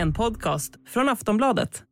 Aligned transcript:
En 0.00 0.12
podcast 0.12 0.72
från 0.88 1.08
Aftonbladet. 1.08 1.82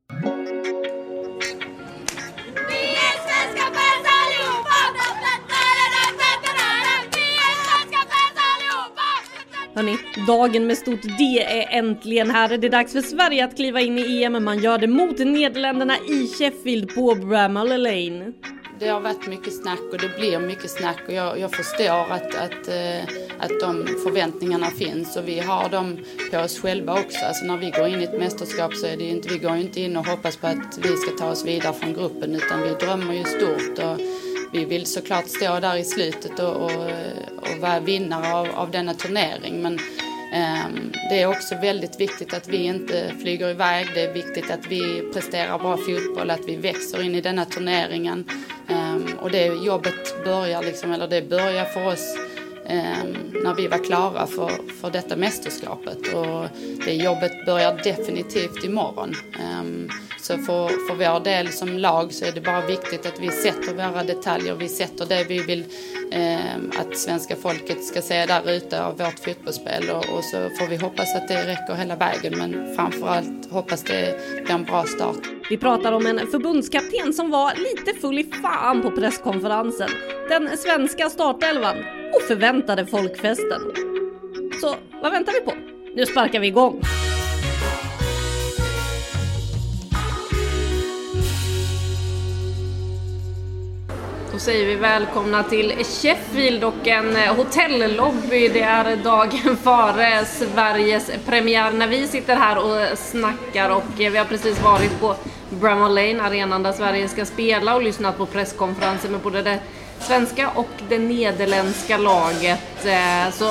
Hörni, 9.74 9.98
dagen 10.26 10.66
med 10.66 10.78
stort 10.78 11.02
D 11.02 11.38
är 11.42 11.78
äntligen 11.78 12.30
här. 12.30 12.58
Det 12.58 12.66
är 12.66 12.70
dags 12.70 12.92
för 12.92 13.02
Sverige 13.02 13.44
att 13.44 13.56
kliva 13.56 13.80
in 13.80 13.98
i 13.98 14.22
EM. 14.22 14.45
Man 14.45 14.59
gör 14.59 14.78
det 14.78 14.86
mot 14.86 15.18
Nederländerna 15.18 15.96
i 15.96 16.26
Sheffield 16.38 16.95
på 16.95 17.14
Bramall 17.14 17.82
Lane. 17.82 18.32
Det 18.80 18.88
har 18.88 19.00
varit 19.00 19.27
mycket 19.27 19.62
snack 19.62 19.80
och 19.92 19.98
det 19.98 20.09
blir 20.18 20.38
mycket 20.38 20.70
snack 20.70 20.98
och 21.06 21.12
jag, 21.12 21.38
jag 21.38 21.50
förstår 21.52 22.12
att, 22.12 22.34
att, 22.34 22.68
eh, 22.68 23.02
att 23.38 23.60
de 23.60 23.87
förväntningarna 24.04 24.66
finns 24.70 25.16
och 25.16 25.29
vi 25.29 25.40
har 25.40 25.68
dem 25.68 25.98
på 26.30 26.38
oss 26.38 26.59
själva 26.59 26.93
också. 26.93 27.18
Alltså 27.24 27.45
när 27.45 27.56
vi 27.56 27.71
går 27.71 27.87
in 27.87 28.01
i 28.01 28.04
ett 28.04 28.18
mästerskap 28.18 28.74
så 28.74 28.87
är 28.87 28.96
det 28.96 29.04
ju 29.04 29.10
inte, 29.10 29.29
vi 29.29 29.38
går 29.38 29.56
ju 29.56 29.60
inte 29.60 29.80
in 29.80 29.96
och 29.96 30.06
hoppas 30.06 30.37
på 30.37 30.46
att 30.46 30.79
vi 30.79 30.96
ska 30.96 31.10
ta 31.18 31.30
oss 31.30 31.45
vidare 31.45 31.73
från 31.73 31.95
gruppen 31.95 32.34
utan 32.34 32.62
vi 32.62 32.68
drömmer 32.68 33.15
ju 33.15 33.24
stort 33.24 33.79
och 33.79 34.01
vi 34.52 34.65
vill 34.65 34.87
såklart 34.87 35.29
stå 35.29 35.60
där 35.60 35.76
i 35.76 35.84
slutet 35.84 36.38
och, 36.38 36.56
och, 36.56 36.73
och 37.37 37.59
vara 37.60 37.80
vinnare 37.80 38.34
av, 38.34 38.49
av 38.54 38.71
denna 38.71 38.95
turnering. 38.95 39.62
Men 39.62 39.79
Ehm, 40.32 40.93
det 41.10 41.23
är 41.23 41.26
också 41.26 41.54
väldigt 41.54 42.01
viktigt 42.01 42.34
att 42.34 42.48
vi 42.48 42.57
inte 42.57 43.12
flyger 43.21 43.48
iväg. 43.51 43.87
Det 43.95 44.02
är 44.02 44.12
viktigt 44.12 44.51
att 44.51 44.66
vi 44.68 45.02
presterar 45.12 45.59
bra 45.59 45.76
fotboll, 45.76 46.30
att 46.30 46.45
vi 46.46 46.57
växer 46.57 47.02
in 47.02 47.15
i 47.15 47.21
denna 47.21 47.45
turneringen. 47.45 48.24
Ehm, 48.68 49.06
och 49.21 49.30
det 49.30 49.46
jobbet 49.46 50.24
börjar, 50.24 50.62
liksom, 50.62 50.93
eller 50.93 51.09
det 51.09 51.23
börjar 51.29 51.65
för 51.65 51.87
oss 51.87 52.16
ehm, 52.66 53.16
när 53.45 53.54
vi 53.54 53.68
var 53.68 53.84
klara 53.84 54.26
för, 54.26 54.51
för 54.80 54.90
detta 54.90 55.16
mästerskapet. 55.16 56.15
Och 56.15 56.46
det 56.84 56.95
jobbet 56.95 57.46
börjar 57.46 57.80
definitivt 57.84 58.65
imorgon. 58.65 59.15
Ehm, 59.40 59.88
så 60.21 60.38
för, 60.38 60.69
för 60.69 60.95
vår 60.95 61.21
del 61.24 61.49
som 61.49 61.79
lag 61.79 62.13
så 62.13 62.24
är 62.24 62.33
det 62.33 62.41
bara 62.41 62.66
viktigt 62.66 63.07
att 63.07 63.21
vi 63.21 63.30
sätter 63.30 63.74
våra 63.74 64.05
detaljer, 64.05 64.55
vi 64.55 64.69
sätter 64.69 65.06
det 65.06 65.25
vi 65.28 65.38
vill 65.38 65.65
eh, 66.11 66.81
att 66.81 66.97
svenska 66.97 67.37
folket 67.37 67.84
ska 67.84 68.03
se 68.03 68.27
där 68.27 68.50
ute 68.50 68.84
av 68.84 68.99
vårt 68.99 69.19
fotbollsspel 69.19 69.91
och, 69.91 69.97
och 69.97 70.25
så 70.25 70.37
får 70.59 70.66
vi 70.66 70.77
hoppas 70.77 71.16
att 71.16 71.28
det 71.28 71.47
räcker 71.47 71.75
hela 71.75 71.97
vägen 71.97 72.39
men 72.39 72.77
framförallt 72.77 73.50
hoppas 73.50 73.83
det 73.83 74.21
blir 74.44 74.55
en 74.55 74.65
bra 74.65 74.84
start. 74.84 75.16
Vi 75.50 75.56
pratar 75.56 75.93
om 75.93 76.06
en 76.06 76.19
förbundskapten 76.19 77.12
som 77.12 77.31
var 77.31 77.55
lite 77.55 78.00
full 78.00 78.19
i 78.19 78.25
fan 78.43 78.83
på 78.83 78.91
presskonferensen. 78.91 79.89
Den 80.28 80.56
svenska 80.56 81.11
startelvan 81.11 81.77
och 82.15 82.22
förväntade 82.22 82.87
folkfesten. 82.87 83.61
Så 84.61 84.75
vad 85.03 85.12
väntar 85.12 85.33
vi 85.33 85.41
på? 85.41 85.53
Nu 85.97 86.06
sparkar 86.06 86.41
vi 86.41 86.47
igång! 86.47 86.83
Då 94.38 94.43
säger 94.43 94.66
vi 94.66 94.75
välkomna 94.75 95.43
till 95.43 95.72
Sheffield 95.84 96.65
och 96.65 96.87
en 96.87 97.16
eh, 97.16 97.34
hotellobby. 97.34 98.49
Det 98.49 98.60
är 98.60 98.97
dagen 98.97 99.56
före 99.62 100.25
Sveriges 100.25 101.10
premiär 101.26 101.72
när 101.72 101.87
vi 101.87 102.06
sitter 102.06 102.37
här 102.37 102.59
och 102.59 102.98
snackar 102.98 103.71
och 103.71 104.00
eh, 104.00 104.10
vi 104.12 104.19
har 104.19 104.25
precis 104.25 104.60
varit 104.60 105.00
på 105.00 105.15
Bramall 105.50 105.94
Lane, 105.94 106.22
arenan 106.22 106.62
där 106.62 106.72
Sverige 106.72 107.09
ska 107.09 107.25
spela 107.25 107.75
och 107.75 107.82
lyssnat 107.82 108.19
på 108.19 108.27
presskonferenser 108.27 109.09
med 109.09 109.21
både 109.21 109.43
det 109.43 109.59
svenska 110.00 110.50
och 110.54 110.71
det 110.88 110.98
nederländska 110.98 111.98
laget. 111.98 112.84
Eh, 112.87 113.32
Så 113.32 113.44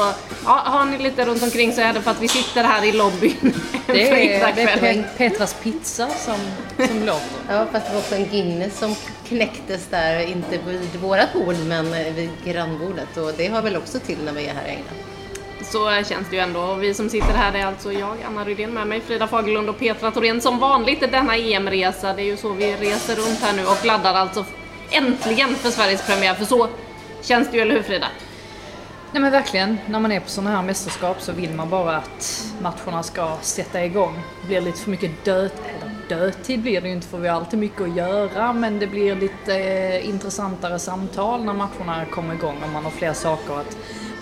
ja, 0.46 0.62
har 0.66 0.86
ni 0.86 0.98
lite 0.98 1.26
runt 1.26 1.44
omkring 1.44 1.74
så 1.74 1.82
är 1.82 1.94
det 1.94 2.02
för 2.02 2.12
att 2.12 2.22
vi 2.22 2.28
sitter 2.28 2.64
här 2.64 2.86
i 2.86 2.92
lobbyn 2.92 3.54
Det 3.88 4.10
är, 4.10 4.56
det 4.56 4.62
är 4.62 5.18
Petras 5.18 5.54
pizza 5.54 6.08
som, 6.08 6.36
som 6.88 7.00
låter. 7.00 7.38
Ja, 7.50 7.66
fast 7.72 7.86
det 7.88 7.94
var 7.94 8.00
också 8.00 8.16
en 8.16 8.26
Guinness 8.26 8.80
som 8.80 8.96
knäcktes 9.28 9.88
där, 9.88 10.20
inte 10.20 10.58
vid 10.58 10.96
vårat 11.02 11.34
bord 11.34 11.56
men 11.66 11.92
vid 12.16 12.30
grannbordet. 12.46 13.18
Och 13.18 13.32
det 13.38 13.48
har 13.48 13.62
väl 13.62 13.78
också 13.78 14.00
till 14.00 14.18
när 14.26 14.34
vi 14.34 14.46
är 14.46 14.54
här 14.54 14.68
i 14.68 14.70
England. 14.70 14.98
Så 15.62 16.04
känns 16.10 16.30
det 16.30 16.36
ju 16.36 16.42
ändå. 16.42 16.60
Och 16.60 16.84
vi 16.84 16.94
som 16.94 17.10
sitter 17.10 17.34
här 17.34 17.54
är 17.54 17.66
alltså 17.66 17.94
jag, 17.94 18.18
Anna 18.28 18.44
Rydén 18.44 18.74
med 18.74 18.88
mig, 18.88 19.02
Frida 19.02 19.28
Fagerlund 19.28 19.70
och 19.70 19.80
Petra 19.80 20.12
Thorén. 20.12 20.42
Som 20.42 20.60
vanligt 20.60 21.04
är 21.04 21.08
denna 21.08 21.36
EM-resa, 21.36 22.14
det 22.14 22.22
är 22.22 22.26
ju 22.26 22.38
så 22.38 22.50
vi 22.50 22.76
reser 22.76 23.16
runt 23.16 23.42
här 23.42 23.54
nu 23.54 23.66
och 23.66 23.86
laddar 23.86 24.14
alltså 24.14 24.46
äntligen 24.92 25.56
för 25.56 25.70
Sveriges 25.70 26.08
premiär. 26.08 26.34
För 26.34 26.46
så 26.46 26.68
känns 27.22 27.52
det 27.52 27.58
ju, 27.58 27.62
eller 27.62 27.76
hur 27.76 27.84
Frida? 27.84 28.08
Nej 29.12 29.22
men 29.22 29.32
verkligen, 29.32 29.78
när 29.86 30.00
man 30.00 30.12
är 30.12 30.20
på 30.20 30.30
sådana 30.30 30.56
här 30.56 30.64
mästerskap 30.64 31.22
så 31.22 31.32
vill 31.32 31.54
man 31.54 31.70
bara 31.70 31.98
att 31.98 32.46
matcherna 32.62 33.04
ska 33.04 33.38
sätta 33.42 33.86
igång. 33.86 34.20
Det 34.42 34.48
blir 34.48 34.62
lite 34.62 34.80
för 34.80 34.92
mycket 34.92 35.26
död, 35.26 35.52
dödtid 36.10 36.62
blir 36.62 36.82
det 36.82 36.88
ju 36.88 36.94
inte 36.94 37.08
för 37.08 37.18
vi 37.18 37.28
har 37.28 37.36
alltid 37.36 37.60
mycket 37.60 37.82
att 37.82 37.96
göra 37.96 38.54
men 38.54 38.80
det 38.80 38.88
blir 38.88 39.16
lite 39.16 39.56
eh, 39.56 40.10
intressantare 40.10 40.80
samtal 40.80 41.44
när 41.44 41.54
matcherna 41.54 42.06
kommer 42.06 42.34
igång 42.34 42.58
och 42.64 42.70
man 42.70 42.84
har 42.84 42.92
fler 42.92 43.14
saker 43.14 43.54
att 43.54 43.78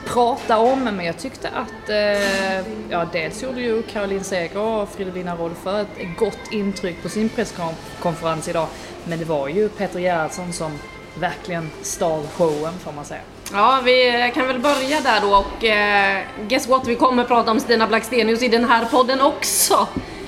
prata 0.06 0.57
om. 0.57 0.84
Men 0.84 1.06
jag 1.06 1.18
tyckte 1.18 1.50
att, 1.50 1.90
eh, 1.90 2.68
ja 2.90 3.07
dels 3.12 3.44
gjorde 3.44 3.62
ju 3.62 3.81
Caroline 3.81 4.23
Seger 4.23 4.57
och 4.57 4.90
Fridolina 4.90 5.35
Rolfö 5.35 5.81
ett 5.81 6.18
gott 6.18 6.51
intryck 6.51 7.03
på 7.03 7.09
sin 7.09 7.29
presskonferens 7.29 8.47
idag. 8.47 8.67
Men 9.03 9.19
det 9.19 9.25
var 9.25 9.47
ju 9.47 9.69
Peter 9.69 10.00
Gerhardsson 10.00 10.53
som 10.53 10.72
verkligen 11.19 11.72
stal 11.81 12.23
showen 12.38 12.73
får 12.79 12.91
man 12.91 13.06
säga. 13.06 13.22
Ja, 13.52 13.81
vi 13.85 14.31
kan 14.34 14.47
väl 14.47 14.59
börja 14.59 15.02
där 15.02 15.22
då 15.22 15.35
och 15.35 15.66
eh, 15.66 16.23
guess 16.47 16.67
what, 16.67 16.88
vi 16.88 16.96
kommer 16.96 17.23
prata 17.23 17.52
om 17.52 17.59
Stina 17.59 17.88
Blackstenius 17.88 18.44
i 18.44 18.47
den 18.47 18.66
här 18.66 18.85
podden 18.85 19.22
också. 19.22 19.88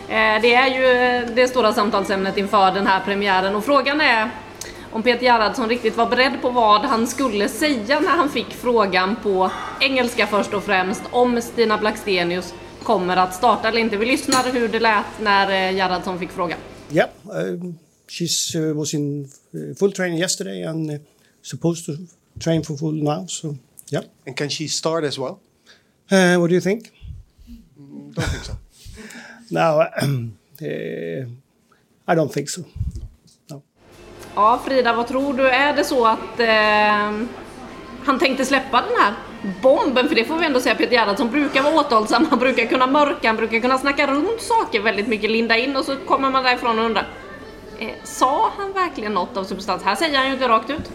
Eh, 0.09 0.41
det 0.41 0.53
är 0.53 0.67
ju 0.67 1.25
det 1.35 1.47
stora 1.47 1.73
samtalsämnet 1.73 2.37
inför 2.37 2.71
den 2.71 2.87
här 2.87 3.05
premiären 3.05 3.55
och 3.55 3.65
frågan 3.65 4.01
är 4.01 4.31
om 4.91 5.03
Peter 5.03 5.23
Gerhardsson 5.23 5.69
riktigt 5.69 5.97
var 5.97 6.09
beredd 6.09 6.41
på 6.41 6.49
vad 6.49 6.81
han 6.81 7.07
skulle 7.07 7.49
säga 7.49 7.99
när 7.99 8.17
han 8.17 8.29
fick 8.29 8.53
frågan 8.53 9.15
på 9.23 9.51
engelska 9.79 10.27
först 10.27 10.53
och 10.53 10.63
främst 10.63 11.01
om 11.11 11.41
Stina 11.41 11.77
Blackstenius 11.77 12.53
kommer 12.83 13.17
att 13.17 13.35
starta 13.35 13.67
eller 13.67 13.79
inte. 13.79 13.97
Vi 13.97 14.05
lyssnar 14.05 14.51
hur 14.51 14.67
det 14.67 14.79
lät 14.79 15.05
när 15.21 15.47
eh, 15.49 15.75
Gerhardsson 15.75 16.19
fick 16.19 16.31
frågan. 16.31 16.59
Yeah, 16.91 17.09
um, 17.23 17.77
she's 18.09 18.55
uh, 18.55 18.77
was 18.77 18.93
in 18.93 19.29
uh, 19.53 19.75
full 19.75 19.91
training 19.91 20.19
yesterday 20.19 20.63
and 20.63 20.91
uh, 20.91 20.97
supposed 21.41 21.85
to 21.85 21.91
train 22.39 22.63
for 22.63 22.77
full 22.77 23.03
now. 23.03 23.27
So 23.27 23.55
yeah. 23.91 24.03
And 24.27 24.37
can 24.37 24.49
she 24.49 24.67
start 24.67 25.03
as 25.03 25.17
well? 25.17 25.39
Uh, 26.11 26.39
what 26.39 26.49
do 26.49 26.55
you 26.55 26.61
think? 26.61 26.91
Don't 28.15 28.29
think 28.29 28.43
so. 28.43 28.53
No, 29.49 29.59
uh, 30.61 31.27
I 32.07 32.15
don't 32.15 32.29
think 32.29 32.49
so. 32.49 32.61
Ja, 34.35 34.59
Frida, 34.65 34.93
vad 34.93 35.07
tror 35.07 35.33
du? 35.33 35.49
Är 35.49 35.75
det 35.75 35.83
så 35.83 36.07
att 36.07 36.39
eh, 36.39 37.27
han 38.05 38.19
tänkte 38.19 38.45
släppa 38.45 38.81
den 38.81 39.01
här 39.01 39.13
bomben? 39.61 40.07
För 40.07 40.15
det 40.15 40.25
får 40.25 40.37
vi 40.37 40.45
ändå 40.45 40.59
säga, 40.59 40.75
Peter 40.75 40.93
Gerhardsson 40.93 41.31
brukar 41.31 41.63
vara 41.63 41.75
återhållsam, 41.75 42.25
han 42.29 42.39
brukar 42.39 42.65
kunna 42.65 42.87
mörka, 42.87 43.27
han 43.27 43.35
brukar 43.37 43.59
kunna 43.59 43.77
snacka 43.77 44.07
runt 44.07 44.41
saker 44.41 44.81
väldigt 44.81 45.07
mycket, 45.07 45.31
linda 45.31 45.57
in 45.57 45.75
och 45.75 45.85
så 45.85 45.95
kommer 45.95 46.29
man 46.29 46.43
därifrån 46.43 46.79
och 46.79 46.85
undrar. 46.85 47.07
Eh, 47.79 47.89
sa 48.03 48.51
han 48.57 48.73
verkligen 48.73 49.13
något 49.13 49.37
av 49.37 49.43
substans? 49.43 49.83
Här 49.83 49.95
säger 49.95 50.17
han 50.17 50.27
ju 50.27 50.33
inte 50.33 50.47
rakt 50.47 50.69
ut. 50.69 50.91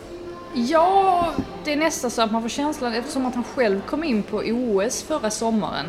Ja, 0.54 1.32
det 1.64 1.72
är 1.72 1.76
nästan 1.76 2.10
så 2.10 2.22
att 2.22 2.32
man 2.32 2.42
får 2.42 2.48
känslan 2.48 2.92
eftersom 2.92 3.26
att 3.26 3.34
han 3.34 3.44
själv 3.44 3.80
kom 3.86 4.04
in 4.04 4.22
på 4.22 4.36
OS 4.36 5.02
förra 5.02 5.30
sommaren. 5.30 5.86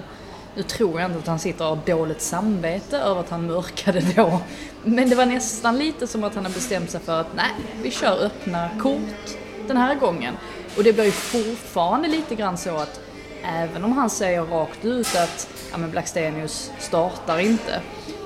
Nu 0.56 0.64
tror 0.64 1.02
jag 1.02 1.10
inte 1.10 1.20
att 1.20 1.28
han 1.28 1.40
sitter 1.40 1.66
och 1.66 1.78
har 1.78 1.86
dåligt 1.86 2.22
samvete 2.22 2.98
över 2.98 3.20
att 3.20 3.30
han 3.30 3.48
mörkade 3.48 4.02
då. 4.16 4.42
Men 4.84 5.10
det 5.10 5.16
var 5.16 5.26
nästan 5.26 5.78
lite 5.78 6.08
som 6.08 6.24
att 6.24 6.36
han 6.36 6.46
har 6.46 6.54
bestämt 6.54 6.92
sig 6.92 7.00
för 7.00 7.22
att 7.22 7.36
nej, 7.36 7.52
vi 7.82 7.92
kör 7.92 8.26
öppna 8.26 8.70
kort 8.82 9.38
den 9.68 9.78
här 9.78 9.96
gången. 9.96 10.34
Och 10.78 10.84
det 10.84 10.94
blir 10.94 11.06
ju 11.06 11.12
fortfarande 11.12 12.08
lite 12.08 12.36
grann 12.36 12.58
så 12.58 12.78
att 12.78 13.00
även 13.44 13.84
om 13.84 13.92
han 13.92 14.10
säger 14.10 14.42
rakt 14.42 14.86
ut 14.86 15.16
att 15.16 15.50
ja, 15.72 15.78
men 15.78 15.92
Blackstenius 15.92 16.72
startar 16.80 17.40
inte, 17.40 17.82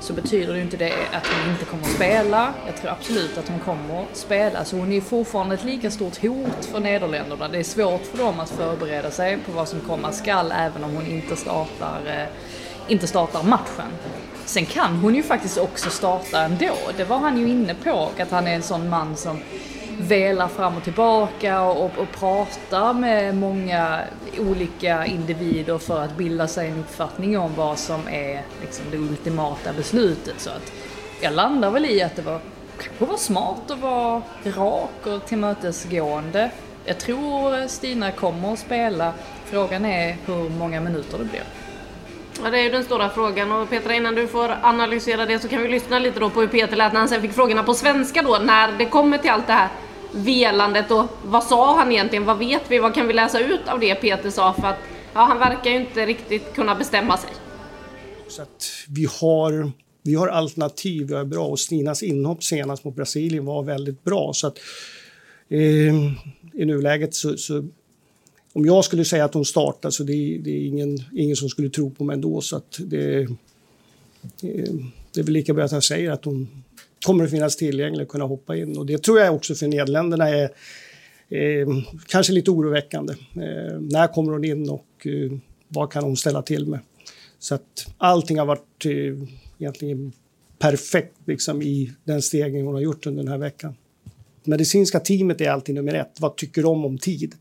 så 0.08 0.14
betyder 0.14 0.54
det 0.54 0.60
ju 0.60 0.64
inte 0.64 0.78
det 0.78 0.94
att 1.14 1.28
hon 1.28 1.52
inte 1.52 1.66
kommer 1.66 1.84
att 1.84 1.96
spela. 1.96 2.54
Jag 2.66 2.76
tror 2.76 2.92
absolut 2.92 3.38
att 3.38 3.50
hon 3.50 3.60
kommer 3.60 4.02
att 4.02 4.18
spela. 4.18 4.66
Så 4.66 4.78
hon 4.78 4.92
är 4.92 4.96
ju 4.96 5.02
fortfarande 5.02 5.56
ett 5.56 5.64
lika 5.64 5.92
stort 5.92 6.22
hot 6.22 6.66
för 6.66 6.80
Nederländerna. 6.80 7.48
Det 7.48 7.58
är 7.58 7.64
svårt 7.64 8.06
för 8.06 8.18
dem 8.18 8.40
att 8.40 8.50
förbereda 8.50 9.12
sig 9.12 9.38
på 9.38 9.52
vad 9.52 9.68
som 9.68 9.80
komma 9.80 10.12
skall 10.12 10.52
även 10.52 10.84
om 10.84 10.96
hon 10.96 11.08
inte 11.08 11.36
startar, 11.36 12.02
eh, 12.06 12.92
inte 12.92 13.08
startar 13.08 13.44
matchen. 13.44 13.92
Sen 14.46 14.66
kan 14.66 14.96
hon 14.96 15.16
ju 15.16 15.24
faktiskt 15.24 15.58
också 15.58 15.90
starta 15.90 16.42
ändå. 16.42 16.76
Det 16.98 17.04
var 17.04 17.18
han 17.18 17.38
ju 17.38 17.50
inne 17.50 17.76
på, 17.84 18.10
att 18.20 18.32
han 18.32 18.48
är 18.48 18.56
en 18.56 18.64
sån 18.64 18.90
man 18.90 19.16
som 19.16 19.40
velar 20.00 20.48
fram 20.48 20.78
och 20.78 20.84
tillbaka 20.84 21.62
och, 21.62 21.86
och, 21.86 21.98
och 21.98 22.12
pratar 22.12 22.94
med 22.94 23.36
många 23.36 24.00
olika 24.40 25.06
individer 25.06 25.78
för 25.78 26.04
att 26.04 26.18
bilda 26.18 26.48
sig 26.48 26.70
en 26.70 26.80
uppfattning 26.80 27.38
om 27.38 27.56
vad 27.56 27.80
som 27.80 28.08
är 28.08 28.42
liksom, 28.62 28.86
det 28.92 28.98
ultimata 28.98 29.74
beslutet. 29.74 30.40
Så 30.40 30.50
att 30.50 30.72
jag 31.22 31.34
landar 31.34 31.72
väl 31.72 31.86
i 31.86 32.04
att 32.04 32.16
det 32.16 32.22
var 32.22 32.40
kanske 32.78 33.06
var 33.06 33.18
smart 33.18 33.72
att 33.72 33.80
vara 33.80 34.22
rak 34.44 35.08
och 35.08 35.26
tillmötesgående. 35.26 36.52
Jag 36.86 36.98
tror 36.98 37.68
Stina 37.68 38.12
kommer 38.12 38.54
att 38.54 38.60
spela. 38.60 39.14
Frågan 39.46 39.86
är 39.86 40.18
hur 40.26 40.50
många 40.50 40.82
minuter 40.82 41.18
det 41.18 41.26
blir. 41.26 41.44
Ja, 42.44 42.50
det 42.50 42.60
är 42.60 42.64
ju 42.64 42.70
den 42.70 42.84
stora 42.84 43.10
frågan 43.10 43.52
och 43.52 43.70
Petra 43.70 43.94
innan 43.94 44.16
du 44.16 44.28
får 44.28 44.58
analysera 44.62 45.26
det 45.26 45.40
så 45.40 45.48
kan 45.48 45.62
vi 45.62 45.68
lyssna 45.68 46.00
lite 46.00 46.20
då 46.20 46.30
på 46.30 46.42
hur 46.42 46.48
Peter 46.48 46.76
lät 46.76 46.94
när 46.94 47.00
han 47.00 47.10
sen 47.10 47.22
fick 47.22 47.34
frågorna 47.34 47.64
på 47.64 47.74
svenska 47.74 48.22
då 48.22 48.38
när 48.38 48.72
det 48.72 48.86
kommer 48.86 49.18
till 49.18 49.30
allt 49.30 49.48
det 49.48 49.54
här 49.54 49.70
velandet 50.12 50.92
och 50.92 51.06
vad 51.26 51.44
sa 51.44 51.76
han 51.78 51.92
egentligen? 51.92 52.26
Vad 52.26 52.38
vet 52.38 52.62
vi? 52.72 52.80
Vad 52.80 52.94
kan 52.96 53.08
vi 53.08 53.14
läsa 53.14 53.40
ut 53.40 53.68
av 53.68 53.80
det 53.80 53.96
Peter 53.96 54.30
sa? 54.30 54.54
För 54.54 54.68
att 54.68 54.80
ja, 55.14 55.22
han 55.22 55.40
verkar 55.40 55.72
ju 55.72 55.76
inte 55.78 56.06
riktigt 56.06 56.54
kunna 56.54 56.76
bestämma 56.76 57.18
sig. 57.18 57.30
Så 58.28 58.42
att 58.42 58.66
vi 58.90 59.08
har, 59.22 59.72
vi 60.04 60.16
har 60.16 60.28
alternativ, 60.28 61.08
vi 61.08 61.14
har 61.14 61.26
bra 61.26 61.46
och 61.46 61.60
Stinas 61.60 62.04
inhopp 62.04 62.44
senast 62.44 62.84
mot 62.84 62.96
Brasilien 62.96 63.46
var 63.46 63.64
väldigt 63.64 64.04
bra. 64.04 64.32
Så 64.34 64.48
att, 64.48 64.58
eh, 65.50 65.96
I 66.54 66.66
nuläget 66.66 67.16
så, 67.16 67.38
så 67.38 67.68
om 68.54 68.66
jag 68.66 68.86
skulle 68.86 69.06
säga 69.06 69.26
att 69.26 69.34
hon 69.34 69.46
startar 69.46 69.90
så 69.90 70.04
det, 70.04 70.14
är, 70.14 70.40
det 70.40 70.52
är 70.52 70.68
ingen, 70.68 70.98
ingen 71.16 71.36
som 71.36 71.50
skulle 71.50 71.70
tro 71.70 71.92
på 71.92 72.04
mig 72.04 72.14
ändå. 72.14 72.42
Så 72.42 72.56
att 72.56 72.80
det, 72.80 73.22
eh, 73.22 73.30
det 75.14 75.20
är 75.20 75.24
väl 75.24 75.34
lika 75.34 75.54
bra 75.54 75.66
att 75.66 75.72
jag 75.72 75.84
säger 75.84 76.12
att 76.12 76.26
hon 76.26 76.64
kommer 77.06 77.24
att 77.24 77.32
finnas 77.32 77.56
tillgänglig 77.56 78.02
och 78.02 78.12
kunna 78.12 78.26
hoppa 78.26 78.56
in. 78.56 78.78
Och 78.78 78.86
det 78.86 79.04
tror 79.04 79.20
jag 79.20 79.36
också 79.36 79.56
för 79.56 79.68
Nederländerna 79.68 80.30
är 80.30 80.50
eh, 81.30 81.68
kanske 82.08 82.34
lite 82.34 82.52
oroväckande. 82.52 83.14
Eh, 83.34 83.80
när 83.80 84.14
kommer 84.14 84.32
hon 84.32 84.44
in 84.44 84.70
och 84.70 85.08
eh, 85.08 85.32
vad 85.68 85.92
kan 85.92 86.04
hon 86.04 86.18
ställa 86.18 86.42
till 86.42 86.68
med? 86.68 86.80
Så 87.40 87.56
att 87.56 87.88
allting 87.98 88.40
har 88.40 88.46
varit 88.46 88.86
eh, 88.86 89.28
egentligen 89.58 90.12
perfekt 90.60 91.16
liksom, 91.26 91.62
i 91.62 91.94
den 92.04 92.22
stegring 92.22 92.66
hon 92.66 92.74
har 92.74 92.82
gjort 92.82 93.06
under 93.06 93.24
den 93.24 93.32
här 93.32 93.40
veckan. 93.40 93.76
Medicinska 94.44 95.00
teamet 95.00 95.42
är 95.42 95.50
alltid 95.50 95.76
nummer 95.76 95.94
ett. 95.94 96.20
Vad 96.20 96.36
tycker 96.36 96.64
de 96.64 96.86
om 96.86 96.98
tid? 96.98 97.36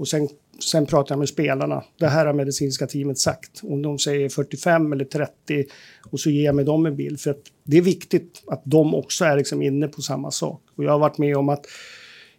Och 0.00 0.08
sen 0.08 0.28
sen 0.62 0.86
pratar 0.86 1.14
jag 1.14 1.18
med 1.18 1.28
spelarna. 1.28 1.84
Det 1.98 2.06
här 2.06 2.26
har 2.26 2.32
medicinska 2.32 2.86
teamet 2.86 3.18
sagt. 3.18 3.60
Om 3.62 3.82
de 3.82 3.98
säger 3.98 4.28
45 4.28 4.92
eller 4.92 5.04
30 5.04 5.64
och 6.10 6.20
så 6.20 6.30
ger 6.30 6.44
jag 6.44 6.54
med 6.54 6.66
dem 6.66 6.86
en 6.86 6.96
bild. 6.96 7.20
För 7.20 7.30
att 7.30 7.42
det 7.64 7.76
är 7.76 7.82
viktigt 7.82 8.42
att 8.46 8.62
de 8.64 8.94
också 8.94 9.24
är 9.24 9.36
liksom 9.36 9.62
inne 9.62 9.88
på 9.88 10.02
samma 10.02 10.30
sak. 10.30 10.62
Och 10.76 10.84
jag 10.84 10.90
har 10.90 10.98
varit 10.98 11.18
med 11.18 11.36
om 11.36 11.48
att, 11.48 11.66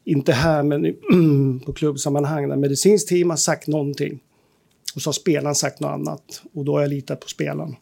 inte 0.03 0.33
här 0.33 0.63
men 0.63 0.95
på 1.65 1.73
klubbsammanhang, 1.73 2.47
när 2.47 2.55
medicinskt 2.55 3.09
team 3.09 3.29
har 3.29 3.37
sagt 3.37 3.67
någonting 3.67 4.19
och 4.95 5.01
så 5.01 5.07
har 5.07 5.13
spelaren 5.13 5.55
sagt 5.55 5.79
något 5.79 5.91
annat. 5.91 6.41
Och 6.53 6.65
då 6.65 6.73
har 6.73 6.81
jag 6.81 6.89
litat 6.89 7.19
på 7.19 7.27
spelaren. 7.27 7.75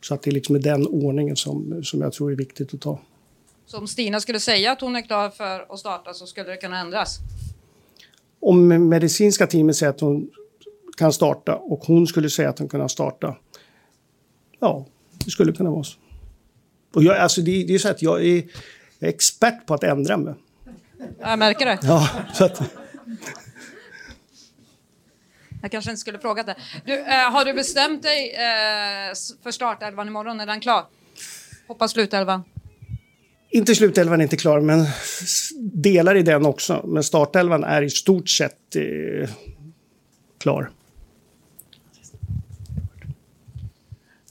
Så 0.00 0.14
att 0.14 0.22
det 0.22 0.30
är 0.30 0.32
liksom 0.32 0.60
den 0.60 0.86
ordningen 0.86 1.36
som, 1.36 1.80
som 1.84 2.00
jag 2.00 2.12
tror 2.12 2.32
är 2.32 2.36
viktigt 2.36 2.74
att 2.74 2.80
ta. 2.80 3.00
Så 3.66 3.78
om 3.78 3.86
Stina 3.86 4.20
skulle 4.20 4.40
säga 4.40 4.72
att 4.72 4.80
hon 4.80 4.96
är 4.96 5.02
klar 5.02 5.30
för 5.30 5.72
att 5.72 5.78
starta 5.78 6.14
så 6.14 6.26
skulle 6.26 6.50
det 6.50 6.56
kunna 6.56 6.80
ändras? 6.80 7.18
Om 8.44 8.88
medicinska 8.88 9.46
teamet 9.46 9.76
säger 9.76 9.90
att 9.90 10.00
hon 10.00 10.30
kan 10.96 11.12
starta 11.12 11.56
och 11.56 11.84
hon 11.84 12.06
skulle 12.06 12.30
säga 12.30 12.48
att 12.48 12.58
hon 12.58 12.68
kan 12.68 12.88
starta. 12.88 13.36
Ja, 14.60 14.86
det 15.24 15.30
skulle 15.30 15.52
kunna 15.52 15.70
vara 15.70 15.84
så. 15.84 15.98
Och 16.94 17.02
jag, 17.02 17.16
alltså 17.16 17.40
det, 17.40 17.64
det 17.64 17.74
är 17.74 17.78
så 17.78 17.88
att 17.88 18.02
jag 18.02 18.24
är, 18.24 18.36
jag 18.98 19.08
är 19.08 19.14
expert 19.14 19.66
på 19.66 19.74
att 19.74 19.84
ändra 19.84 20.16
mig. 20.16 20.34
Jag 21.20 21.38
märker 21.38 21.66
det. 21.66 21.78
Ja, 21.82 22.08
så 22.34 22.44
att... 22.44 22.62
Jag 25.62 25.70
kanske 25.70 25.90
inte 25.90 26.00
skulle 26.00 26.18
frågat 26.18 26.46
det. 26.46 26.56
Du, 26.84 26.98
eh, 26.98 27.30
har 27.30 27.44
du 27.44 27.54
bestämt 27.54 28.02
dig 28.02 28.34
eh, 28.34 29.14
för 29.42 29.50
startelvan 29.50 30.08
imorgon? 30.08 30.40
Är 30.40 30.46
den 30.46 30.60
klar? 30.60 30.84
Hoppas 31.66 31.90
slutelvan. 31.90 32.42
Inte 33.54 33.74
slutelvan 33.74 34.20
är 34.20 34.22
inte 34.22 34.36
klar, 34.36 34.60
men 34.60 34.86
delar 35.60 36.14
i 36.14 36.22
den 36.22 36.46
också. 36.46 36.84
Men 36.88 37.02
startelvan 37.02 37.64
är 37.64 37.82
i 37.82 37.90
stort 37.90 38.28
sett 38.28 38.76
eh, 38.76 39.30
klar. 40.40 40.70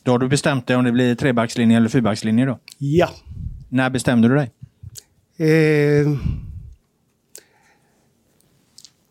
Då 0.04 0.12
har 0.12 0.20
du 0.20 0.28
bestämt 0.28 0.68
dig 0.68 0.76
om 0.76 0.84
det 0.84 0.92
blir 0.92 1.16
trebackslinje 1.16 1.78
eller 1.78 1.90
fyrbackslinje 1.90 2.46
då? 2.46 2.60
Ja. 2.78 3.10
När 3.70 3.90
bestämde 3.90 4.28
du 4.28 4.36
dig? 4.36 4.52
Eh, 5.50 6.08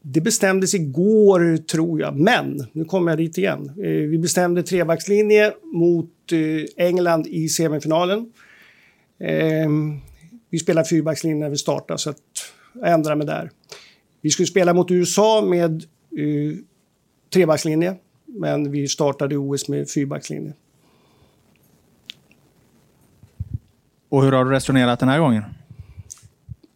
det 0.03 0.21
bestämdes 0.21 0.75
igår, 0.75 1.57
tror 1.57 2.01
jag. 2.01 2.17
Men, 2.17 2.67
nu 2.73 2.85
kommer 2.85 3.11
jag 3.11 3.19
dit 3.19 3.39
igen. 3.39 3.73
Eh, 3.85 3.91
vi 3.91 4.19
bestämde 4.19 4.63
trebackslinje 4.63 5.53
mot 5.63 6.33
eh, 6.33 6.87
England 6.87 7.27
i 7.27 7.49
semifinalen. 7.49 8.33
Eh, 9.23 9.71
vi 10.51 10.59
spelar 10.59 10.85
fyrbackslinje 10.85 11.39
när 11.39 11.51
vi 11.51 11.57
startar, 11.57 11.97
så 11.97 12.11
att 12.11 12.17
jag 12.75 12.91
ändrar 12.91 13.17
mig 13.17 13.27
där. 13.27 13.51
Vi 14.21 14.31
skulle 14.31 14.47
spela 14.47 14.75
mot 14.75 14.91
USA 14.91 15.43
med 15.43 15.85
eh, 16.19 16.57
trebackslinje, 17.33 17.97
men 18.25 18.71
vi 18.71 18.89
startade 18.89 19.37
OS 19.37 19.69
med 19.69 19.91
fyrbackslinje. 19.91 20.53
Och 24.09 24.25
hur 24.25 24.33
har 24.33 24.45
du 24.45 24.51
resonerat 24.51 25.01
den 25.01 25.09
här 25.09 25.19
gången? 25.19 25.43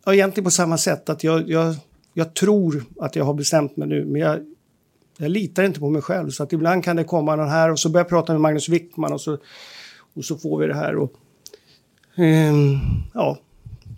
Ja, 0.04 0.14
egentligen 0.14 0.44
på 0.44 0.50
samma 0.50 0.78
sätt. 0.78 1.08
att 1.08 1.25
jag, 1.25 1.48
jag, 1.48 1.75
jag 2.14 2.34
tror 2.34 2.84
att 3.00 3.16
jag 3.16 3.25
har 3.25 3.34
bestämt 3.34 3.76
mig 3.76 3.88
nu, 3.88 4.04
men 4.04 4.20
jag, 4.20 4.54
jag 5.19 5.31
litar 5.31 5.64
inte 5.64 5.81
på 5.81 5.90
mig 5.90 6.02
själv. 6.02 6.31
Så 6.31 6.43
att 6.43 6.52
ibland 6.52 6.84
kan 6.84 6.96
det 6.96 7.04
komma 7.04 7.37
någon 7.37 7.48
här 7.48 7.70
och 7.70 7.78
så 7.78 7.88
börjar 7.88 8.04
jag 8.04 8.08
prata 8.08 8.32
med 8.32 8.40
Magnus 8.40 8.69
Wickman 8.69 9.12
och 9.12 9.20
så, 9.20 9.38
och 10.14 10.25
så 10.25 10.37
får 10.37 10.58
vi 10.58 10.66
det 10.66 10.75
här. 10.75 10.96
Och, 10.96 11.12
Ehm, 11.12 11.25
Ehm, 12.17 12.79
ja, 13.15 13.39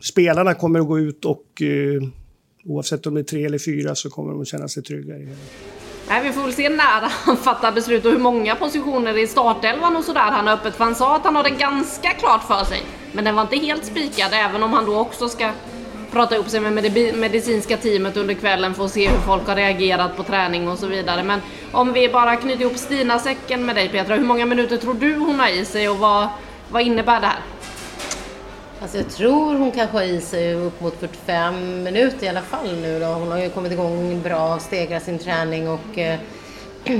spelarna 0.00 0.54
kommer 0.54 0.80
att 0.80 0.86
gå 0.86 0.98
ut 0.98 1.24
och 1.24 1.62
eh, 1.62 2.08
oavsett 2.64 3.06
om 3.06 3.14
det 3.14 3.20
är 3.20 3.24
tre 3.24 3.44
eller 3.44 3.58
fyra 3.58 3.94
så 3.94 4.10
kommer 4.10 4.32
de 4.32 4.40
att 4.40 4.48
känna 4.48 4.68
sig 4.68 4.82
trygga. 4.82 5.16
I 5.16 5.28
Nej, 6.08 6.22
vi 6.22 6.32
får 6.32 6.42
väl 6.42 6.52
se 6.52 6.68
när 6.68 7.10
han 7.10 7.36
fattar 7.44 7.72
beslut 7.72 8.04
och 8.04 8.12
hur 8.12 8.18
många 8.18 8.54
positioner 8.54 9.18
i 9.18 9.26
startelvan 9.26 9.96
och 9.96 10.04
sådär 10.04 10.20
han 10.20 10.46
har 10.46 10.54
öppet. 10.54 10.74
För 10.74 10.84
han 10.84 10.94
sa 10.94 11.16
att 11.16 11.24
han 11.24 11.36
har 11.36 11.42
det 11.42 11.50
ganska 11.50 12.10
klart 12.10 12.42
för 12.42 12.64
sig. 12.64 12.82
Men 13.12 13.24
den 13.24 13.34
var 13.34 13.42
inte 13.42 13.56
helt 13.56 13.84
spikad, 13.84 14.32
även 14.32 14.62
om 14.62 14.72
han 14.72 14.86
då 14.86 14.98
också 14.98 15.28
ska 15.28 15.52
prata 16.12 16.34
ihop 16.34 16.48
sig 16.48 16.60
med 16.60 16.72
medicinska 17.16 17.76
teamet 17.76 18.16
under 18.16 18.34
kvällen 18.34 18.74
för 18.74 18.84
att 18.84 18.90
se 18.90 19.08
hur 19.08 19.18
folk 19.18 19.46
har 19.46 19.56
reagerat 19.56 20.16
på 20.16 20.22
träning 20.22 20.68
och 20.68 20.78
så 20.78 20.86
vidare. 20.86 21.22
Men 21.22 21.40
om 21.72 21.92
vi 21.92 22.08
bara 22.08 22.36
knyter 22.36 22.60
ihop 22.60 22.76
Stina-säcken 22.76 23.66
med 23.66 23.76
dig 23.76 23.88
Petra, 23.88 24.16
hur 24.16 24.24
många 24.24 24.46
minuter 24.46 24.76
tror 24.76 24.94
du 24.94 25.16
hon 25.16 25.40
har 25.40 25.48
i 25.48 25.64
sig 25.64 25.88
och 25.88 25.98
vad, 25.98 26.28
vad 26.70 26.82
innebär 26.82 27.20
det 27.20 27.26
här? 27.26 27.40
Alltså 28.80 28.96
jag 28.96 29.08
tror 29.08 29.54
hon 29.54 29.72
kanske 29.72 29.96
har 29.96 30.04
i 30.04 30.20
sig 30.20 30.54
upp 30.54 30.80
mot 30.80 30.94
45 31.00 31.82
minuter 31.82 32.26
i 32.26 32.28
alla 32.28 32.42
fall 32.42 32.76
nu 32.82 33.00
då. 33.00 33.06
Hon 33.06 33.30
har 33.30 33.38
ju 33.38 33.50
kommit 33.50 33.72
igång 33.72 34.22
bra, 34.22 34.58
stegrat 34.58 35.02
sin 35.02 35.18
träning 35.18 35.68
och 35.68 35.98
eh, 35.98 36.18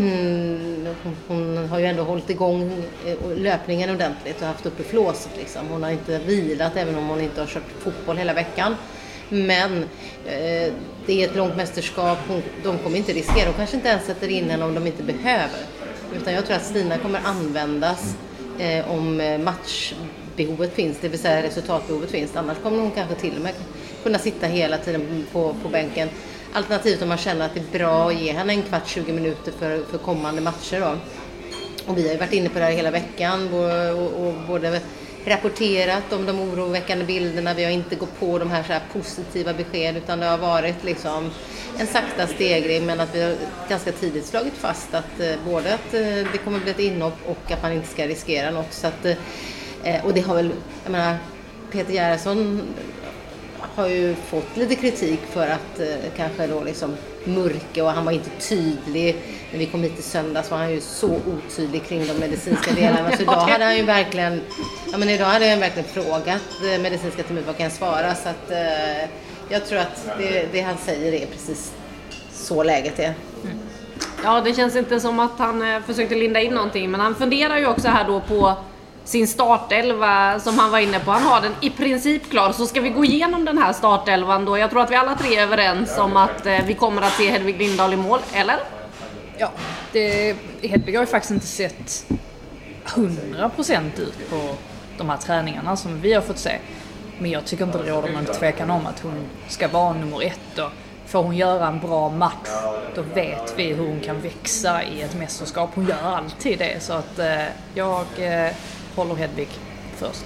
hon 1.28 1.68
har 1.70 1.78
ju 1.78 1.86
ändå 1.86 2.02
hållit 2.02 2.30
igång 2.30 2.84
eh, 3.06 3.36
löpningen 3.36 3.90
ordentligt 3.90 4.40
och 4.40 4.46
haft 4.46 4.66
uppe 4.66 4.82
flåset 4.82 5.30
liksom. 5.36 5.68
Hon 5.68 5.82
har 5.82 5.90
inte 5.90 6.18
vilat 6.18 6.76
även 6.76 6.98
om 6.98 7.08
hon 7.08 7.20
inte 7.20 7.40
har 7.40 7.46
kört 7.46 7.70
fotboll 7.78 8.16
hela 8.16 8.32
veckan. 8.32 8.76
Men 9.28 9.82
eh, 10.26 10.72
det 11.06 11.22
är 11.22 11.28
ett 11.28 11.36
långt 11.36 11.56
mästerskap, 11.56 12.18
hon, 12.28 12.42
de 12.64 12.78
kommer 12.78 12.96
inte 12.96 13.12
riskera, 13.12 13.46
de 13.46 13.52
kanske 13.52 13.76
inte 13.76 13.88
ens 13.88 14.06
sätter 14.06 14.28
in 14.28 14.50
henne 14.50 14.64
om 14.64 14.74
de 14.74 14.86
inte 14.86 15.02
behöver. 15.02 15.60
Utan 16.16 16.34
jag 16.34 16.46
tror 16.46 16.56
att 16.56 16.64
Stina 16.64 16.98
kommer 16.98 17.20
användas 17.24 18.16
eh, 18.58 18.90
om 18.90 19.20
eh, 19.20 19.38
match 19.38 19.94
behovet 20.38 20.74
finns, 20.74 20.98
det 21.00 21.08
vill 21.08 21.20
säga 21.20 21.42
resultatbehovet 21.42 22.10
finns. 22.10 22.36
Annars 22.36 22.58
kommer 22.62 22.78
hon 22.78 22.90
kanske 22.90 23.14
till 23.14 23.36
och 23.36 23.42
med 23.42 23.54
kunna 24.02 24.18
sitta 24.18 24.46
hela 24.46 24.78
tiden 24.78 25.26
på, 25.32 25.54
på 25.62 25.68
bänken. 25.68 26.08
Alternativt 26.52 27.02
om 27.02 27.08
man 27.08 27.18
känner 27.18 27.46
att 27.46 27.54
det 27.54 27.60
är 27.60 27.78
bra 27.78 28.08
att 28.08 28.20
ge 28.20 28.32
henne 28.32 28.52
en 28.52 28.62
kvart, 28.62 28.88
20 28.88 29.12
minuter 29.12 29.52
för, 29.52 29.82
för 29.90 29.98
kommande 29.98 30.40
matcher. 30.40 30.80
Då. 30.80 30.96
Och 31.86 31.98
vi 31.98 32.06
har 32.06 32.12
ju 32.12 32.18
varit 32.18 32.32
inne 32.32 32.48
på 32.48 32.58
det 32.58 32.64
här 32.64 32.72
hela 32.72 32.90
veckan 32.90 33.54
och, 33.54 33.98
och, 33.98 34.26
och 34.26 34.34
både 34.46 34.80
rapporterat 35.26 36.12
om 36.12 36.26
de 36.26 36.40
oroväckande 36.40 37.04
bilderna. 37.04 37.54
Vi 37.54 37.64
har 37.64 37.70
inte 37.70 37.96
gått 37.96 38.20
på 38.20 38.38
de 38.38 38.50
här, 38.50 38.62
så 38.62 38.72
här 38.72 38.82
positiva 38.92 39.52
besked 39.54 39.96
utan 39.96 40.20
det 40.20 40.26
har 40.26 40.38
varit 40.38 40.84
liksom 40.84 41.30
en 41.78 41.86
sakta 41.86 42.26
stegring 42.26 42.86
men 42.86 43.00
att 43.00 43.14
vi 43.14 43.22
har 43.22 43.34
ganska 43.68 43.92
tidigt 43.92 44.26
slagit 44.26 44.54
fast 44.54 44.94
att 44.94 45.20
eh, 45.20 45.34
både 45.44 45.74
att 45.74 45.94
eh, 45.94 46.32
det 46.32 46.38
kommer 46.44 46.60
bli 46.60 46.70
ett 46.70 46.78
inhopp 46.78 47.18
och 47.26 47.52
att 47.52 47.62
man 47.62 47.72
inte 47.72 47.88
ska 47.88 48.06
riskera 48.06 48.50
något. 48.50 48.72
Så 48.72 48.86
att, 48.86 49.04
eh, 49.04 49.16
eh, 49.88 50.06
och 50.06 50.14
det 50.14 50.20
har 50.20 50.34
väl, 50.34 50.50
jag 50.84 50.92
menar, 50.92 51.16
Peter 51.72 51.92
Gerhardsson 51.92 52.62
har 53.78 53.88
ju 53.88 54.14
fått 54.14 54.56
lite 54.56 54.74
kritik 54.74 55.20
för 55.30 55.46
att 55.46 55.80
eh, 55.80 56.10
kanske 56.16 56.46
då 56.46 56.64
liksom 56.64 56.96
mörka 57.24 57.84
och 57.84 57.90
han 57.90 58.04
var 58.04 58.12
inte 58.12 58.30
tydlig. 58.30 59.16
När 59.52 59.58
vi 59.58 59.66
kom 59.66 59.82
hit 59.82 59.98
i 59.98 60.02
söndags 60.02 60.50
var 60.50 60.58
han 60.58 60.70
ju 60.70 60.80
så 60.80 61.08
otydlig 61.26 61.84
kring 61.84 62.06
de 62.06 62.14
medicinska 62.14 62.74
delarna. 62.74 63.16
Så 63.16 63.22
idag 63.22 63.34
hade 63.48 63.64
han 63.64 63.76
ju 63.76 63.82
verkligen, 63.82 64.40
ja 64.92 64.98
men 64.98 65.08
idag 65.08 65.26
hade 65.26 65.50
han 65.50 65.60
verkligen 65.60 65.88
frågat 65.88 66.42
eh, 66.74 66.80
medicinska 66.80 67.22
teamet 67.22 67.46
vad 67.46 67.56
kan 67.56 67.64
jag 67.64 67.72
svara. 67.72 68.14
Så 68.14 68.28
att 68.28 68.50
eh, 68.50 69.08
jag 69.48 69.66
tror 69.66 69.78
att 69.78 70.10
det, 70.18 70.48
det 70.52 70.60
han 70.60 70.76
säger 70.76 71.12
är 71.12 71.26
precis 71.26 71.72
så 72.32 72.62
läget 72.62 72.98
är. 72.98 73.14
Ja, 74.24 74.40
det 74.40 74.54
känns 74.54 74.76
inte 74.76 75.00
som 75.00 75.20
att 75.20 75.38
han 75.38 75.74
eh, 75.74 75.82
försökte 75.82 76.14
linda 76.14 76.40
in 76.40 76.54
någonting, 76.54 76.90
men 76.90 77.00
han 77.00 77.14
funderar 77.14 77.58
ju 77.58 77.66
också 77.66 77.88
här 77.88 78.04
då 78.08 78.20
på 78.20 78.56
sin 79.08 79.28
startelva 79.28 80.40
som 80.40 80.58
han 80.58 80.70
var 80.70 80.78
inne 80.78 81.00
på. 81.00 81.10
Han 81.10 81.22
har 81.22 81.40
den 81.40 81.52
i 81.60 81.70
princip 81.70 82.30
klar. 82.30 82.52
Så 82.52 82.66
ska 82.66 82.80
vi 82.80 82.88
gå 82.88 83.04
igenom 83.04 83.44
den 83.44 83.58
här 83.58 83.72
startelvan 83.72 84.44
då? 84.44 84.58
Jag 84.58 84.70
tror 84.70 84.82
att 84.82 84.90
vi 84.90 84.96
alla 84.96 85.14
tre 85.14 85.36
är 85.36 85.42
överens 85.42 85.98
om 85.98 86.16
att 86.16 86.46
eh, 86.46 86.58
vi 86.66 86.74
kommer 86.74 87.02
att 87.02 87.12
se 87.12 87.30
Hedvig 87.30 87.58
Lindahl 87.58 87.92
i 87.92 87.96
mål, 87.96 88.20
eller? 88.32 88.56
Ja, 89.38 89.50
det, 89.92 90.36
Hedvig 90.62 90.94
har 90.94 91.02
ju 91.02 91.06
faktiskt 91.06 91.30
inte 91.30 91.46
sett 91.46 92.06
100% 92.84 94.00
ut 94.00 94.30
på 94.30 94.54
de 94.98 95.10
här 95.10 95.16
träningarna 95.16 95.76
som 95.76 96.00
vi 96.00 96.12
har 96.12 96.22
fått 96.22 96.38
se. 96.38 96.58
Men 97.18 97.30
jag 97.30 97.44
tycker 97.44 97.64
inte 97.64 97.78
det 97.78 97.90
råder 97.90 98.12
någon 98.12 98.24
tvekan 98.24 98.70
om 98.70 98.86
att 98.86 99.00
hon 99.00 99.24
ska 99.48 99.68
vara 99.68 99.92
nummer 99.92 100.22
ett. 100.22 100.58
Och 100.58 100.70
får 101.06 101.22
hon 101.22 101.36
göra 101.36 101.66
en 101.66 101.80
bra 101.80 102.08
match, 102.08 102.48
då 102.94 103.02
vet 103.02 103.54
vi 103.56 103.72
hur 103.72 103.86
hon 103.86 104.00
kan 104.00 104.20
växa 104.20 104.82
i 104.82 105.02
ett 105.02 105.14
mästerskap. 105.14 105.70
Hon 105.74 105.86
gör 105.86 106.16
alltid 106.16 106.58
det. 106.58 106.82
Så 106.82 106.92
att 106.92 107.18
eh, 107.18 107.44
jag 107.74 108.06
eh, 108.18 108.52
håller 108.98 109.14
Hedvig 109.14 109.48
först. 109.96 110.24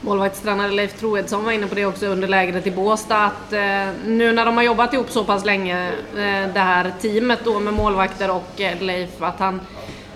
Målvaktstränare 0.00 0.72
Leif 0.72 1.00
Troedsson 1.00 1.44
var 1.44 1.52
inne 1.52 1.66
på 1.66 1.74
det 1.74 1.86
också 1.86 2.06
under 2.06 2.28
lägret 2.28 2.66
i 2.66 2.70
Båstad 2.70 3.24
att 3.24 3.52
eh, 3.52 3.88
nu 4.06 4.32
när 4.32 4.44
de 4.44 4.56
har 4.56 4.64
jobbat 4.64 4.94
ihop 4.94 5.10
så 5.10 5.24
pass 5.24 5.44
länge, 5.44 5.88
eh, 5.88 6.52
det 6.54 6.60
här 6.60 6.92
teamet 7.00 7.38
då 7.44 7.60
med 7.60 7.74
målvakter 7.74 8.30
och 8.30 8.60
eh, 8.60 8.80
Leif, 8.80 9.22
att 9.22 9.38
han 9.38 9.60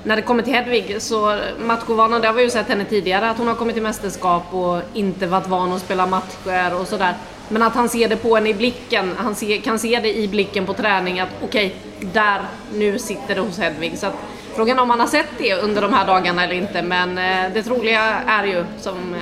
när 0.05 0.17
det 0.17 0.23
kommer 0.23 0.43
till 0.43 0.53
Hedvig 0.53 1.03
så 1.03 1.39
matchovanan, 1.59 2.21
det 2.21 2.27
har 2.27 2.35
vi 2.35 2.43
ju 2.43 2.51
sett 2.51 2.69
henne 2.69 2.85
tidigare 2.85 3.31
att 3.31 3.39
hon 3.39 3.49
har 3.49 3.55
kommit 3.55 3.75
till 3.75 3.83
mästerskap 3.83 4.55
och 4.55 4.81
inte 4.95 5.27
varit 5.27 5.49
van 5.49 5.73
att 5.73 5.83
spela 5.83 6.07
matcher 6.07 6.81
och 6.81 6.89
sådär. 6.89 7.15
Men 7.49 7.63
att 7.63 7.75
han 7.75 7.89
ser 7.89 8.09
det 8.09 8.17
på 8.17 8.35
henne 8.35 8.49
i 8.49 8.55
blicken, 8.55 9.13
han 9.17 9.35
ser, 9.35 9.61
kan 9.61 9.79
se 9.79 10.01
det 10.01 10.17
i 10.17 10.29
blicken 10.29 10.67
på 10.67 10.75
träning 10.75 11.21
att 11.21 11.29
okej, 11.43 11.75
där, 12.01 12.41
nu 12.73 12.99
sitter 12.99 13.35
det 13.35 13.41
hos 13.41 13.59
Hedvig. 13.59 13.99
Så 13.99 14.07
att, 14.07 14.15
frågan 14.57 14.79
är 14.79 14.83
om 14.83 14.89
man 14.89 15.01
har 15.01 15.07
sett 15.07 15.39
det 15.39 15.55
under 15.55 15.83
de 15.83 15.93
här 15.93 16.07
dagarna 16.07 16.45
eller 16.45 16.55
inte, 16.55 16.83
men 16.83 17.19
eh, 17.19 17.53
det 17.55 17.63
troliga 17.63 18.01
är 18.27 18.45
ju 18.45 18.65
som 18.81 18.95
du 19.13 19.19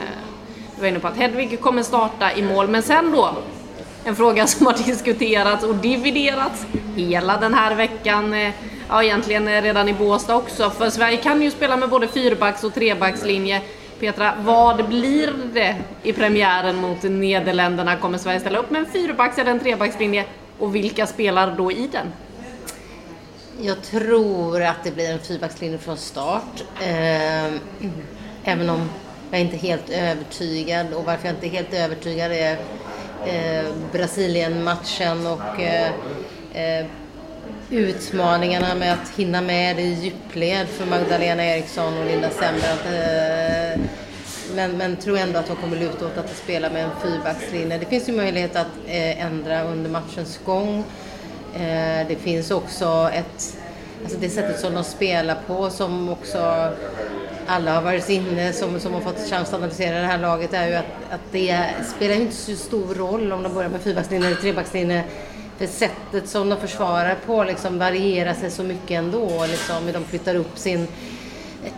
vi 0.76 0.80
var 0.80 0.88
inne 0.88 0.98
på 0.98 1.08
att 1.08 1.16
Hedvig 1.16 1.60
kommer 1.60 1.82
starta 1.82 2.32
i 2.32 2.42
mål, 2.42 2.68
men 2.68 2.82
sen 2.82 3.12
då 3.12 3.30
en 4.04 4.16
fråga 4.16 4.46
som 4.46 4.66
har 4.66 4.74
diskuterats 4.86 5.64
och 5.64 5.74
dividerats 5.74 6.66
hela 6.96 7.36
den 7.36 7.54
här 7.54 7.74
veckan. 7.74 8.34
Eh, 8.34 8.52
ja, 8.88 9.02
egentligen 9.02 9.62
redan 9.62 9.88
i 9.88 9.94
Båstad 9.94 10.36
också. 10.36 10.70
För 10.70 10.90
Sverige 10.90 11.16
kan 11.16 11.42
ju 11.42 11.50
spela 11.50 11.76
med 11.76 11.88
både 11.88 12.08
fyrbacks 12.08 12.64
och 12.64 12.74
trebackslinje. 12.74 13.62
Petra, 14.00 14.34
vad 14.44 14.88
blir 14.88 15.32
det 15.52 15.76
i 16.02 16.12
premiären 16.12 16.76
mot 16.76 17.02
Nederländerna? 17.02 17.96
Kommer 17.96 18.18
Sverige 18.18 18.40
ställa 18.40 18.58
upp 18.58 18.70
med 18.70 18.78
en 18.78 18.86
fyrbacks 18.86 19.38
eller 19.38 19.50
en 19.50 19.60
trebackslinje? 19.60 20.24
Och 20.58 20.74
vilka 20.74 21.06
spelar 21.06 21.54
då 21.56 21.72
i 21.72 21.88
den? 21.92 22.06
Jag 23.60 23.82
tror 23.82 24.62
att 24.62 24.84
det 24.84 24.90
blir 24.90 25.10
en 25.10 25.18
fyrbackslinje 25.18 25.78
från 25.78 25.96
start. 25.96 26.64
Eh, 26.82 27.44
även 28.44 28.70
om 28.70 28.90
jag 29.30 29.40
är 29.40 29.44
inte 29.44 29.56
är 29.56 29.58
helt 29.58 29.90
övertygad. 29.90 30.92
Och 30.92 31.04
varför 31.04 31.26
jag 31.26 31.34
inte 31.36 31.46
är 31.46 31.50
helt 31.50 31.74
övertygad 31.74 32.32
är 32.32 32.56
eh, 33.26 33.64
Brasilien-matchen 33.92 35.26
och 35.26 35.60
eh, 35.60 35.90
eh 36.54 36.86
utmaningarna 37.70 38.74
med 38.74 38.92
att 38.92 39.08
hinna 39.16 39.40
med 39.40 39.80
i 39.80 39.82
djupled 39.82 40.68
för 40.68 40.86
Magdalena 40.86 41.44
Eriksson 41.44 41.98
och 41.98 42.06
Linda 42.06 42.30
Sembrant. 42.30 42.80
Eh, 42.86 43.80
men, 44.54 44.76
men 44.76 44.96
tror 44.96 45.18
ändå 45.18 45.38
att 45.38 45.46
de 45.46 45.56
kommer 45.56 45.76
luta 45.76 46.06
åt 46.06 46.18
att 46.18 46.36
spela 46.36 46.70
med 46.70 46.84
en 46.84 46.90
fyrbackslinje. 47.02 47.78
Det 47.78 47.86
finns 47.86 48.08
ju 48.08 48.12
möjlighet 48.12 48.56
att 48.56 48.66
eh, 48.86 49.24
ändra 49.24 49.62
under 49.62 49.90
matchens 49.90 50.40
gång. 50.44 50.84
Eh, 51.54 52.08
det 52.08 52.16
finns 52.20 52.50
också 52.50 53.10
ett, 53.12 53.58
alltså 54.02 54.18
det 54.20 54.30
sättet 54.30 54.60
som 54.60 54.74
de 54.74 54.84
spelar 54.84 55.38
på 55.46 55.70
som 55.70 56.08
också 56.08 56.70
alla 57.46 57.74
har 57.74 57.82
varit 57.82 58.10
inne 58.10 58.52
som, 58.52 58.80
som 58.80 58.94
har 58.94 59.00
fått 59.00 59.30
chans 59.30 59.48
att 59.48 59.54
analysera 59.54 60.00
det 60.00 60.06
här 60.06 60.18
laget 60.18 60.52
är 60.52 60.68
ju 60.68 60.74
att, 60.74 60.84
att 61.10 61.20
det 61.32 61.66
spelar 61.96 62.14
inte 62.14 62.34
så 62.34 62.56
stor 62.56 62.94
roll 62.94 63.32
om 63.32 63.42
de 63.42 63.54
börjar 63.54 63.70
med 63.70 63.80
fyrbackslinje 63.80 64.26
eller 64.26 64.36
trebackslinje. 64.36 65.04
För 65.58 65.66
sättet 65.66 66.28
som 66.28 66.48
de 66.48 66.60
försvarar 66.60 67.16
på 67.26 67.44
liksom 67.44 67.78
varierar 67.78 68.34
sig 68.34 68.50
så 68.50 68.62
mycket 68.62 68.90
ändå. 68.90 69.46
Liksom, 69.46 69.92
de 69.92 70.04
flyttar 70.04 70.34
upp 70.34 70.58
sin, 70.58 70.86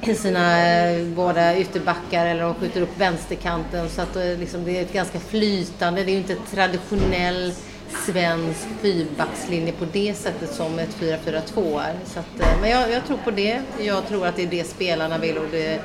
sina 0.16 0.68
eh, 0.68 1.06
båda 1.06 1.56
ytterbackar 1.56 2.26
eller 2.26 2.42
de 2.42 2.54
skjuter 2.54 2.80
upp 2.80 2.98
vänsterkanten. 2.98 3.88
Så 3.88 4.02
att 4.02 4.16
eh, 4.16 4.38
liksom, 4.38 4.64
det 4.64 4.78
är 4.78 4.82
ett 4.82 4.92
ganska 4.92 5.20
flytande, 5.20 6.04
det 6.04 6.10
är 6.10 6.12
ju 6.12 6.18
inte 6.18 6.36
traditionell 6.54 7.52
svensk 8.06 8.66
fyrbackslinje 8.82 9.72
på 9.72 9.84
det 9.92 10.14
sättet 10.14 10.54
som 10.54 10.78
ett 10.78 10.96
4-4-2 11.00 11.80
är. 11.80 11.94
Så 12.04 12.20
att, 12.20 12.40
eh, 12.40 12.60
men 12.60 12.70
jag, 12.70 12.90
jag 12.90 13.06
tror 13.06 13.16
på 13.16 13.30
det. 13.30 13.62
Jag 13.78 14.08
tror 14.08 14.26
att 14.26 14.36
det 14.36 14.42
är 14.42 14.46
det 14.46 14.64
spelarna 14.64 15.18
vill 15.18 15.38
och 15.38 15.46
det 15.50 15.80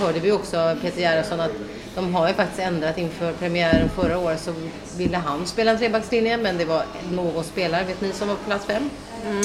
hörde 0.00 0.20
vi 0.20 0.32
också 0.32 0.76
Peter 0.82 1.00
Gerhardsson 1.00 1.40
att 1.40 1.52
de 1.94 2.14
har 2.14 2.28
ju 2.28 2.34
faktiskt 2.34 2.60
ändrat 2.60 2.98
inför 2.98 3.32
premiären 3.32 3.88
förra 3.88 4.18
året 4.18 4.40
så 4.40 4.54
ville 4.96 5.16
han 5.16 5.46
spela 5.46 5.70
en 5.70 5.78
trebackslinje 5.78 6.36
men 6.36 6.58
det 6.58 6.64
var 6.64 6.82
någon 7.12 7.44
spelare, 7.44 7.84
vet 7.84 8.00
ni, 8.00 8.12
som 8.12 8.28
var 8.28 8.34
på 8.34 8.44
plats 8.44 8.66
fem? 8.66 8.90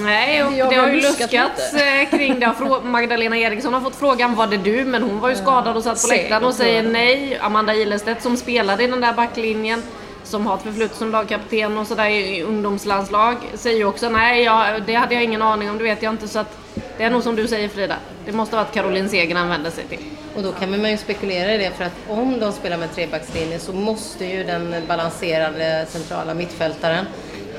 Nej, 0.02 0.44
och 0.44 0.54
Jag 0.54 0.70
det 0.70 0.76
har 0.76 0.88
ju 0.88 0.96
luskat 0.96 1.20
luskats 1.20 1.74
eh, 1.74 2.10
kring 2.10 2.40
det. 2.40 2.54
Magdalena 2.84 3.38
Eriksson 3.38 3.74
har 3.74 3.82
fått 3.82 3.96
frågan 3.96 4.36
var 4.36 4.48
det 4.48 4.58
du? 4.58 4.86
Men 4.86 5.04
hon 5.04 5.20
var 5.20 5.30
ju 5.30 5.36
skadad 5.36 5.78
och 5.78 5.84
satt 5.84 6.02
på 6.02 6.08
läktaren 6.08 6.44
och 6.44 6.54
säger 6.54 6.84
nej. 6.84 7.38
Amanda 7.42 7.76
Ilestedt 7.76 8.22
som 8.22 8.38
spelade 8.38 8.84
i 8.84 8.88
den 8.88 9.02
där 9.02 9.14
backlinjen 9.14 9.84
som 10.26 10.48
har 10.48 10.58
ett 10.58 10.64
förflutet 10.64 10.98
som 10.98 11.12
lagkapten 11.12 11.78
och 11.78 11.88
sådär 11.88 12.10
i 12.10 12.44
ungdomslandslag 12.44 13.38
säger 13.54 13.78
ju 13.78 13.86
också 13.86 14.10
nej, 14.10 14.44
jag, 14.44 14.84
det 14.86 14.94
hade 14.94 15.14
jag 15.14 15.24
ingen 15.24 15.42
aning 15.42 15.70
om, 15.70 15.78
det 15.78 15.84
vet 15.84 16.04
jag 16.04 16.14
inte. 16.14 16.28
Så 16.28 16.40
att 16.40 16.58
det 16.98 17.04
är 17.04 17.10
nog 17.10 17.24
som 17.24 17.36
du 17.36 17.48
säger 17.48 17.70
Frida. 17.70 17.96
Det 18.26 18.32
måste 18.32 18.56
vara 18.56 18.66
att 18.66 18.74
Caroline 18.74 19.10
Seger 19.10 19.36
använder 19.36 19.72
sig 19.72 19.84
till. 19.84 20.00
Och 20.36 20.44
då 20.44 20.52
kan 20.52 20.82
man 20.82 20.92
ju 20.92 20.98
spekulera 20.98 21.54
i 21.54 21.58
det 21.58 21.72
för 21.72 21.84
att 21.84 21.94
om 22.10 22.40
de 22.40 22.52
spelar 22.52 22.78
med 22.78 22.96
trebackslinje 22.96 23.60
så 23.60 23.74
måste 23.74 24.26
ju 24.26 24.44
den 24.44 24.76
balanserade 24.88 25.86
centrala 25.90 26.34
mittfältaren, 26.34 27.06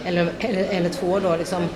eller, 0.04 0.32
eller, 0.38 0.64
eller 0.64 0.88
två 0.88 1.18
då, 1.18 1.36
liksom 1.36 1.68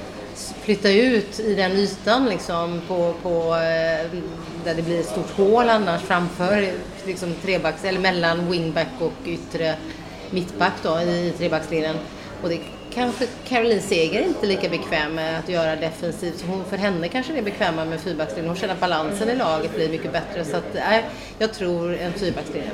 flytta 0.63 0.91
ut 0.91 1.41
i 1.41 1.55
den 1.55 1.73
ytan 1.73 2.29
liksom 2.29 2.81
på, 2.89 3.15
på 3.23 3.55
eh, 3.55 4.21
där 4.65 4.75
det 4.75 4.83
blir 4.83 5.01
ett 5.01 5.07
stort 5.07 5.31
hål 5.31 5.69
annars 5.69 6.03
framför 6.03 6.69
liksom 7.07 7.35
trebacks, 7.35 7.85
eller 7.85 8.01
mellan 8.01 8.51
wingback 8.51 8.89
och 8.99 9.13
yttre 9.27 9.75
mittback 10.31 10.73
då 10.83 11.01
i 11.01 11.33
trebackslinjen. 11.39 11.97
Och 12.43 12.49
det 12.49 12.61
kanske 12.95 13.27
Caroline 13.49 13.81
Seger 13.81 14.23
inte 14.23 14.47
är 14.47 14.49
lika 14.49 14.69
bekväm 14.69 15.15
med 15.15 15.39
att 15.39 15.49
göra 15.49 15.77
defensivt. 15.77 16.39
Så 16.39 16.47
hon, 16.47 16.65
för 16.65 16.77
henne 16.77 17.09
kanske 17.09 17.33
det 17.33 17.39
är 17.39 17.43
bekvämare 17.43 17.87
med 17.87 18.01
fyrbackslinjen. 18.01 18.49
Hon 18.49 18.57
känner 18.57 18.75
att 18.75 18.81
balansen 18.81 19.29
i 19.29 19.37
laget 19.37 19.75
blir 19.75 19.89
mycket 19.89 20.13
bättre. 20.13 20.45
Så 20.45 20.57
att, 20.57 20.75
nej, 20.75 21.05
jag 21.39 21.55
tror 21.55 21.95
en 21.95 22.13
fyrbackslinje. 22.13 22.71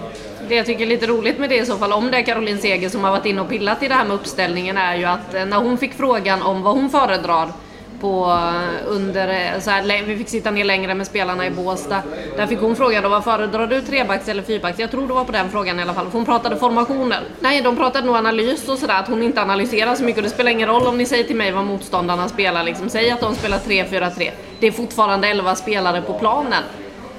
Det 0.49 0.55
jag 0.55 0.67
tycker 0.67 0.83
är 0.83 0.89
lite 0.89 1.07
roligt 1.07 1.39
med 1.39 1.51
det 1.51 1.57
i 1.57 1.67
så 1.67 1.77
fall, 1.77 1.93
om 1.93 2.11
det 2.11 2.17
är 2.17 2.23
Caroline 2.23 2.59
Seger 2.59 2.89
som 2.89 3.05
har 3.05 3.11
varit 3.11 3.27
inne 3.27 3.41
och 3.41 3.49
pillat 3.49 3.83
i 3.83 3.89
det 3.89 3.95
här 3.95 4.05
med 4.05 4.15
uppställningen, 4.15 4.77
är 4.77 4.97
ju 4.97 5.05
att 5.05 5.35
eh, 5.35 5.45
när 5.45 5.57
hon 5.57 5.79
fick 5.79 5.95
frågan 5.95 6.43
om 6.43 6.63
vad 6.63 6.75
hon 6.75 6.91
föredrar 6.91 7.53
på 8.01 8.39
under, 8.87 9.61
så 9.61 9.71
här, 9.71 10.03
vi 10.07 10.17
fick 10.17 10.29
sitta 10.29 10.51
ner 10.51 10.65
längre 10.65 10.95
med 10.95 11.07
spelarna 11.07 11.47
i 11.47 11.51
Båstad. 11.51 12.03
Där 12.37 12.47
fick 12.47 12.61
hon 12.61 12.77
frågan 12.77 13.03
då, 13.03 13.09
vad 13.09 13.25
föredrar 13.25 13.67
du, 13.67 13.81
trebacks 13.81 14.29
eller 14.29 14.43
fyrbacks? 14.43 14.79
Jag 14.79 14.91
tror 14.91 15.09
det 15.09 15.15
var 15.15 15.25
på 15.25 15.33
den 15.33 15.51
frågan 15.51 15.79
i 15.79 15.83
alla 15.83 15.95
fall, 15.95 16.07
för 16.07 16.13
hon 16.13 16.25
pratade 16.25 16.57
formationer. 16.57 17.21
Nej, 17.41 17.63
de 17.63 17.77
pratade 17.77 18.07
nog 18.07 18.17
analys 18.17 18.69
och 18.69 18.79
sådär, 18.79 19.01
att 19.01 19.09
hon 19.09 19.23
inte 19.23 19.43
analyserar 19.43 19.95
så 19.95 20.05
mycket 20.05 20.19
och 20.19 20.25
det 20.25 20.31
spelar 20.31 20.51
ingen 20.51 20.69
roll 20.69 20.87
om 20.87 20.99
ni 20.99 21.07
säger 21.07 21.25
till 21.25 21.37
mig 21.37 21.53
vad 21.53 21.65
motståndarna 21.65 22.29
spelar 22.29 22.65
liksom. 22.65 22.89
Säg 22.89 23.11
att 23.11 23.21
de 23.21 23.35
spelar 23.35 23.59
3-4-3. 23.59 24.31
Det 24.61 24.67
är 24.67 24.73
fortfarande 24.73 25.29
11 25.29 25.55
spelare 25.55 26.03
på 26.03 26.19
planen. 26.19 26.63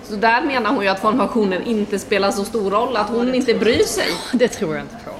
Så 0.03 0.15
där 0.15 0.41
menar 0.41 0.69
hon 0.69 0.83
ju 0.83 0.89
att 0.89 0.99
formationen 0.99 1.63
inte 1.63 1.99
spelar 1.99 2.31
så 2.31 2.43
stor 2.43 2.71
roll, 2.71 2.95
att 2.97 3.09
hon 3.09 3.35
inte 3.35 3.53
bryr 3.53 3.83
sig. 3.83 4.07
Det 4.33 4.47
tror 4.47 4.75
jag 4.75 4.83
inte 4.83 4.95
på. 5.05 5.09
Eh, 5.09 5.17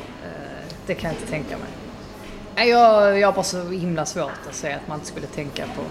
det 0.85 0.93
kan 0.93 1.11
jag 1.11 1.19
inte 1.19 1.31
tänka 1.31 1.57
mig. 1.57 1.76
Nej, 2.57 2.69
Jag, 2.69 3.19
jag 3.19 3.27
har 3.27 3.33
bara 3.33 3.43
så 3.43 3.69
himla 3.69 4.05
svårt 4.05 4.31
att 4.49 4.55
säga 4.55 4.75
att 4.75 4.87
man 4.87 4.97
inte 4.97 5.07
skulle 5.07 5.27
tänka 5.27 5.63
på, 5.75 5.81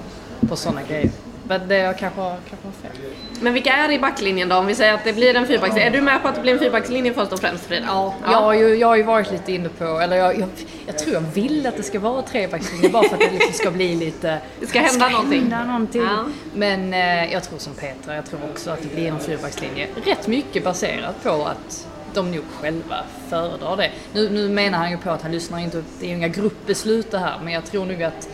på 0.47 0.57
sådana 0.57 0.83
grejer. 0.89 1.11
Men 1.49 1.69
det 1.69 1.77
jag 1.77 1.99
kanske, 1.99 2.21
har- 2.21 2.37
kanske 2.51 2.67
har 2.67 2.91
fel. 2.91 3.01
Men 3.41 3.53
vilka 3.55 3.73
är 3.73 3.91
i 3.93 3.99
backlinjen 3.99 4.49
då? 4.49 4.57
Om 4.57 4.67
vi 4.67 4.75
säger 4.75 4.95
att 4.95 5.05
det 5.05 5.13
blir 5.13 5.37
en 5.37 5.47
fyrbackslinje. 5.47 5.87
Är 5.89 5.93
du 5.93 6.01
med 6.01 6.23
på 6.23 6.29
att 6.29 6.35
det 6.35 6.41
blir 6.41 6.53
en 6.53 6.59
fyrbackslinje 6.59 7.15
först 7.15 7.33
och 7.33 7.41
främst 7.41 7.65
Frida? 7.67 7.85
Ja. 7.89 8.15
Jag, 8.25 8.41
har 8.41 8.55
ju, 8.55 8.75
jag 8.75 8.89
har 8.89 8.97
ju 8.97 9.03
varit 9.03 9.31
lite 9.33 9.53
inne 9.53 9.69
på, 9.69 9.85
eller 9.85 10.17
jag, 10.17 10.39
jag, 10.39 10.49
jag 10.87 10.99
tror 10.99 11.15
jag 11.15 11.21
vill 11.21 11.67
att 11.67 11.77
det 11.77 11.83
ska 11.83 12.01
vara 12.01 12.23
trebackslinje 12.23 12.89
bara 12.89 13.03
för 13.09 13.15
att 13.15 13.21
det 13.21 13.31
liksom 13.31 13.53
ska 13.53 13.71
bli 13.71 13.97
lite... 13.97 14.39
Det 14.61 14.67
ska 14.67 14.81
hända 14.81 15.09
någonting. 15.09 15.41
Hända 15.41 15.65
någonting. 15.65 16.03
Ja. 16.03 16.25
Men 16.55 16.95
eh, 16.95 17.33
jag 17.33 17.43
tror 17.43 17.59
som 17.59 17.75
Petra, 17.75 18.15
jag 18.15 18.27
tror 18.27 18.41
också 18.53 18.71
att 18.71 18.83
det 18.83 18.95
blir 18.95 19.09
en 19.09 19.19
fyrbackslinje. 19.21 19.87
Rätt 20.05 20.27
mycket 20.27 20.65
baserat 20.65 21.23
på 21.23 21.31
att 21.47 21.87
de 22.17 22.31
nog 22.31 22.45
själva 22.61 22.97
föredrar 23.29 23.77
det. 23.77 23.91
Nu, 24.13 24.31
nu 24.31 24.49
menar 24.49 24.79
han 24.79 24.91
ju 24.91 24.97
på 24.97 25.11
att 25.11 25.23
han 25.23 25.33
lyssnar 25.33 25.59
inte, 25.59 25.83
det 26.01 26.07
är 26.07 26.09
ju 26.09 26.17
inga 26.17 26.29
gruppbeslut 26.29 27.11
det 27.11 27.19
här, 27.19 27.41
men 27.45 27.53
jag 27.53 27.65
tror 27.65 27.87
nog 27.87 28.03
att 28.03 28.29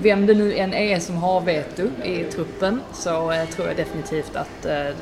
vem 0.00 0.26
det 0.26 0.34
nu 0.34 0.54
än 0.56 0.74
är 0.74 0.98
som 0.98 1.16
har 1.16 1.40
veto 1.40 1.82
i 2.04 2.24
truppen 2.24 2.80
så 2.92 3.32
eh, 3.32 3.44
tror 3.44 3.68
jag 3.68 3.76
definitivt 3.76 4.36
att 4.36 4.66
eh, 4.66 4.96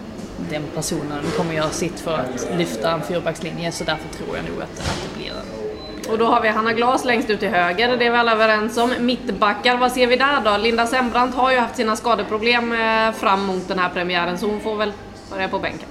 den 0.51 0.63
personen 0.75 1.25
kommer 1.37 1.55
göra 1.55 1.71
sitt 1.71 2.01
för 2.01 2.15
att 2.15 2.49
lyfta 2.57 2.91
en 2.91 3.03
fyrbackslinje 3.03 3.73
så 3.73 3.85
därför 3.85 4.09
tror 4.09 4.37
jag 4.37 4.45
nog 4.45 4.63
att, 4.63 4.79
att 4.79 5.03
det 5.03 5.19
blir 5.19 5.31
en 5.31 6.13
Och 6.13 6.19
då 6.19 6.25
har 6.25 6.41
vi 6.41 6.49
Hanna 6.49 6.73
Glas 6.73 7.05
längst 7.05 7.31
ut 7.31 7.41
till 7.41 7.49
höger, 7.49 7.97
det 7.97 8.07
är 8.07 8.11
vi 8.11 8.17
alla 8.17 8.33
överens 8.33 8.79
om. 8.79 8.93
Mittbackar, 8.99 9.77
vad 9.77 9.93
ser 9.93 10.07
vi 10.07 10.17
där 10.17 10.41
då? 10.45 10.57
Linda 10.57 10.87
Sembrant 10.87 11.35
har 11.35 11.53
ju 11.53 11.59
haft 11.59 11.77
sina 11.77 11.97
skadeproblem 11.97 12.73
eh, 12.73 13.13
fram 13.13 13.47
mot 13.47 13.69
den 13.69 13.79
här 13.79 13.89
premiären 13.89 14.39
så 14.39 14.47
hon 14.47 14.61
får 14.61 14.77
väl 14.77 14.93
börja 15.31 15.49
på 15.49 15.59
bänken. 15.59 15.89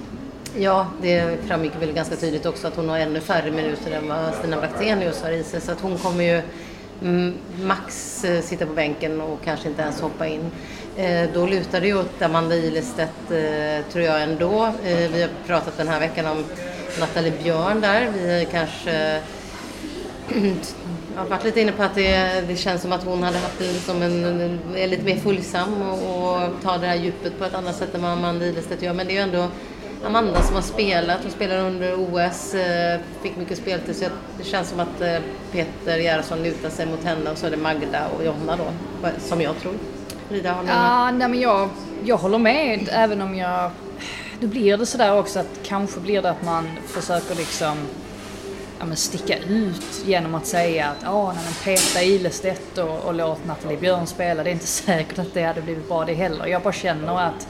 Ja, 0.58 0.86
det 1.02 1.38
framgick 1.46 1.72
väl 1.80 1.92
ganska 1.92 2.16
tydligt 2.16 2.46
också 2.46 2.66
att 2.66 2.76
hon 2.76 2.88
har 2.88 2.98
ännu 2.98 3.20
färre 3.20 3.50
minuter 3.50 3.90
än 3.90 4.08
vad 4.08 4.34
Stina 4.34 4.56
Blackstenius 4.56 5.22
har 5.22 5.30
i 5.30 5.44
sig. 5.44 5.60
Så 5.60 5.72
att 5.72 5.80
hon 5.80 5.98
kommer 5.98 6.24
ju 6.24 6.42
mm, 7.02 7.34
max 7.62 8.24
eh, 8.24 8.40
sitta 8.40 8.66
på 8.66 8.72
bänken 8.72 9.20
och 9.20 9.38
kanske 9.44 9.68
inte 9.68 9.82
ens 9.82 10.00
hoppa 10.00 10.26
in. 10.26 10.50
Eh, 10.96 11.30
då 11.34 11.46
lutar 11.46 11.80
det 11.80 11.86
ju 11.86 11.98
åt 11.98 12.22
Amanda 12.22 12.56
Ilestedt 12.56 13.30
eh, 13.30 13.92
tror 13.92 14.04
jag 14.04 14.22
ändå. 14.22 14.72
Vi 14.84 15.22
har 15.22 15.30
pratat 15.46 15.76
den 15.76 15.88
här 15.88 16.00
veckan 16.00 16.26
om 16.26 16.44
Nathalie 17.00 17.32
Björn 17.42 17.80
där. 17.80 18.10
Vi 18.14 18.48
kanske 18.50 19.20
jag 20.34 20.40
har 21.16 21.28
varit 21.28 21.44
lite 21.44 21.60
inne 21.60 21.72
på 21.72 21.82
att 21.82 21.94
det, 21.94 22.40
det 22.48 22.56
känns 22.56 22.82
som 22.82 22.92
att 22.92 23.04
hon 23.04 23.22
hade 23.22 23.38
haft 23.38 23.58
det 23.58 23.74
som 23.74 24.02
en, 24.02 24.24
en, 24.24 24.60
är 24.76 24.88
lite 24.88 25.02
mer 25.02 25.16
följsam 25.16 25.82
och, 25.82 25.94
och 25.94 26.62
tar 26.62 26.78
det 26.78 26.86
här 26.86 26.96
djupet 26.96 27.38
på 27.38 27.44
ett 27.44 27.54
annat 27.54 27.76
sätt 27.76 27.94
än 27.94 28.02
vad 28.02 28.10
Amanda 28.10 28.46
Ilestedt 28.46 28.82
gör. 28.82 28.92
Men 28.92 29.06
det 29.06 29.12
är 29.12 29.14
ju 29.14 29.20
ändå 29.20 29.48
Amanda 30.04 30.42
som 30.42 30.54
har 30.54 30.62
spelat. 30.62 31.18
Hon 31.22 31.30
spelade 31.30 31.60
under 31.60 31.94
OS, 31.94 32.54
eh, 32.54 33.00
fick 33.22 33.36
mycket 33.36 33.58
speltid. 33.58 33.96
Så 33.96 34.04
det 34.38 34.44
känns 34.44 34.68
som 34.68 34.80
att 34.80 35.00
eh, 35.00 35.18
Peter 35.52 35.98
Gerhardsson 35.98 36.42
lutar 36.42 36.70
sig 36.70 36.86
mot 36.86 37.04
henne 37.04 37.30
och 37.30 37.38
så 37.38 37.46
är 37.46 37.50
det 37.50 37.56
Magda 37.56 38.08
och 38.08 38.24
Jonna 38.24 38.56
då, 38.56 38.64
som 39.18 39.40
jag 39.40 39.58
tror. 39.58 39.74
Frida, 40.28 40.52
har 40.52 40.62
du 40.62 40.68
Ja, 40.68 41.10
nej 41.10 41.28
men 41.28 41.40
jag, 41.40 41.68
jag 42.04 42.16
håller 42.16 42.38
med 42.38 42.88
även 42.92 43.20
om 43.20 43.34
jag... 43.34 43.70
Då 44.40 44.46
blir 44.46 44.76
det 44.76 44.86
sådär 44.86 45.18
också 45.18 45.38
att 45.38 45.60
kanske 45.62 46.00
blir 46.00 46.22
det 46.22 46.30
att 46.30 46.44
man 46.44 46.68
försöker 46.86 47.34
liksom 47.34 47.76
ja, 48.78 48.84
men 48.84 48.96
sticka 48.96 49.38
ut 49.38 50.04
genom 50.04 50.34
att 50.34 50.46
säga 50.46 50.86
att 50.86 51.02
ja, 51.02 51.32
nej, 51.32 51.44
men 51.44 51.54
peta 51.76 52.02
Ilestedt 52.02 52.78
och, 52.78 53.04
och 53.04 53.14
låt 53.14 53.44
Nathalie 53.44 53.78
Björn 53.78 54.06
spela. 54.06 54.42
Det 54.42 54.50
är 54.50 54.52
inte 54.52 54.66
säkert 54.66 55.18
att 55.18 55.34
det 55.34 55.42
hade 55.42 55.62
blivit 55.62 55.88
bra 55.88 56.04
det 56.04 56.14
heller. 56.14 56.46
Jag 56.46 56.62
bara 56.62 56.72
känner 56.72 57.20
att 57.20 57.48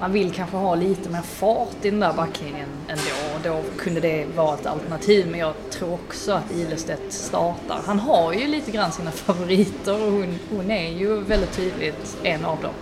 man 0.00 0.12
vill 0.12 0.32
kanske 0.32 0.56
ha 0.56 0.74
lite 0.74 1.10
mer 1.10 1.22
fart 1.22 1.84
i 1.84 1.90
den 1.90 2.00
där 2.00 2.12
backlinjen 2.12 2.68
ändå. 2.88 3.34
Och 3.34 3.40
då 3.44 3.78
kunde 3.78 4.00
det 4.00 4.26
vara 4.36 4.54
ett 4.54 4.66
alternativ. 4.66 5.26
Men 5.30 5.40
jag 5.40 5.54
tror 5.70 5.92
också 5.92 6.32
att 6.32 6.52
Ilestedt 6.52 7.12
startar. 7.12 7.80
Han 7.86 7.98
har 7.98 8.32
ju 8.32 8.46
lite 8.46 8.70
grann 8.70 8.92
sina 8.92 9.10
favoriter 9.26 9.92
och 9.92 10.12
hon, 10.12 10.38
hon 10.50 10.70
är 10.70 10.90
ju 10.90 11.20
väldigt 11.20 11.52
tydligt 11.52 12.16
en 12.22 12.44
av 12.44 12.62
dem. 12.62 12.72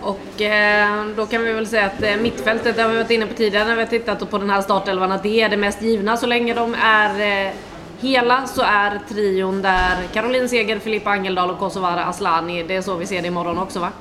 Och 0.00 0.42
eh, 0.42 1.06
då 1.16 1.26
kan 1.26 1.44
vi 1.44 1.52
väl 1.52 1.66
säga 1.66 1.86
att 1.86 2.02
eh, 2.02 2.16
mittfältet, 2.16 2.76
det 2.76 2.82
har 2.82 2.90
vi 2.90 2.96
varit 2.96 3.10
inne 3.10 3.26
på 3.26 3.34
tidigare 3.34 3.64
när 3.68 3.74
vi 3.74 3.82
har 3.82 3.88
tittat 3.88 4.30
på 4.30 4.38
den 4.38 4.50
här 4.50 4.62
startelvan, 4.62 5.12
att 5.12 5.22
det 5.22 5.42
är 5.42 5.48
det 5.48 5.56
mest 5.56 5.82
givna. 5.82 6.16
Så 6.16 6.26
länge 6.26 6.54
de 6.54 6.74
är 6.74 7.46
eh, 7.46 7.52
hela 8.00 8.46
så 8.46 8.62
är 8.62 9.00
trion 9.08 9.62
där 9.62 9.96
Caroline 10.12 10.48
Seger, 10.48 10.78
Filippa 10.78 11.10
Angeldal 11.10 11.50
och 11.50 11.58
Kosovare 11.58 12.04
Aslani. 12.04 12.62
Det 12.62 12.76
är 12.76 12.82
så 12.82 12.94
vi 12.94 13.06
ser 13.06 13.22
det 13.22 13.28
imorgon 13.28 13.58
också 13.58 13.80
va? 13.80 13.92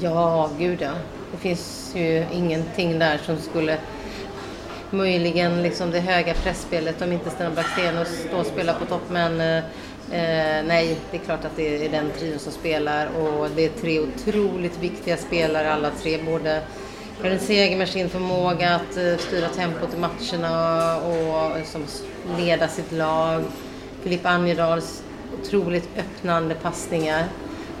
Ja, 0.00 0.50
gud 0.58 0.82
ja. 0.82 0.90
Det 1.32 1.36
finns 1.36 1.92
ju 1.94 2.24
ingenting 2.32 2.98
där 2.98 3.18
som 3.18 3.38
skulle 3.38 3.78
möjligen 4.90 5.62
liksom 5.62 5.90
det 5.90 6.00
höga 6.00 6.34
pressspelet 6.34 7.02
om 7.02 7.12
inte 7.12 7.30
Stina 7.30 7.50
Blackstenius 7.50 8.26
då 8.30 8.44
spelar 8.44 8.74
på 8.74 8.84
topp. 8.84 9.02
Men 9.10 9.40
eh, 9.40 9.56
eh, 9.56 10.64
nej, 10.64 10.96
det 11.10 11.16
är 11.16 11.20
klart 11.20 11.44
att 11.44 11.56
det 11.56 11.84
är 11.84 11.88
den 11.88 12.10
trion 12.18 12.38
som 12.38 12.52
spelar 12.52 13.06
och 13.06 13.48
det 13.56 13.64
är 13.64 13.70
tre 13.70 14.00
otroligt 14.00 14.78
viktiga 14.78 15.16
spelare 15.16 15.72
alla 15.72 15.90
tre. 15.90 16.18
Både 16.22 16.62
Karin 17.22 17.38
Seger 17.38 17.76
med 17.76 17.88
sin 17.88 18.08
förmåga 18.08 18.74
att 18.74 18.96
eh, 18.96 19.16
styra 19.16 19.48
tempot 19.48 19.94
i 19.94 19.98
matcherna 19.98 20.96
och 20.96 21.58
liksom 21.58 21.84
leda 22.38 22.68
sitt 22.68 22.92
lag. 22.92 23.44
Filippa 24.02 24.28
Anjedals 24.28 25.02
otroligt 25.42 25.88
öppnande 25.98 26.54
passningar 26.54 27.24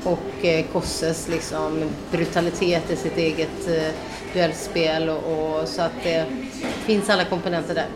och 0.06 0.44
eh, 0.44 0.64
Kosses 0.72 1.28
liksom 1.28 1.90
brutalitet 2.10 2.90
i 2.90 2.96
sitt 2.96 3.16
eget 3.16 3.68
eh, 3.68 3.94
duellspel 4.32 5.08
och, 5.08 5.16
och 5.16 5.68
så 5.68 5.82
att 5.82 6.02
det 6.02 6.26
finns 6.60 7.10
alla 7.10 7.24
komponenter 7.24 7.74
där. 7.74 7.86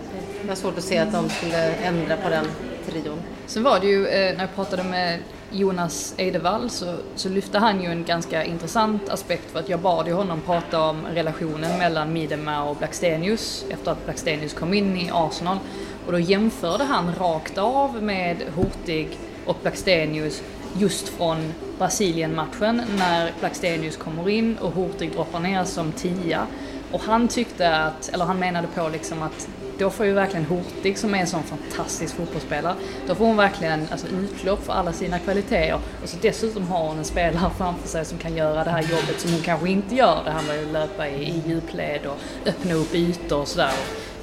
Jag 0.42 0.48
har 0.48 0.56
svårt 0.56 0.78
att 0.78 0.84
se 0.84 0.98
att 0.98 1.12
de 1.12 1.28
skulle 1.28 1.74
ändra 1.74 2.16
på 2.16 2.28
den 2.28 2.46
trion. 2.86 3.18
Sen 3.46 3.62
var 3.62 3.80
det 3.80 3.86
ju, 3.86 4.06
eh, 4.06 4.36
när 4.36 4.40
jag 4.40 4.54
pratade 4.54 4.84
med 4.84 5.18
Jonas 5.52 6.14
Eidevall 6.16 6.70
så, 6.70 6.94
så 7.14 7.28
lyfte 7.28 7.58
han 7.58 7.82
ju 7.82 7.90
en 7.90 8.04
ganska 8.04 8.44
intressant 8.44 9.08
aspekt 9.08 9.50
för 9.52 9.58
att 9.58 9.68
jag 9.68 9.80
bad 9.80 10.06
ju 10.06 10.12
honom 10.12 10.40
prata 10.40 10.82
om 10.82 11.06
relationen 11.06 11.78
mellan 11.78 12.12
Miedema 12.12 12.62
och 12.64 12.76
Blackstenius 12.76 13.64
efter 13.70 13.92
att 13.92 14.04
Blackstenius 14.04 14.54
kom 14.54 14.74
in 14.74 14.96
i 14.96 15.10
Arsenal. 15.12 15.58
Och 16.06 16.12
då 16.12 16.18
jämförde 16.18 16.84
han 16.84 17.14
rakt 17.14 17.58
av 17.58 18.02
med 18.02 18.36
Hurtig 18.56 19.18
och 19.46 19.56
Blackstenius 19.62 20.42
just 20.78 21.08
från 21.08 21.54
Brasilien-matchen 21.78 22.82
när 22.98 23.32
Blackstenius 23.40 23.96
kommer 23.96 24.28
in 24.28 24.56
och 24.58 24.72
Hurtig 24.72 25.12
droppar 25.12 25.40
ner 25.40 25.64
som 25.64 25.92
tia. 25.92 26.46
Och 26.92 27.00
han 27.00 27.28
tyckte 27.28 27.76
att, 27.76 28.08
eller 28.08 28.24
han 28.24 28.38
menade 28.38 28.68
på 28.74 28.88
liksom 28.88 29.22
att 29.22 29.48
då 29.78 29.90
får 29.90 30.06
ju 30.06 30.12
verkligen 30.12 30.46
Hurtig 30.46 30.98
som 30.98 31.14
är 31.14 31.18
en 31.18 31.26
sån 31.26 31.42
fantastisk 31.42 32.14
fotbollsspelare, 32.14 32.74
då 33.06 33.14
får 33.14 33.26
hon 33.26 33.36
verkligen 33.36 33.86
alltså, 33.90 34.06
utlopp 34.06 34.64
för 34.64 34.72
alla 34.72 34.92
sina 34.92 35.18
kvaliteter. 35.18 35.78
Och 36.02 36.08
så 36.08 36.16
dessutom 36.22 36.68
har 36.68 36.88
hon 36.88 36.98
en 36.98 37.04
spelare 37.04 37.50
framför 37.58 37.88
sig 37.88 38.04
som 38.04 38.18
kan 38.18 38.36
göra 38.36 38.64
det 38.64 38.70
här 38.70 38.82
jobbet 38.82 39.20
som 39.20 39.32
hon 39.32 39.42
kanske 39.42 39.68
inte 39.68 39.94
gör. 39.94 40.24
Det 40.24 40.30
handlar 40.30 40.54
ju 40.54 40.60
om 40.60 40.66
att 40.66 40.72
löpa 40.72 41.08
i, 41.08 41.24
i 41.24 41.42
djupled 41.46 42.06
och 42.06 42.18
öppna 42.46 42.74
upp 42.74 42.94
ytor 42.94 43.40
och 43.40 43.48
sådär. 43.48 43.72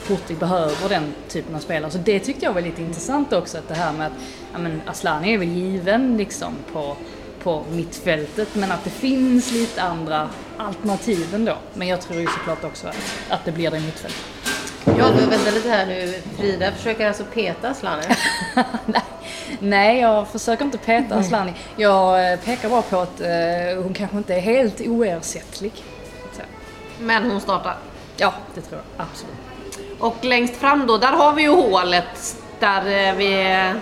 Hurtig 0.08 0.38
behöver 0.38 0.90
den 0.90 1.14
typen 1.28 1.56
av 1.56 1.60
spelare. 1.60 1.92
Så 1.92 1.98
det 1.98 2.20
tyckte 2.20 2.46
jag 2.46 2.54
var 2.54 2.62
lite 2.62 2.82
intressant 2.82 3.34
också, 3.34 3.58
att 3.58 3.68
det 3.68 3.74
här 3.74 3.94
med 3.94 4.08
att 4.08 4.14
ja, 4.54 4.60
men 4.60 4.82
Asllani 4.86 5.34
är 5.34 5.38
väl 5.38 5.48
given 5.48 6.18
liksom 6.18 6.54
på, 6.74 6.96
på 7.44 7.64
mittfältet, 7.72 8.56
men 8.56 8.72
att 8.72 8.84
det 8.84 8.90
finns 8.90 9.52
lite 9.52 9.82
andra 9.82 10.30
alternativ 10.58 11.36
ändå. 11.36 11.58
Men 11.74 11.88
jag 11.88 12.02
tror 12.02 12.20
ju 12.20 12.28
såklart 12.28 12.64
också 12.64 12.88
att, 12.88 12.98
att 13.30 13.46
det 13.46 13.52
blir 13.52 13.72
det 13.72 13.78
i 13.78 13.82
mittfältet. 13.82 14.26
Ja, 14.86 15.10
men 15.16 15.30
vänta 15.30 15.52
lite 15.52 15.70
här 15.70 15.86
nu. 15.86 16.14
Frida 16.38 16.72
försöker 16.72 17.08
alltså 17.08 17.24
peta 17.34 17.70
Asllani. 17.70 18.04
Nej, 19.60 20.00
jag 20.00 20.28
försöker 20.28 20.66
inte 20.66 20.78
peta 20.78 21.16
Asllani. 21.16 21.54
Jag 21.76 22.32
eh, 22.32 22.40
pekar 22.40 22.70
bara 22.70 22.82
på 22.82 23.00
att 23.00 23.22
eh, 23.22 23.84
hon 23.84 23.94
kanske 23.94 24.18
inte 24.18 24.36
är 24.36 24.40
helt 24.40 24.82
oersättlig. 24.82 25.72
Men 27.00 27.32
hon 27.32 27.42
startar. 27.42 27.78
Ja, 28.18 28.34
det 28.56 28.62
tror 28.62 28.82
jag 28.98 29.06
absolut. 29.08 29.47
Och 30.00 30.18
längst 30.22 30.56
fram 30.56 30.88
då, 30.88 30.98
där 30.98 31.12
har 31.12 31.34
vi 31.34 31.42
ju 31.42 31.50
hålet 31.50 32.38
där 32.60 33.10
eh, 33.10 33.16
vi 33.16 33.74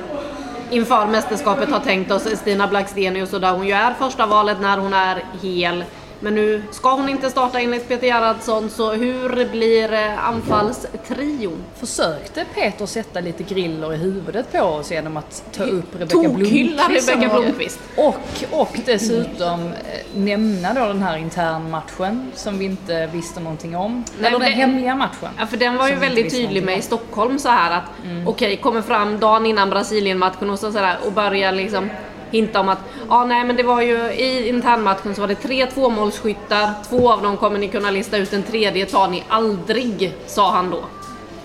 inför 0.70 1.06
mästerskapet 1.08 1.72
har 1.72 1.80
tänkt 1.80 2.12
oss 2.12 2.40
Stina 2.40 2.68
Blackstenius 2.68 3.34
och 3.34 3.42
där 3.42 3.52
hon 3.52 3.68
ju 3.68 3.74
är 3.74 3.94
första 3.94 4.26
valet 4.26 4.62
när 4.62 4.78
hon 4.78 4.94
är 4.94 5.24
hel. 5.42 5.84
Men 6.26 6.36
nu 6.36 6.62
ska 6.72 6.92
hon 6.96 7.10
inte 7.10 7.30
starta 7.30 7.60
enligt 7.60 7.88
Peter 7.88 8.08
Gerhardsson, 8.08 8.70
så 8.70 8.92
hur 8.94 9.50
blir 9.52 9.94
eh, 9.94 10.28
anfallstrion? 10.28 11.64
Försökte 11.76 12.46
Peter 12.56 12.86
sätta 12.86 13.20
lite 13.20 13.44
griller 13.44 13.94
i 13.94 13.98
huvudet 13.98 14.52
på 14.52 14.60
oss 14.62 14.92
genom 14.92 15.18
att 15.18 15.44
ta 15.58 15.64
upp 15.64 15.96
Rebecka 15.96 16.20
Blomqvist. 16.20 17.10
Rebecka 17.10 17.30
Blomqvist. 17.34 17.80
Och, 17.98 18.16
och 18.52 18.78
dessutom 18.86 19.68
eh, 19.68 19.74
nämna 20.16 20.74
då 20.74 20.86
den 20.86 21.02
här 21.02 21.18
internmatchen 21.18 22.32
som 22.36 22.58
vi 22.60 22.66
inte 22.66 23.08
visste 23.14 23.40
någonting 23.40 23.76
om. 23.76 24.04
Nej, 24.20 24.28
Eller 24.28 24.40
den 24.40 24.50
det- 24.50 24.56
hemliga 24.56 24.96
matchen. 24.96 25.30
Ja, 25.40 25.46
för 25.46 25.58
den 25.58 25.78
var 25.78 25.88
ju 25.90 25.96
väldigt 25.96 26.32
tydlig 26.34 26.64
med 26.64 26.78
i. 26.78 26.82
Stockholm 26.82 27.40
så 27.40 27.50
här 27.50 27.78
att 27.78 27.84
okej, 28.28 28.58
kommer 28.58 28.82
fram 28.82 29.20
dagen 29.20 29.46
innan 29.46 29.70
Brasilien-matchen 29.70 30.50
och 30.50 30.60
så, 30.60 30.72
så 30.72 30.80
där, 30.80 30.98
och 31.06 31.12
börjar 31.12 31.52
liksom 31.52 31.90
hinta 32.32 32.60
om 32.60 32.70
att 32.70 32.80
ja, 33.10 33.26
nej, 33.26 33.46
men 33.46 33.56
det 33.56 33.64
var 33.64 33.82
ju 33.82 33.98
i 33.98 34.50
internmatchen 34.50 35.16
så 35.16 35.22
var 35.22 35.28
det 35.28 35.36
tre 35.36 35.66
tvåmålsskyttar, 35.66 36.70
två 36.90 37.12
av 37.12 37.22
dem 37.22 37.38
kommer 37.38 37.60
ni 37.60 37.68
kunna 37.68 37.92
lista 37.92 38.18
ut, 38.18 38.32
den 38.32 38.44
tredje 38.44 38.86
tar 38.86 39.08
ni 39.08 39.24
aldrig, 39.30 40.14
sa 40.28 40.52
han 40.52 40.70
då. 40.70 40.84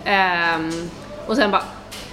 Ehm, 0.05 0.91
och 1.27 1.37
sen 1.37 1.51
bara 1.51 1.63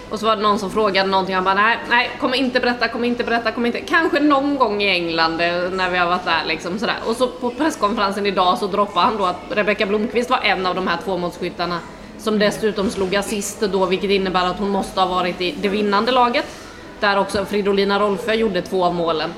Och 0.09 0.19
så 0.19 0.25
var 0.25 0.35
det 0.35 0.41
någon 0.41 0.59
som 0.59 0.71
frågade 0.71 1.09
någonting, 1.09 1.35
han 1.35 1.43
bara 1.43 1.55
nej, 1.55 1.77
nej, 1.89 2.09
kommer 2.19 2.37
inte 2.37 2.59
berätta, 2.59 2.87
kommer 2.87 3.07
inte 3.07 3.23
berätta, 3.23 3.51
kommer 3.51 3.67
inte. 3.67 3.81
Kanske 3.81 4.19
någon 4.19 4.57
gång 4.57 4.81
i 4.81 4.89
England 4.89 5.41
eh, 5.41 5.69
när 5.71 5.89
vi 5.89 5.97
har 5.97 6.07
varit 6.07 6.25
där 6.25 6.43
liksom 6.47 6.79
sådär. 6.79 6.95
Och 7.05 7.15
så 7.15 7.27
på 7.27 7.49
presskonferensen 7.49 8.25
idag 8.25 8.57
så 8.57 8.67
droppade 8.67 9.05
han 9.05 9.17
då 9.17 9.25
att 9.25 9.41
Rebecka 9.49 9.85
Blomqvist 9.85 10.29
var 10.29 10.39
en 10.43 10.65
av 10.65 10.75
de 10.75 10.87
här 10.87 10.97
tvåmålsskyttarna 11.03 11.79
som 12.17 12.39
dessutom 12.39 12.89
slog 12.89 13.15
assist 13.15 13.61
då, 13.61 13.85
vilket 13.85 14.09
innebär 14.09 14.45
att 14.45 14.59
hon 14.59 14.69
måste 14.69 14.99
ha 14.99 15.07
varit 15.07 15.41
i 15.41 15.51
det 15.51 15.69
vinnande 15.69 16.11
laget. 16.11 16.45
Där 16.99 17.19
också 17.19 17.45
Fridolina 17.45 17.99
Rolfö 17.99 18.33
gjorde 18.33 18.61
två 18.61 18.85
av 18.85 18.95
målen. 18.95 19.33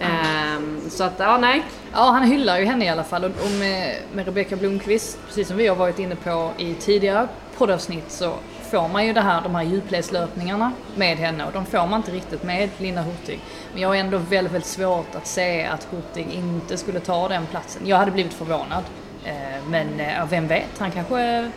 Ehm, 0.00 0.80
så 0.90 1.04
att, 1.04 1.14
ja 1.18 1.38
nej. 1.38 1.62
Ja, 1.92 1.98
han 2.00 2.22
hyllar 2.22 2.58
ju 2.58 2.64
henne 2.64 2.84
i 2.84 2.88
alla 2.88 3.04
fall. 3.04 3.24
Och 3.24 3.30
och 3.30 3.50
med, 3.58 3.96
med 4.12 4.24
Rebecka 4.26 4.56
Blomqvist, 4.56 5.18
precis 5.26 5.48
som 5.48 5.56
vi 5.56 5.66
har 5.66 5.76
varit 5.76 5.98
inne 5.98 6.16
på 6.16 6.50
i 6.58 6.74
tidigare 6.74 7.28
poddavsnitt, 7.58 8.10
så 8.10 8.34
får 8.70 8.88
man 8.88 9.06
ju 9.06 9.12
det 9.12 9.20
här, 9.20 9.42
de 9.42 9.54
här 9.54 9.62
djupledslöpningarna 9.62 10.72
med 10.96 11.18
henne 11.18 11.46
och 11.46 11.52
de 11.52 11.66
får 11.66 11.86
man 11.86 11.94
inte 11.94 12.12
riktigt 12.12 12.42
med 12.42 12.68
Linda 12.78 13.02
Hurtig. 13.02 13.40
Men 13.72 13.82
jag 13.82 13.88
har 13.88 13.96
ändå 13.96 14.18
väldigt, 14.18 14.52
väldigt 14.52 14.70
svårt 14.70 15.14
att 15.14 15.26
se 15.26 15.64
att 15.64 15.88
Hurtig 15.90 16.26
inte 16.32 16.76
skulle 16.76 17.00
ta 17.00 17.28
den 17.28 17.46
platsen. 17.46 17.82
Jag 17.86 17.96
hade 17.96 18.10
blivit 18.10 18.34
förvånad. 18.34 18.84
Ehm, 19.24 19.70
men 19.70 20.00
eh, 20.00 20.26
vem 20.30 20.46
vet, 20.46 20.78
han 20.78 20.90
kanske, 20.90 21.50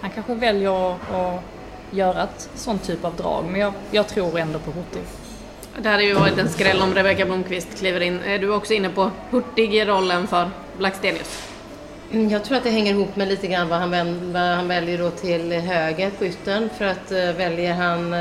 han 0.00 0.10
kanske 0.10 0.34
väljer 0.34 0.92
att 0.92 1.42
göra 1.90 2.22
ett 2.22 2.50
sånt 2.54 2.84
typ 2.84 3.04
av 3.04 3.16
drag. 3.16 3.44
Men 3.44 3.60
jag, 3.60 3.72
jag 3.90 4.08
tror 4.08 4.38
ändå 4.38 4.58
på 4.58 4.70
Hurtig. 4.70 5.02
Det 5.82 5.88
hade 5.88 6.02
ju 6.04 6.14
varit 6.14 6.38
en 6.38 6.48
skräll 6.48 6.82
om 6.82 6.94
Rebecka 6.94 7.24
Blomqvist 7.24 7.78
kliver 7.78 8.00
in. 8.00 8.20
Är 8.26 8.38
du 8.38 8.54
också 8.54 8.74
inne 8.74 8.88
på 8.88 9.10
Hurtig 9.30 9.74
i 9.74 9.84
rollen 9.84 10.26
för 10.26 10.50
Blackstenius? 10.78 11.42
Mm, 12.12 12.28
Jag 12.28 12.44
tror 12.44 12.56
att 12.56 12.64
det 12.64 12.70
hänger 12.70 12.92
ihop 12.92 13.16
med 13.16 13.28
lite 13.28 13.46
grann 13.46 13.68
vad 13.68 13.78
han, 13.78 14.32
vad 14.32 14.42
han 14.42 14.68
väljer 14.68 14.98
då 14.98 15.10
till 15.10 15.52
höger 15.52 16.10
på 16.10 16.24
yttern. 16.26 16.68
För 16.78 16.84
att 16.84 17.12
eh, 17.12 17.32
väljer 17.32 17.74
han 17.74 18.14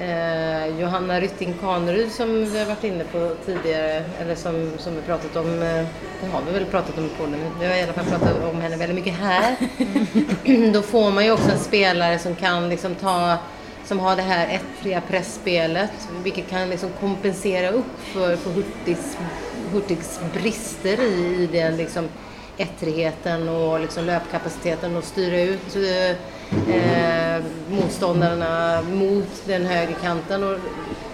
eh, 0.00 0.80
Johanna 0.80 1.20
Rytting 1.20 1.54
Kaneryd 1.60 2.12
som 2.12 2.44
vi 2.44 2.58
har 2.58 2.66
varit 2.66 2.84
inne 2.84 3.04
på 3.04 3.34
tidigare, 3.46 4.04
eller 4.20 4.34
som, 4.34 4.70
som 4.78 4.96
vi 4.96 5.02
pratat 5.02 5.36
om, 5.36 5.62
eh, 5.62 5.86
det 6.20 6.26
har 6.32 6.42
vi 6.46 6.52
väl 6.52 6.64
pratat 6.64 6.98
om 6.98 7.04
i 7.04 7.08
podden, 7.18 7.40
vi 7.60 7.66
har 7.66 7.74
i 7.74 7.82
alla 7.82 7.92
fall 7.92 8.04
pratat 8.04 8.44
om 8.44 8.60
henne 8.60 8.76
väldigt 8.76 8.96
mycket 8.96 9.14
här. 9.14 9.56
då 10.72 10.82
får 10.82 11.10
man 11.10 11.24
ju 11.24 11.32
också 11.32 11.50
en 11.50 11.58
spelare 11.58 12.18
som 12.18 12.34
kan 12.34 12.68
liksom 12.68 12.94
ta 12.94 13.38
som 13.84 14.00
har 14.00 14.16
det 14.16 14.22
här 14.22 14.48
ettfria 14.48 15.00
pressspelet 15.00 16.08
vilket 16.22 16.48
kan 16.48 16.70
liksom 16.70 16.90
kompensera 17.00 17.70
upp 17.70 18.00
för, 18.00 18.36
för 18.36 18.50
Hurtigs, 18.50 19.16
Hurtigs 19.72 20.20
brister 20.32 21.00
i, 21.00 21.36
i 21.42 21.48
den 21.52 21.76
liksom 21.76 22.08
ettrigheten 22.56 23.48
och 23.48 23.80
liksom 23.80 24.04
löpkapaciteten 24.04 24.96
och 24.96 25.04
styra 25.04 25.40
ut 25.40 25.76
eh, 25.76 26.16
Eh, 26.68 27.42
motståndarna 27.70 28.82
mot 28.82 29.42
den 29.46 29.66
högre 29.66 29.94
kanten. 30.02 30.44
Och, 30.44 30.56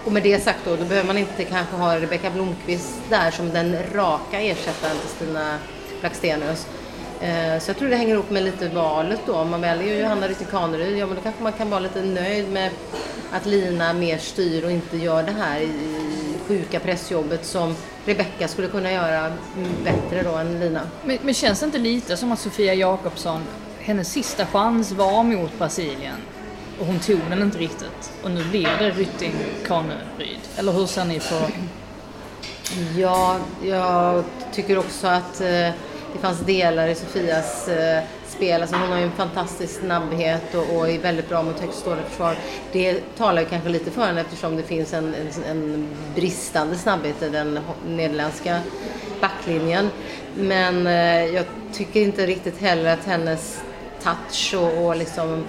och 0.05 0.13
med 0.13 0.23
det 0.23 0.41
sagt 0.45 0.59
då, 0.65 0.77
då 0.77 0.85
behöver 0.85 1.07
man 1.07 1.19
inte 1.19 1.45
kanske 1.45 1.77
ha 1.77 1.97
Rebecka 2.01 2.31
Blomqvist 2.31 2.95
där 3.11 3.31
som 3.31 3.51
den 3.51 3.77
raka 3.95 4.41
ersättaren 4.41 4.97
till 4.99 5.09
Stina 5.09 5.59
Blackstenius. 6.01 6.67
Eh, 7.21 7.59
Så 7.61 7.71
jag 7.71 7.77
tror 7.77 7.89
det 7.89 7.97
hänger 7.97 8.15
ihop 8.15 8.31
med 8.31 8.43
lite 8.43 8.69
valet 8.69 9.21
då. 9.27 9.35
Om 9.35 9.51
man 9.51 9.61
väljer 9.61 10.01
Johanna 10.03 10.29
Rytting 10.29 10.47
Kaneryd, 10.51 10.99
ja 10.99 11.07
men 11.07 11.15
då 11.17 11.23
kanske 11.23 11.43
man 11.43 11.53
kan 11.53 11.71
vara 11.71 11.81
lite 11.81 12.03
nöjd 12.03 12.49
med 12.53 12.71
att 13.33 13.47
Lina 13.47 13.93
mer 13.93 14.19
styr 14.19 14.65
och 14.65 14.71
inte 14.71 14.97
gör 14.97 15.23
det 15.23 15.33
här 15.33 15.61
i 15.61 16.05
sjuka 16.49 16.81
pressjobbet 16.81 17.45
som 17.47 17.77
Rebecka 18.05 18.49
skulle 18.49 18.69
kunna 18.69 18.93
göra 18.93 19.33
bättre 19.85 20.23
då 20.31 20.37
än 20.37 20.61
Lina. 20.61 20.81
Men, 21.05 21.19
men 21.23 21.35
känns 21.35 21.61
det 21.61 21.67
inte 21.67 21.79
lite 21.79 22.17
som 22.17 22.33
att 22.33 22.39
Sofia 22.39 22.75
Jakobsson, 22.75 23.41
hennes 23.87 24.13
sista 24.13 24.47
chans 24.47 24.93
var 24.93 25.23
mot 25.23 25.59
Brasilien 25.59 26.17
och 26.81 26.87
hon 26.87 26.99
tog 26.99 27.21
den 27.31 27.43
inte 27.43 27.59
riktigt. 27.59 28.13
Och 28.23 28.31
nu 28.31 28.45
blir 28.45 28.69
det 28.79 28.91
Rytting 28.91 29.35
Kaneryd. 29.67 30.41
Eller 30.57 30.73
hur 30.73 30.87
ser 30.87 31.05
ni 31.05 31.21
på... 31.21 31.49
Ja, 32.97 33.37
jag 33.63 34.25
tycker 34.53 34.79
också 34.79 35.07
att 35.07 35.41
eh, 35.41 35.47
det 36.13 36.19
fanns 36.21 36.41
delar 36.41 36.89
i 36.89 36.95
Sofias 36.95 37.69
eh, 37.69 38.03
spel. 38.27 38.61
Alltså 38.61 38.77
hon 38.77 38.89
har 38.89 38.99
ju 38.99 39.05
en 39.05 39.13
fantastisk 39.13 39.81
snabbhet 39.81 40.55
och, 40.55 40.77
och 40.77 40.89
är 40.89 40.99
väldigt 40.99 41.29
bra 41.29 41.43
mot 41.43 41.61
högt 41.61 41.75
stående 41.75 42.05
försvar. 42.05 42.37
Det 42.73 43.17
talar 43.17 43.43
ju 43.43 43.49
kanske 43.49 43.69
lite 43.69 43.91
för 43.91 44.07
henne 44.07 44.21
eftersom 44.21 44.57
det 44.57 44.63
finns 44.63 44.95
en, 44.95 45.15
en, 45.15 45.45
en 45.51 45.89
bristande 46.15 46.77
snabbhet 46.77 47.23
i 47.23 47.29
den 47.29 47.59
nederländska 47.87 48.61
backlinjen. 49.21 49.91
Men 50.35 50.87
eh, 50.87 51.25
jag 51.25 51.45
tycker 51.73 52.01
inte 52.01 52.27
riktigt 52.27 52.61
heller 52.61 52.93
att 52.93 53.05
hennes 53.05 53.61
touch 54.03 54.55
och, 54.55 54.87
och 54.87 54.97
liksom 54.97 55.45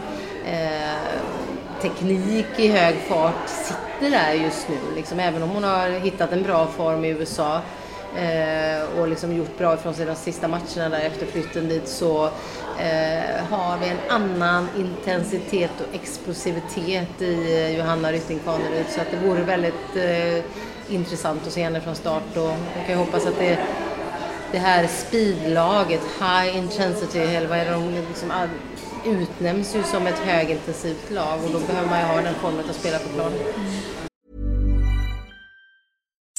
eh, 0.45 1.21
teknik 1.81 2.45
i 2.57 2.67
hög 2.67 2.95
fart 2.95 3.49
sitter 3.49 4.12
där 4.12 4.33
just 4.33 4.69
nu. 4.69 4.77
Liksom, 4.95 5.19
även 5.19 5.43
om 5.43 5.49
hon 5.49 5.63
har 5.63 5.89
hittat 5.89 6.31
en 6.31 6.43
bra 6.43 6.67
form 6.67 7.05
i 7.05 7.10
USA 7.10 7.62
eh, 8.17 8.99
och 8.99 9.07
liksom 9.07 9.36
gjort 9.36 9.57
bra 9.57 9.73
ifrån 9.73 9.93
sig 9.93 10.05
de 10.05 10.15
sista 10.15 10.47
matcherna 10.47 10.89
där 10.89 10.99
efter 10.99 11.25
flytten 11.25 11.69
dit 11.69 11.88
så 11.88 12.25
eh, 12.79 13.45
har 13.49 13.77
vi 13.77 13.88
en 13.89 13.99
annan 14.10 14.67
intensitet 14.77 15.71
och 15.79 15.95
explosivitet 15.95 17.21
i 17.21 17.55
eh, 17.55 17.77
Johanna 17.77 18.12
Rytting 18.12 18.39
Kaneryd. 18.45 18.86
Så 18.89 19.01
att 19.01 19.12
det 19.12 19.27
vore 19.27 19.41
väldigt 19.41 19.95
eh, 19.95 20.43
intressant 20.95 21.47
att 21.47 21.53
se 21.53 21.63
henne 21.63 21.81
från 21.81 21.95
start 21.95 22.38
och 22.38 22.41
jag 22.75 22.86
kan 22.86 22.89
ju 22.89 22.95
hoppas 22.95 23.25
att 23.25 23.39
det 23.39 23.57
det 24.51 24.57
här 24.57 24.88
speedlaget, 24.88 26.01
high 26.19 26.57
intensity, 26.57 27.19
eller 27.19 27.47
vad 27.47 27.57
är 27.57 27.65
det 27.65 27.71
de 27.71 27.91
liksom 27.91 28.31
utnämns 29.05 29.75
ju 29.75 29.83
som 29.83 30.07
ett 30.07 30.19
högintensivt 30.19 31.12
lag 31.12 31.43
och 31.43 31.51
då 31.51 31.60
behöver 31.60 31.89
man 31.89 31.99
ju 31.99 32.05
ha 32.05 32.21
den 32.21 32.36
formen 32.36 32.69
av 32.69 32.73
spelare 32.73 33.03
på 33.03 33.10
planen. 33.10 33.39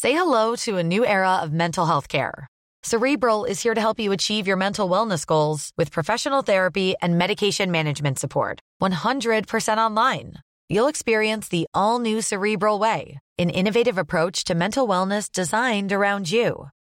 Say 0.00 0.12
hello 0.12 0.56
to 0.56 0.78
a 0.78 0.82
new 0.82 1.04
era 1.04 1.42
of 1.42 1.50
mental 1.50 1.86
health 1.86 2.08
care. 2.08 2.46
Cerebral 2.84 3.44
is 3.44 3.62
here 3.64 3.74
to 3.74 3.80
help 3.80 3.98
you 3.98 4.12
achieve 4.12 4.46
your 4.46 4.56
mental 4.56 4.88
wellness 4.88 5.26
goals 5.26 5.72
with 5.76 5.90
professional 5.90 6.42
therapy 6.42 6.94
and 7.02 7.18
medication 7.18 7.70
management 7.70 8.18
support. 8.18 8.60
100% 8.80 9.78
online. 9.78 10.34
You'll 10.68 10.86
experience 10.88 11.48
the 11.48 11.66
all 11.74 11.98
new 11.98 12.22
Cerebral 12.22 12.78
Way, 12.78 13.18
an 13.38 13.50
innovative 13.50 13.98
approach 13.98 14.44
to 14.44 14.54
mental 14.54 14.86
wellness 14.86 15.32
designed 15.32 15.92
around 15.92 16.30
you. 16.30 16.68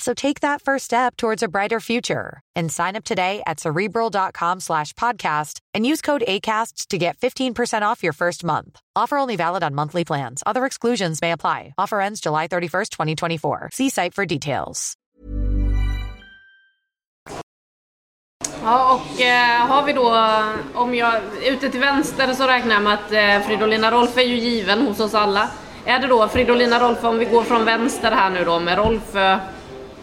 So 0.00 0.14
take 0.14 0.40
that 0.40 0.62
first 0.62 0.86
step 0.86 1.16
towards 1.16 1.42
a 1.42 1.48
brighter 1.48 1.78
future 1.78 2.40
and 2.56 2.72
sign 2.72 2.96
up 2.96 3.04
today 3.04 3.42
at 3.46 3.60
cerebral.com 3.60 4.60
slash 4.60 4.94
podcast 4.94 5.60
and 5.74 5.86
use 5.86 6.00
code 6.00 6.24
ACAST 6.26 6.86
to 6.88 6.98
get 6.98 7.18
15% 7.18 7.82
off 7.82 8.02
your 8.02 8.14
first 8.14 8.42
month. 8.42 8.80
Offer 8.96 9.18
only 9.18 9.36
valid 9.36 9.62
on 9.62 9.74
monthly 9.74 10.04
plans. 10.06 10.42
Other 10.46 10.64
exclusions 10.64 11.20
may 11.20 11.32
apply. 11.32 11.74
Offer 11.76 12.00
ends 12.00 12.20
July 12.20 12.48
31st, 12.48 12.88
2024. 12.90 13.70
See 13.72 13.90
site 13.90 14.14
for 14.14 14.24
details. 14.26 14.96
Ja, 18.62 18.94
och 18.94 19.20
eh, 19.20 19.66
har 19.66 19.82
vi 19.82 19.92
då, 19.92 20.14
om 20.74 20.94
jag, 20.94 21.20
ute 21.42 21.70
till 21.70 21.80
vänster 21.80 22.34
så 22.34 22.46
räknar 22.46 22.74
jag 22.74 22.82
med 22.82 22.94
att 22.94 23.12
eh, 23.12 23.46
Fridolina 23.46 23.90
Rolfö 23.90 24.20
är 24.20 24.24
ju 24.24 24.36
given 24.36 24.86
hos 24.86 25.00
oss 25.00 25.14
alla. 25.14 25.50
Är 25.84 25.98
det 25.98 26.06
då 26.06 26.28
Fridolina 26.28 26.80
Rolfö, 26.80 27.08
om 27.08 27.18
vi 27.18 27.24
går 27.24 27.42
från 27.42 27.64
vänster 27.64 28.10
här 28.10 28.30
nu 28.30 28.44
då 28.44 28.60
med 28.60 28.78
Rolfö, 28.78 29.38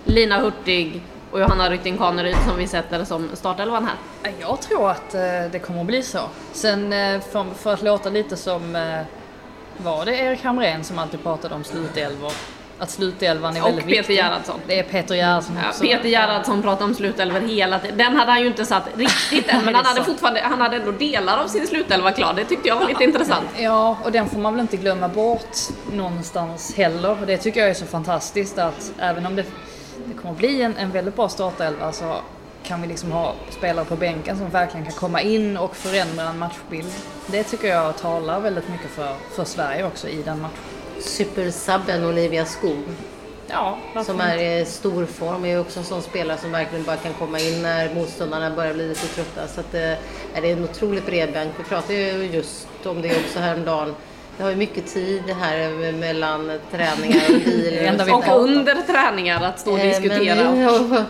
Lina 0.07 0.39
Hurtig 0.39 1.01
och 1.31 1.39
Johanna 1.39 1.69
Rytting 1.69 1.97
Kaneryd 1.97 2.35
som 2.47 2.57
vi 2.57 2.67
sätter 2.67 3.05
som 3.05 3.29
startelvan 3.33 3.85
här? 3.85 4.33
Jag 4.39 4.61
tror 4.61 4.89
att 4.91 5.13
eh, 5.13 5.21
det 5.51 5.59
kommer 5.65 5.81
att 5.81 5.87
bli 5.87 6.03
så. 6.03 6.19
Sen 6.51 6.93
eh, 6.93 7.21
för, 7.55 7.73
att 7.73 7.81
låta 7.81 8.09
lite 8.09 8.37
som, 8.37 8.75
eh, 8.75 8.99
var 9.77 10.05
det 10.05 10.15
Erik 10.15 10.43
Hamrén 10.43 10.83
som 10.83 10.99
alltid 10.99 11.23
pratade 11.23 11.55
om 11.55 11.63
slutelvor? 11.63 12.31
Att 12.79 12.89
slutelvan 12.89 13.57
är 13.57 13.61
Och 13.61 13.67
väldigt 13.67 13.85
Peter 13.85 13.97
viktig. 13.97 14.15
Gerhardsson. 14.15 14.59
Det 14.67 14.79
är 14.79 14.83
Peter 14.83 15.15
Gerhardsson 15.15 15.55
Ja, 15.63 15.69
också. 15.69 15.83
Peter 15.83 16.09
Gerhardsson 16.09 16.61
pratar 16.61 16.85
om 16.85 16.93
slutelvan 16.95 17.49
hela 17.49 17.79
tiden. 17.79 17.97
Den 17.97 18.15
hade 18.15 18.31
han 18.31 18.41
ju 18.41 18.47
inte 18.47 18.65
satt 18.65 18.83
riktigt 18.95 19.47
än, 19.47 19.61
men 19.65 19.75
han 19.75 19.85
hade 19.85 20.03
fortfarande, 20.03 20.41
han 20.43 20.61
hade 20.61 20.75
ändå 20.75 20.91
delar 20.91 21.37
av 21.43 21.47
sin 21.47 21.67
slutelva 21.67 22.11
klar. 22.11 22.33
Det 22.33 22.45
tyckte 22.45 22.67
jag 22.67 22.75
var 22.75 22.87
lite 22.87 23.03
intressant. 23.03 23.47
Ja, 23.57 23.97
och 24.03 24.11
den 24.11 24.29
får 24.29 24.39
man 24.39 24.53
väl 24.53 24.61
inte 24.61 24.77
glömma 24.77 25.07
bort 25.07 25.57
någonstans 25.93 26.75
heller. 26.75 27.17
Det 27.27 27.37
tycker 27.37 27.59
jag 27.59 27.69
är 27.69 27.73
så 27.73 27.85
fantastiskt 27.85 28.57
att 28.57 28.91
även 28.99 29.25
om 29.25 29.35
det, 29.35 29.43
det 30.07 30.13
kommer 30.13 30.35
bli 30.35 30.61
en, 30.61 30.77
en 30.77 30.91
väldigt 30.91 31.15
bra 31.15 31.29
startelva 31.29 31.91
så 31.91 32.15
kan 32.63 32.81
vi 32.81 32.87
liksom 32.87 33.11
ha 33.11 33.33
spelare 33.49 33.85
på 33.85 33.95
bänken 33.95 34.37
som 34.37 34.49
verkligen 34.49 34.85
kan 34.85 34.95
komma 34.95 35.21
in 35.21 35.57
och 35.57 35.75
förändra 35.75 36.29
en 36.29 36.37
matchbild. 36.37 36.91
Det 37.27 37.43
tycker 37.43 37.67
jag 37.67 37.97
talar 37.97 38.39
väldigt 38.39 38.69
mycket 38.69 38.89
för, 38.89 39.15
för 39.35 39.45
Sverige 39.45 39.85
också 39.85 40.07
i 40.07 40.21
den 40.21 40.41
matchen. 40.41 40.57
Supersubben 40.99 42.05
Olivia 42.05 42.45
Skog. 42.45 42.83
Ja, 43.47 43.77
som 44.05 44.19
är 44.19 44.37
i 44.37 44.65
stor 44.65 45.05
form. 45.05 45.45
är 45.45 45.59
också 45.59 45.79
en 45.79 45.85
sån 45.85 46.01
spelare 46.01 46.37
som 46.37 46.51
verkligen 46.51 46.85
bara 46.85 46.95
kan 46.95 47.13
komma 47.13 47.39
in 47.39 47.61
när 47.61 47.95
motståndarna 47.95 48.55
börjar 48.55 48.73
bli 48.73 48.87
lite 48.87 49.07
trötta. 49.07 49.47
Så 49.47 49.59
att, 49.59 49.73
eh, 49.73 49.91
är 50.33 50.41
det 50.41 50.51
en 50.51 50.63
otroligt 50.63 51.05
bred 51.05 51.33
bänk. 51.33 51.53
Vi 51.57 51.63
pratade 51.63 51.93
ju 51.93 52.23
just 52.23 52.67
om 52.85 53.01
det 53.01 53.17
också 53.25 53.39
häromdagen. 53.39 53.95
Det 54.37 54.43
har 54.43 54.49
ju 54.49 54.55
mycket 54.55 54.87
tid 54.93 55.23
här 55.41 55.91
mellan 55.91 56.51
träningar 56.71 57.21
och 57.27 57.41
bil. 57.45 58.01
Och 58.27 58.43
under 58.43 58.75
träningar 58.75 59.41
att 59.43 59.59
stå 59.59 59.71
och 59.71 59.79
Eh, 59.79 60.01
diskutera. 60.01 60.35
Men, 60.51 60.59
ja, 60.59 61.05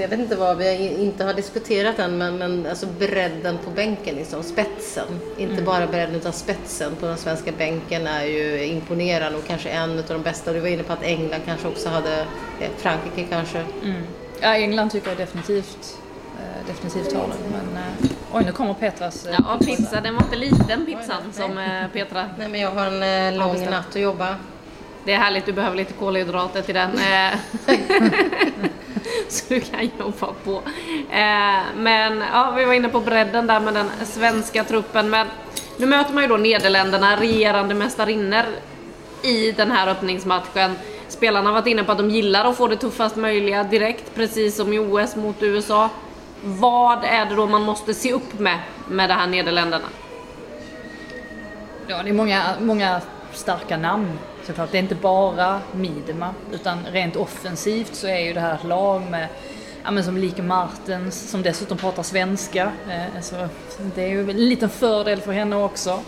jag 0.00 0.08
vet 0.08 0.18
inte 0.20 0.36
vad 0.36 0.56
vi 0.56 0.94
inte 0.98 1.24
har 1.24 1.34
diskuterat 1.34 1.98
än, 1.98 2.18
men, 2.18 2.36
men 2.38 2.66
alltså 2.66 2.86
bredden 2.86 3.58
på 3.64 3.70
bänken, 3.70 4.14
liksom, 4.14 4.42
spetsen. 4.42 5.06
Inte 5.38 5.52
Mm. 5.52 5.64
bara 5.64 5.86
bredden 5.86 6.14
utan 6.14 6.32
spetsen 6.32 6.96
på 6.96 7.06
den 7.06 7.16
svenska 7.16 7.52
bänken 7.58 8.06
är 8.06 8.24
ju 8.24 8.64
imponerande 8.64 9.38
och 9.38 9.46
kanske 9.46 9.68
en 9.68 9.98
av 9.98 10.04
de 10.08 10.22
bästa. 10.22 10.52
Du 10.52 10.60
var 10.60 10.68
inne 10.68 10.82
på 10.82 10.92
att 10.92 11.02
England 11.02 11.40
kanske 11.46 11.68
också 11.68 11.88
hade, 11.88 12.20
eh, 12.60 12.68
Frankrike 12.78 13.26
kanske. 13.30 13.58
Mm. 13.82 14.02
Ja, 14.40 14.54
England 14.54 14.90
tycker 14.90 15.08
jag 15.08 15.16
definitivt, 15.18 15.98
eh, 16.38 16.66
definitivt 16.66 17.12
har 17.16 17.22
det. 17.26 17.34
Men 17.52 17.78
oj, 18.32 18.44
nu 18.44 18.52
kommer 18.52 18.74
Petras... 18.74 19.26
eh, 19.26 19.34
Ja, 19.38 19.58
pizza. 19.66 20.00
Den 20.00 20.14
var 20.14 20.22
inte 20.22 20.36
liten 20.36 20.86
pizzan 20.86 21.22
som 21.32 21.58
eh, 21.58 21.86
Petra... 21.92 22.28
Nej, 22.38 22.48
men 22.48 22.60
jag 22.60 22.70
har 22.70 22.86
en 22.86 23.02
eh, 23.34 23.38
lång 23.38 23.64
natt 23.70 23.88
att 23.88 23.96
jobba. 24.00 24.36
Det 25.04 25.12
är 25.12 25.18
härligt, 25.18 25.46
du 25.46 25.52
behöver 25.52 25.76
lite 25.76 25.92
kolhydrater 25.92 26.62
till 26.62 26.74
den. 26.74 26.90
Så 29.28 29.44
du 29.54 29.60
kan 29.60 29.90
jobba 29.98 30.26
på. 30.44 30.62
Men 31.76 32.24
ja, 32.32 32.50
vi 32.56 32.64
var 32.64 32.72
inne 32.74 32.88
på 32.88 33.00
bredden 33.00 33.46
där 33.46 33.60
med 33.60 33.74
den 33.74 33.90
svenska 34.04 34.64
truppen. 34.64 35.10
Men 35.10 35.26
nu 35.76 35.86
möter 35.86 36.14
man 36.14 36.22
ju 36.22 36.28
då 36.28 36.36
Nederländerna, 36.36 37.16
regerande 37.20 37.74
mästarinnor 37.74 38.42
i 39.22 39.52
den 39.52 39.70
här 39.70 39.88
öppningsmatchen. 39.88 40.76
Spelarna 41.08 41.48
har 41.50 41.54
varit 41.54 41.66
inne 41.66 41.84
på 41.84 41.92
att 41.92 41.98
de 41.98 42.10
gillar 42.10 42.44
att 42.44 42.56
få 42.56 42.68
det 42.68 42.76
tuffast 42.76 43.16
möjliga 43.16 43.64
direkt, 43.64 44.14
precis 44.14 44.56
som 44.56 44.72
i 44.72 44.78
OS 44.78 45.16
mot 45.16 45.42
USA. 45.42 45.88
Vad 46.44 47.04
är 47.04 47.26
det 47.26 47.34
då 47.34 47.46
man 47.46 47.62
måste 47.62 47.94
se 47.94 48.12
upp 48.12 48.38
med, 48.38 48.58
med 48.88 49.10
det 49.10 49.14
här 49.14 49.26
Nederländerna? 49.26 49.88
Ja, 51.86 52.02
det 52.02 52.10
är 52.10 52.14
många, 52.14 52.42
många 52.60 53.00
starka 53.32 53.76
namn 53.76 54.18
såklart. 54.46 54.70
Det 54.72 54.78
är 54.78 54.82
inte 54.82 54.94
bara 54.94 55.60
Miedema, 55.72 56.34
utan 56.52 56.86
rent 56.92 57.16
offensivt 57.16 57.94
så 57.94 58.06
är 58.06 58.18
ju 58.18 58.32
det 58.32 58.40
här 58.40 58.54
ett 58.54 58.64
lag 58.64 59.02
med 59.10 59.28
Ja, 59.84 59.90
men 59.90 60.04
som 60.04 60.16
Lika 60.16 60.42
Martens, 60.42 61.30
som 61.30 61.42
dessutom 61.42 61.78
pratar 61.78 62.02
svenska. 62.02 62.72
Eh, 62.90 63.20
så 63.22 63.48
det 63.94 64.04
är 64.04 64.08
ju 64.08 64.30
en 64.30 64.48
liten 64.48 64.68
fördel 64.68 65.20
för 65.20 65.32
henne 65.32 65.56
också. 65.56 66.00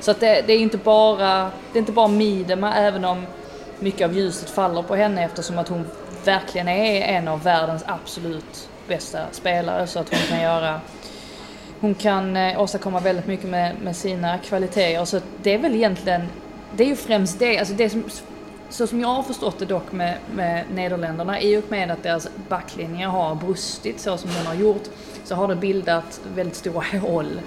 Så 0.00 0.10
att 0.10 0.20
det, 0.20 0.44
det 0.46 0.52
är 0.52 0.58
inte 0.58 0.78
bara, 0.78 1.50
det 1.72 1.78
är 1.78 1.80
inte 1.80 1.92
bara 1.92 2.08
Miedema, 2.08 2.74
även 2.74 3.04
om 3.04 3.26
mycket 3.78 4.04
av 4.04 4.16
ljuset 4.16 4.50
faller 4.50 4.82
på 4.82 4.94
henne 4.96 5.24
eftersom 5.24 5.58
att 5.58 5.68
hon 5.68 5.86
verkligen 6.24 6.68
är 6.68 7.02
en 7.02 7.28
av 7.28 7.42
världens 7.42 7.84
absolut 7.86 8.68
bästa 8.88 9.18
spelare. 9.32 9.86
Så 9.86 9.98
att 9.98 10.10
hon 10.10 10.20
kan 10.28 10.40
göra 10.40 10.80
hon 11.80 11.94
kan 11.94 12.36
eh, 12.36 12.60
åstadkomma 12.60 13.00
väldigt 13.00 13.26
mycket 13.26 13.50
med, 13.50 13.76
med 13.82 13.96
sina 13.96 14.38
kvaliteter. 14.38 15.04
Så 15.04 15.20
det 15.42 15.54
är 15.54 15.58
väl 15.58 15.74
egentligen, 15.74 16.22
det 16.76 16.84
är 16.84 16.88
ju 16.88 16.96
främst 16.96 17.38
det, 17.38 17.58
alltså 17.58 17.74
det 17.74 17.90
som, 17.90 18.04
så 18.68 18.86
som 18.86 19.00
jag 19.00 19.08
har 19.08 19.22
förstått 19.22 19.58
det 19.58 19.64
dock 19.64 19.92
med, 19.92 20.18
med 20.34 20.64
Nederländerna, 20.74 21.40
i 21.40 21.56
och 21.56 21.70
med 21.70 21.90
att 21.90 22.02
deras 22.02 22.28
backlinjer 22.48 23.08
har 23.08 23.34
brustit 23.34 24.00
så 24.00 24.16
som 24.16 24.30
den 24.30 24.46
har 24.46 24.54
gjort, 24.54 24.82
så 25.24 25.34
har 25.34 25.48
det 25.48 25.56
bildat 25.56 26.20
väldigt 26.34 26.56
stora 26.56 26.84
hål 27.00 27.40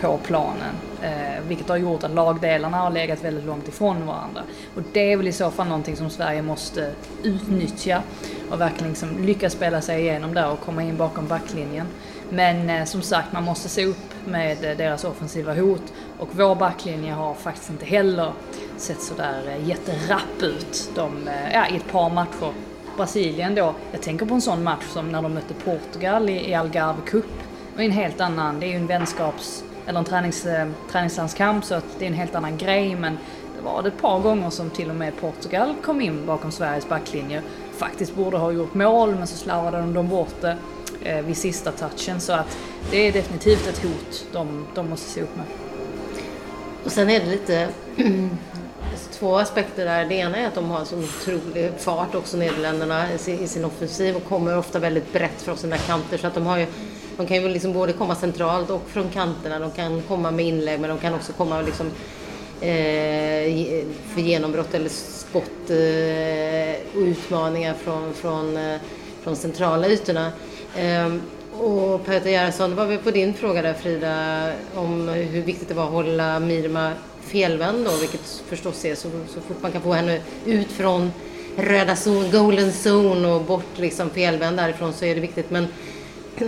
på 0.00 0.18
planen. 0.18 0.74
Eh, 1.02 1.42
vilket 1.48 1.68
har 1.68 1.76
gjort 1.76 2.04
att 2.04 2.10
lagdelarna 2.10 2.76
har 2.76 2.90
legat 2.90 3.24
väldigt 3.24 3.44
långt 3.44 3.68
ifrån 3.68 4.06
varandra. 4.06 4.42
Och 4.74 4.82
det 4.92 5.12
är 5.12 5.16
väl 5.16 5.28
i 5.28 5.32
så 5.32 5.50
fall 5.50 5.66
någonting 5.66 5.96
som 5.96 6.10
Sverige 6.10 6.42
måste 6.42 6.92
utnyttja 7.22 8.02
och 8.50 8.60
verkligen 8.60 8.88
liksom 8.88 9.24
lyckas 9.24 9.52
spela 9.52 9.80
sig 9.80 10.00
igenom 10.00 10.34
där 10.34 10.50
och 10.50 10.60
komma 10.60 10.82
in 10.82 10.96
bakom 10.96 11.26
backlinjen. 11.26 11.86
Men 12.30 12.70
eh, 12.70 12.84
som 12.84 13.02
sagt, 13.02 13.32
man 13.32 13.44
måste 13.44 13.68
se 13.68 13.86
upp 13.86 14.10
med 14.26 14.64
eh, 14.64 14.76
deras 14.76 15.04
offensiva 15.04 15.54
hot 15.54 15.92
och 16.18 16.28
vår 16.32 16.54
backlinje 16.54 17.12
har 17.12 17.34
faktiskt 17.34 17.70
inte 17.70 17.84
heller 17.84 18.32
sett 18.76 19.02
sådär 19.02 19.42
eh, 19.48 19.68
jätterapp 19.68 20.42
ut 20.42 20.90
de, 20.94 21.28
eh, 21.28 21.52
ja, 21.52 21.68
i 21.68 21.76
ett 21.76 21.92
par 21.92 22.10
matcher. 22.10 22.52
Brasilien 22.96 23.54
då, 23.54 23.74
jag 23.92 24.02
tänker 24.02 24.26
på 24.26 24.34
en 24.34 24.40
sån 24.40 24.62
match 24.62 24.84
som 24.88 25.08
när 25.08 25.22
de 25.22 25.34
mötte 25.34 25.54
Portugal 25.54 26.30
i, 26.30 26.50
i 26.50 26.54
Algarve 26.54 27.00
Cup. 27.06 27.26
Det 27.72 27.76
var 27.76 27.84
en 27.84 27.90
helt 27.90 28.20
annan, 28.20 28.60
det 28.60 28.66
är 28.66 28.70
ju 28.70 28.76
en 28.76 28.86
vänskaps 28.86 29.64
eller 29.90 29.98
en 29.98 30.04
tränings, 30.04 30.46
eh, 30.46 30.68
träningslandskamp 30.92 31.64
så 31.64 31.74
att 31.74 31.84
det 31.98 32.04
är 32.04 32.08
en 32.08 32.14
helt 32.14 32.34
annan 32.34 32.56
grej 32.56 32.94
men 32.94 33.18
det 33.56 33.62
var 33.64 33.82
det 33.82 33.88
ett 33.88 34.00
par 34.00 34.20
gånger 34.20 34.50
som 34.50 34.70
till 34.70 34.90
och 34.90 34.96
med 34.96 35.16
Portugal 35.20 35.74
kom 35.82 36.00
in 36.00 36.26
bakom 36.26 36.52
Sveriges 36.52 36.88
backlinje. 36.88 37.42
Faktiskt 37.76 38.14
borde 38.14 38.36
ha 38.36 38.52
gjort 38.52 38.74
mål 38.74 39.14
men 39.14 39.26
så 39.26 39.36
slarvade 39.36 39.76
de 39.78 39.94
dem 39.94 40.08
bort 40.08 40.40
det 40.40 40.56
eh, 41.02 41.22
vid 41.22 41.36
sista 41.36 41.72
touchen 41.72 42.20
så 42.20 42.32
att 42.32 42.58
det 42.90 43.08
är 43.08 43.12
definitivt 43.12 43.68
ett 43.68 43.82
hot 43.82 44.26
de, 44.32 44.66
de 44.74 44.90
måste 44.90 45.10
se 45.10 45.22
upp 45.22 45.36
med. 45.36 45.46
Och 46.84 46.92
sen 46.92 47.10
är 47.10 47.20
det 47.20 47.26
lite 47.26 47.68
två 49.12 49.36
aspekter 49.38 49.84
där. 49.84 50.04
Det 50.04 50.14
ena 50.14 50.36
är 50.36 50.46
att 50.46 50.54
de 50.54 50.70
har 50.70 50.84
så 50.84 50.98
otrolig 50.98 51.72
fart 51.78 52.14
också, 52.14 52.36
Nederländerna, 52.36 53.12
i 53.12 53.18
sin, 53.18 53.38
i 53.38 53.48
sin 53.48 53.64
offensiv 53.64 54.16
och 54.16 54.24
kommer 54.24 54.58
ofta 54.58 54.78
väldigt 54.78 55.12
brett 55.12 55.42
från 55.42 55.56
sina 55.56 55.76
kanter. 55.76 56.18
Så 56.18 56.26
att 56.26 56.34
de 56.34 56.46
har 56.46 56.58
ju 56.58 56.66
de 57.16 57.26
kan 57.26 57.42
ju 57.42 57.48
liksom 57.48 57.72
både 57.72 57.92
komma 57.92 58.14
centralt 58.14 58.70
och 58.70 58.82
från 58.88 59.10
kanterna. 59.10 59.58
De 59.58 59.70
kan 59.70 60.02
komma 60.02 60.30
med 60.30 60.46
inlägg 60.46 60.80
men 60.80 60.90
de 60.90 60.98
kan 60.98 61.14
också 61.14 61.32
komma 61.32 61.62
liksom, 61.62 61.86
eh, 62.60 63.84
för 64.14 64.20
genombrott 64.20 64.74
eller 64.74 64.88
skott 64.88 65.70
eh, 65.70 66.96
och 66.96 67.06
utmaningar 67.06 67.74
från, 67.74 68.14
från, 68.14 68.56
eh, 68.56 68.80
från 69.22 69.36
centrala 69.36 69.88
ytorna. 69.88 70.32
Eh, 70.76 71.14
och 71.60 72.06
Peter 72.06 72.30
Gerhardsson, 72.30 72.70
det 72.70 72.76
var 72.76 72.86
väl 72.86 72.98
på 72.98 73.10
din 73.10 73.34
fråga 73.34 73.62
där 73.62 73.74
Frida 73.74 74.46
om 74.74 75.08
hur 75.08 75.42
viktigt 75.42 75.68
det 75.68 75.74
var 75.74 75.84
att 75.84 75.90
hålla 75.90 76.40
Mirma 76.40 76.92
felvänd 77.20 77.84
då, 77.84 77.96
vilket 77.96 78.42
förstås 78.48 78.84
är 78.84 78.94
så, 78.94 79.08
så 79.28 79.40
fort 79.40 79.62
man 79.62 79.72
kan 79.72 79.82
få 79.82 79.92
henne 79.92 80.20
ut 80.46 80.68
från 80.68 81.12
röda 81.56 81.96
zon, 81.96 82.30
golden 82.32 82.72
zone 82.86 83.28
och 83.28 83.42
bort 83.42 83.78
liksom 83.78 84.10
felvänd 84.10 84.56
därifrån 84.56 84.92
så 84.92 85.04
är 85.04 85.14
det 85.14 85.20
viktigt. 85.20 85.50
Men 85.50 85.66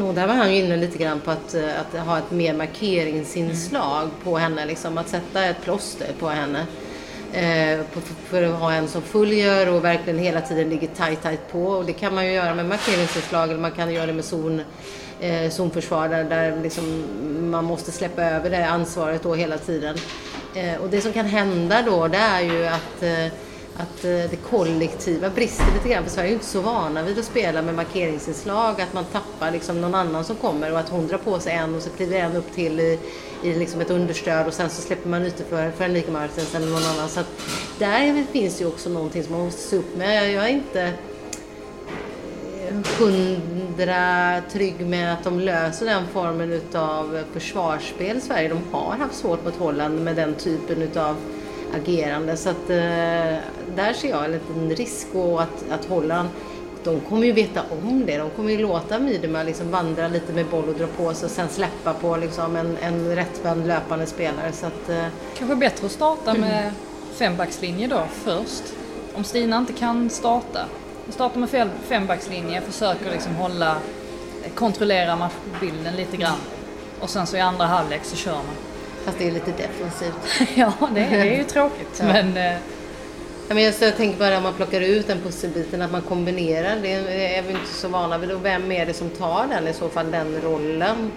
och 0.00 0.14
där 0.14 0.26
var 0.26 0.34
han 0.34 0.54
ju 0.54 0.64
inne 0.64 0.76
lite 0.76 0.98
grann 0.98 1.20
på 1.20 1.30
att, 1.30 1.54
eh, 1.54 1.80
att 1.80 2.06
ha 2.06 2.18
ett 2.18 2.30
mer 2.30 2.54
markeringsinslag 2.54 4.10
på 4.24 4.38
henne, 4.38 4.66
liksom 4.66 4.98
att 4.98 5.08
sätta 5.08 5.44
ett 5.44 5.62
plåster 5.62 6.12
på 6.18 6.28
henne. 6.28 6.66
Eh, 7.32 7.84
på, 7.94 8.00
för 8.00 8.42
att 8.42 8.60
ha 8.60 8.72
en 8.72 8.88
som 8.88 9.02
följer 9.02 9.68
och 9.68 9.84
verkligen 9.84 10.18
hela 10.18 10.40
tiden 10.40 10.68
ligger 10.68 10.88
tight, 10.88 11.22
tight 11.22 11.52
på. 11.52 11.64
Och 11.64 11.84
det 11.84 11.92
kan 11.92 12.14
man 12.14 12.26
ju 12.26 12.32
göra 12.32 12.54
med 12.54 12.66
markeringsinslag 12.66 13.50
eller 13.50 13.60
man 13.60 13.70
kan 13.70 13.92
göra 13.92 14.06
det 14.06 14.12
med 14.12 14.24
zon, 14.24 14.62
eh, 15.20 15.50
zonförsvar 15.50 16.08
där, 16.08 16.24
där 16.24 16.60
liksom 16.62 17.04
man 17.50 17.64
måste 17.64 17.92
släppa 17.92 18.22
över 18.22 18.50
det 18.50 18.66
ansvaret 18.66 19.22
då 19.22 19.34
hela 19.34 19.58
tiden. 19.58 19.96
Eh, 20.54 20.80
och 20.82 20.88
det 20.88 21.00
som 21.00 21.12
kan 21.12 21.26
hända 21.26 21.82
då 21.82 22.08
det 22.08 22.18
är 22.18 22.40
ju 22.40 22.66
att 22.66 23.02
eh, 23.02 23.32
att 23.76 24.04
eh, 24.04 24.10
det 24.10 24.38
kollektiva 24.50 25.30
brister 25.30 25.66
lite 25.74 25.88
grann. 25.88 26.04
För 26.04 26.10
Sverige 26.10 26.26
är 26.26 26.30
ju 26.30 26.34
inte 26.34 26.46
så 26.46 26.60
vana 26.60 27.02
vid 27.02 27.18
att 27.18 27.24
spela 27.24 27.62
med 27.62 27.74
markeringsinslag. 27.74 28.80
Att 28.80 28.92
man 28.92 29.04
tappar 29.04 29.50
liksom 29.50 29.80
någon 29.80 29.94
annan 29.94 30.24
som 30.24 30.36
kommer 30.36 30.72
och 30.72 30.78
att 30.78 30.88
hon 30.88 31.06
drar 31.06 31.18
på 31.18 31.40
sig 31.40 31.52
en 31.52 31.74
och 31.74 31.82
så 31.82 31.90
kliver 31.90 32.18
en 32.18 32.36
upp 32.36 32.54
till 32.54 32.80
i, 32.80 32.98
i 33.42 33.54
liksom 33.54 33.80
ett 33.80 33.90
understöd 33.90 34.46
och 34.46 34.54
sen 34.54 34.70
så 34.70 34.82
släpper 34.82 35.08
man 35.08 35.22
ute 35.22 35.44
för, 35.44 35.70
för 35.70 35.84
en 35.84 36.12
Martens 36.12 36.54
eller 36.54 36.66
någon 36.66 36.84
annan. 36.84 37.08
Så 37.08 37.20
att 37.20 37.40
där 37.78 38.24
finns 38.32 38.60
ju 38.60 38.66
också 38.66 38.90
någonting 38.90 39.22
som 39.22 39.32
man 39.32 39.44
måste 39.44 39.60
se 39.60 39.76
upp 39.76 39.96
med. 39.96 40.32
Jag 40.32 40.44
är 40.44 40.48
inte 40.48 40.92
hundra 42.98 44.40
trygg 44.52 44.86
med 44.86 45.12
att 45.12 45.24
de 45.24 45.40
löser 45.40 45.86
den 45.86 46.06
formen 46.06 46.52
utav 46.52 47.24
försvarsspel 47.32 48.16
i 48.16 48.20
Sverige. 48.20 48.48
De 48.48 48.58
har 48.72 48.96
haft 48.96 49.14
svårt 49.14 49.44
mot 49.44 49.56
Holland 49.56 50.04
med 50.04 50.16
den 50.16 50.34
typen 50.34 50.82
utav 50.82 51.16
agerande. 51.74 52.36
Så 52.36 52.48
att 52.48 52.70
eh, 52.70 53.36
där 53.76 53.92
ser 53.92 54.08
jag 54.08 54.24
en 54.24 54.32
liten 54.32 54.70
risk 54.70 55.06
och 55.12 55.42
att, 55.42 55.64
att 55.70 55.84
Holland 55.84 56.28
de 56.84 57.00
kommer 57.00 57.26
ju 57.26 57.32
veta 57.32 57.62
om 57.70 58.06
det. 58.06 58.18
De 58.18 58.30
kommer 58.30 58.50
ju 58.50 58.58
låta 58.58 58.98
Miedema 58.98 59.42
liksom 59.42 59.70
vandra 59.70 60.08
lite 60.08 60.32
med 60.32 60.46
boll 60.46 60.68
och 60.68 60.74
dra 60.74 60.86
på 60.86 61.14
sig 61.14 61.26
och 61.26 61.30
sen 61.30 61.48
släppa 61.48 61.94
på 61.94 62.16
liksom 62.16 62.56
en, 62.56 62.76
en 62.82 63.16
rättvänd 63.16 63.66
löpande 63.66 64.06
spelare. 64.06 64.52
Så 64.52 64.66
att, 64.66 64.88
eh, 64.88 65.06
Kanske 65.38 65.56
bättre 65.56 65.86
att 65.86 65.92
starta 65.92 66.34
med 66.34 66.72
fembackslinje 67.14 67.86
då 67.86 68.02
först. 68.10 68.62
Om 69.14 69.24
Stina 69.24 69.58
inte 69.58 69.72
kan 69.72 70.10
starta. 70.10 70.66
Starta 71.08 71.38
med 71.38 71.50
fem, 71.50 71.68
fembackslinje, 71.88 72.60
försöker 72.60 73.10
liksom 73.10 73.34
hålla, 73.34 73.76
kontrollera 74.54 75.16
matchbilden 75.16 75.96
lite 75.96 76.16
grann. 76.16 76.38
Och 77.00 77.10
sen 77.10 77.26
så 77.26 77.36
i 77.36 77.40
andra 77.40 77.64
halvlek 77.64 78.04
så 78.04 78.16
kör 78.16 78.32
man. 78.32 78.71
Fast 79.04 79.18
det 79.18 79.26
är 79.26 79.32
lite 79.32 79.50
defensivt. 79.50 80.50
ja, 80.54 80.72
det 80.94 81.00
är, 81.00 81.10
det 81.10 81.34
är 81.34 81.38
ju 81.38 81.44
tråkigt. 81.44 81.98
Ja. 81.98 82.04
Men 82.04 82.36
eh, 82.36 82.58
Ja, 83.48 83.54
men 83.54 83.64
jag, 83.64 83.74
så 83.74 83.84
jag 83.84 83.96
tänker 83.96 84.18
bara 84.18 84.36
om 84.36 84.42
man 84.42 84.54
plockar 84.54 84.80
ut 84.80 85.06
den 85.06 85.20
pusselbiten, 85.20 85.82
att 85.82 85.92
man 85.92 86.02
kombinerar. 86.02 86.76
Det 86.82 86.92
är 87.36 87.42
vi 87.42 87.52
inte 87.52 87.74
så 87.74 87.88
vana 87.88 88.18
vid. 88.18 88.30
Och 88.30 88.44
vem 88.44 88.72
är 88.72 88.86
det 88.86 88.94
som 88.94 89.10
tar 89.10 89.46
den 89.46 89.68
i 89.68 89.72
så 89.72 89.88
fall, 89.88 90.10
den 90.10 90.40
rollen? 90.44 91.12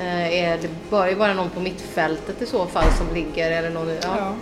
Eh, 0.00 0.42
är 0.42 0.58
det 0.58 0.68
bör 0.90 1.08
ju 1.08 1.14
vara 1.14 1.34
någon 1.34 1.50
på 1.50 1.60
mittfältet 1.60 2.42
i 2.42 2.46
så 2.46 2.66
fall 2.66 2.92
som 2.98 3.14
ligger 3.14 3.50
eller 3.50 3.70
någon... 3.70 3.88
Ja. 3.88 4.16
Ja. 4.16 4.34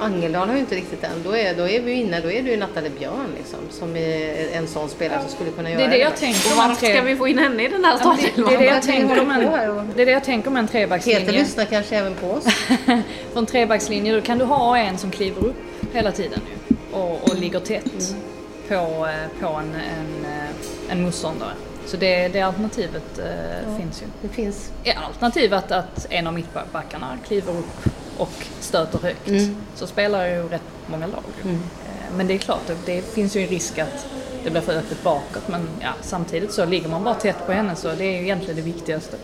Angeldal 0.00 0.48
har 0.48 0.54
ju 0.54 0.60
inte 0.60 0.74
riktigt 0.74 1.00
den. 1.02 1.22
Då 1.24 1.36
är, 1.36 1.54
då 1.54 1.68
är 1.68 1.80
vi 1.80 1.92
inne, 1.92 2.20
då 2.20 2.30
är 2.30 2.42
det 2.42 2.50
ju 2.50 2.56
Nathalie 2.56 2.90
Björn 2.98 3.26
liksom, 3.38 3.58
som 3.70 3.96
är 3.96 4.48
en 4.52 4.68
sån 4.68 4.88
spelare 4.88 5.20
som 5.20 5.28
skulle 5.30 5.50
kunna 5.50 5.70
göra 5.70 5.80
Det 5.82 5.86
det. 5.88 5.94
är 5.94 5.98
det 5.98 6.04
jag 6.04 6.16
tänker 6.16 6.50
om 6.70 6.76
tre... 6.76 6.90
ska 6.92 7.02
vi 7.02 7.16
få 7.16 7.28
in 7.28 7.38
henne 7.38 7.64
i 7.64 7.68
den 7.68 7.84
här 7.84 7.92
Ja, 7.92 7.98
starten? 7.98 8.24
det, 8.36 8.42
det, 8.48 8.54
är 8.54 8.58
det, 8.58 8.64
jag 8.66 8.82
tänker 8.82 9.20
om 9.20 9.26
på 9.26 9.32
och- 9.50 9.80
en, 9.80 9.92
det 9.96 10.02
är 10.02 10.06
det 10.06 10.12
jag 10.12 10.24
tänker 10.24 10.50
om 10.50 10.56
en 10.56 10.66
Peter 10.66 10.78
trebackslinje. 10.78 11.32
lyssnar 11.32 11.64
kanske 11.64 11.96
även 11.96 12.14
på 12.14 12.26
oss. 12.30 12.44
För 13.32 13.38
en 13.38 13.46
trebackslinje 13.46 14.14
då 14.14 14.20
kan 14.20 14.38
du 14.38 14.44
ha 14.44 14.78
en 14.78 14.98
som 14.98 15.10
kliver 15.10 15.44
upp 15.44 15.56
hela 15.92 16.12
tiden 16.12 16.40
och, 16.92 17.22
och 17.30 17.34
ligger 17.38 17.60
tätt 17.60 18.14
på, 18.68 18.74
eh, 18.74 19.40
på 19.40 19.46
en, 19.48 19.74
en, 19.74 20.24
eh, 20.32 20.92
en 20.92 21.02
motståndare. 21.02 21.52
Så 21.86 21.96
det, 21.96 22.28
det 22.28 22.40
alternativet 22.40 23.18
eh, 23.18 23.76
finns 23.78 24.02
ju. 24.02 24.06
Det 24.22 24.28
finns. 24.28 24.70
Alternativet 25.06 25.72
att 25.72 26.06
en 26.10 26.26
av 26.26 26.34
mittbackarna 26.34 27.18
kliver 27.26 27.52
upp 27.52 27.88
och 28.18 28.46
stöter 28.60 28.98
högt. 28.98 29.28
Mm. 29.28 29.56
Så 29.74 29.86
spelar 29.86 30.26
ju 30.26 30.48
rätt 30.48 30.62
många 30.86 31.06
lag. 31.06 31.22
Mm. 31.44 31.54
Eh, 31.56 32.16
Men 32.16 32.26
det 32.26 32.34
är 32.34 32.38
klart, 32.38 32.60
det, 32.66 32.76
det 32.86 33.02
finns 33.02 33.36
ju 33.36 33.40
en 33.42 33.48
risk 33.48 33.78
att 33.78 34.06
det 34.44 34.50
blir 34.50 34.60
för 34.60 34.72
öppet 34.76 35.02
bakåt. 35.02 35.48
Men 35.48 35.68
ja, 35.80 35.88
samtidigt 36.02 36.52
så 36.52 36.64
ligger 36.64 36.88
man 36.88 37.04
bara 37.04 37.14
tätt 37.14 37.46
på 37.46 37.52
henne 37.52 37.76
så 37.76 37.88
det 37.88 38.04
är 38.04 38.12
ju 38.12 38.22
egentligen 38.22 38.56
det 38.56 38.62
viktigaste. 38.62 39.16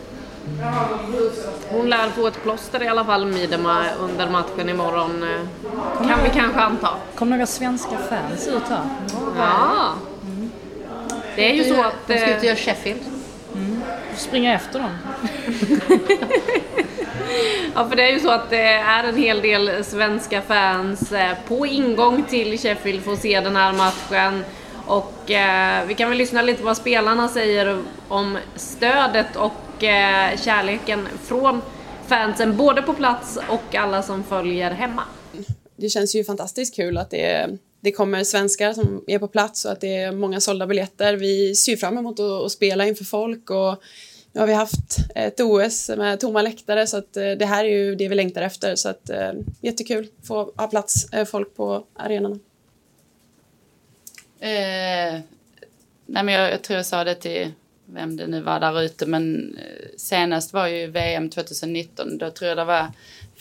Hon 1.69 1.89
lär 1.89 2.09
få 2.09 2.27
ett 2.27 2.43
plåster 2.43 2.83
i 2.83 2.87
alla 2.87 3.05
fall, 3.05 3.25
Midema, 3.25 3.83
under 3.99 4.29
matchen 4.29 4.69
imorgon. 4.69 5.23
eh, 5.23 6.07
Kan 6.07 6.23
vi 6.23 6.29
kanske 6.29 6.59
anta. 6.61 6.89
Kom 7.15 7.29
några 7.29 7.45
svenska 7.45 7.97
fans 8.09 8.47
ut 8.47 8.63
här? 8.69 8.83
Ja. 9.37 9.93
Det 11.35 11.49
är 11.51 11.53
ju 11.53 11.63
så 11.63 11.81
att... 11.83 11.93
De 12.07 12.17
ska 12.17 12.25
ut 12.29 12.37
och 12.37 12.43
eh, 12.43 12.45
göra 12.45 12.55
Sheffield. 12.55 12.99
Springa 14.17 14.53
efter 14.53 14.79
dem. 14.79 14.97
Ja, 17.75 17.89
för 17.89 17.95
det 17.95 18.03
är 18.03 18.13
ju 18.13 18.19
så 18.19 18.29
att 18.29 18.49
det 18.49 18.63
är 18.67 19.03
en 19.03 19.17
hel 19.17 19.41
del 19.41 19.83
svenska 19.83 20.41
fans 20.41 21.11
eh, 21.11 21.37
på 21.47 21.65
ingång 21.67 22.23
till 22.23 22.59
Sheffield 22.59 23.03
för 23.03 23.13
att 23.13 23.21
se 23.21 23.39
den 23.39 23.55
här 23.55 23.73
matchen. 23.73 24.43
Och 24.85 25.31
eh, 25.31 25.85
vi 25.87 25.93
kan 25.93 26.09
väl 26.09 26.17
lyssna 26.17 26.41
lite 26.41 26.59
på 26.59 26.65
vad 26.65 26.77
spelarna 26.77 27.27
säger 27.27 27.83
om 28.07 28.37
stödet 28.55 29.35
och 29.35 29.83
eh, 29.83 30.37
kärleken 30.37 31.07
från 31.23 31.61
fansen, 32.07 32.57
både 32.57 32.81
på 32.81 32.93
plats 32.93 33.39
och 33.49 33.75
alla 33.75 34.03
som 34.03 34.23
följer 34.23 34.71
hemma. 34.71 35.03
det 35.75 35.89
känns 35.89 36.15
ju 36.15 36.23
fantastiskt 36.23 36.75
kul 36.75 36.97
att 36.97 37.09
det, 37.09 37.49
det 37.81 37.91
kommer 37.91 38.23
svenskar 38.23 38.73
som 38.73 39.03
är 39.07 39.19
på 39.19 39.27
plats 39.27 39.65
och 39.65 39.71
att 39.71 39.81
det 39.81 39.95
är 39.95 40.11
många 40.11 40.39
sålda 40.39 40.67
biljetter. 40.67 41.13
Vi 41.13 41.55
ser 41.55 41.75
fram 41.75 41.97
emot 41.97 42.19
att, 42.19 42.45
att 42.45 42.51
spela 42.51 42.87
inför 42.87 43.05
folk 43.05 43.49
och 43.49 43.83
nu 44.33 44.39
har 44.39 44.47
vi 44.47 44.53
haft 44.53 44.97
ett 45.15 45.39
OS 45.39 45.89
med 45.89 46.19
tomma 46.19 46.41
läktare 46.41 46.87
så 46.87 46.97
att 46.97 47.17
eh, 47.17 47.31
det 47.31 47.45
här 47.45 47.65
är 47.65 47.69
ju 47.69 47.95
det 47.95 48.07
vi 48.07 48.15
längtar 48.15 48.41
efter 48.41 48.75
så 48.75 48.89
att 48.89 49.09
eh, 49.09 49.31
jättekul 49.61 50.07
att 50.19 50.27
få 50.27 50.51
ha 50.55 50.67
plats 50.67 51.13
eh, 51.13 51.25
folk 51.25 51.55
på 51.55 51.85
arenorna. 51.93 52.39
Eh, 54.39 55.21
nej 56.05 56.23
men 56.23 56.27
jag, 56.27 56.51
jag 56.51 56.61
tror 56.61 56.77
jag 56.77 56.85
sa 56.85 57.03
det 57.03 57.15
till 57.15 57.51
vem 57.85 58.17
det 58.17 58.27
nu 58.27 58.41
var 58.41 58.59
där 58.59 58.81
ute, 58.81 59.05
men 59.05 59.57
senast 59.97 60.53
var 60.53 60.67
ju 60.67 60.87
VM 60.87 61.29
2019. 61.29 62.17
Då 62.17 62.31
tror 62.31 62.49
jag 62.49 62.57
det 62.57 62.65
var 62.65 62.91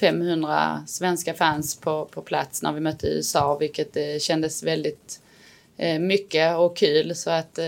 500 0.00 0.84
svenska 0.86 1.34
fans 1.34 1.80
på, 1.80 2.04
på 2.04 2.22
plats 2.22 2.62
när 2.62 2.72
vi 2.72 2.80
mötte 2.80 3.06
USA, 3.06 3.56
vilket 3.58 3.96
eh, 3.96 4.18
kändes 4.20 4.62
väldigt 4.62 5.21
Eh, 5.82 5.98
mycket 5.98 6.56
och 6.56 6.76
kul. 6.76 7.14
Så 7.14 7.30
att 7.30 7.58
eh, 7.58 7.64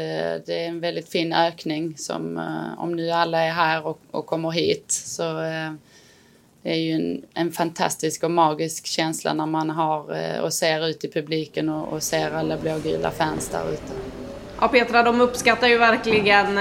det 0.46 0.64
är 0.64 0.68
en 0.68 0.80
väldigt 0.80 1.08
fin 1.08 1.32
ökning 1.32 1.94
som 1.96 2.38
eh, 2.38 2.82
om 2.82 2.96
nu 2.96 3.10
alla 3.10 3.38
är 3.38 3.50
här 3.50 3.86
och, 3.86 4.00
och 4.10 4.26
kommer 4.26 4.50
hit 4.50 4.84
så 4.88 5.22
det 6.62 6.70
är 6.70 6.74
ju 6.74 6.92
en, 6.92 7.22
en 7.34 7.52
fantastisk 7.52 8.24
och 8.24 8.30
magisk 8.30 8.86
känsla 8.86 9.34
när 9.34 9.46
man 9.46 9.70
har 9.70 10.40
och 10.42 10.52
ser 10.52 10.88
ut 10.88 11.04
i 11.04 11.10
publiken 11.10 11.68
och, 11.68 11.92
och 11.92 12.02
ser 12.02 12.30
alla 12.30 12.56
blågula 12.56 13.10
fans 13.10 13.48
där 13.48 13.72
ute. 13.72 13.92
Ja 14.60 14.68
Petra, 14.68 15.02
de 15.02 15.20
uppskattar 15.20 15.68
ju 15.68 15.78
verkligen 15.78 16.58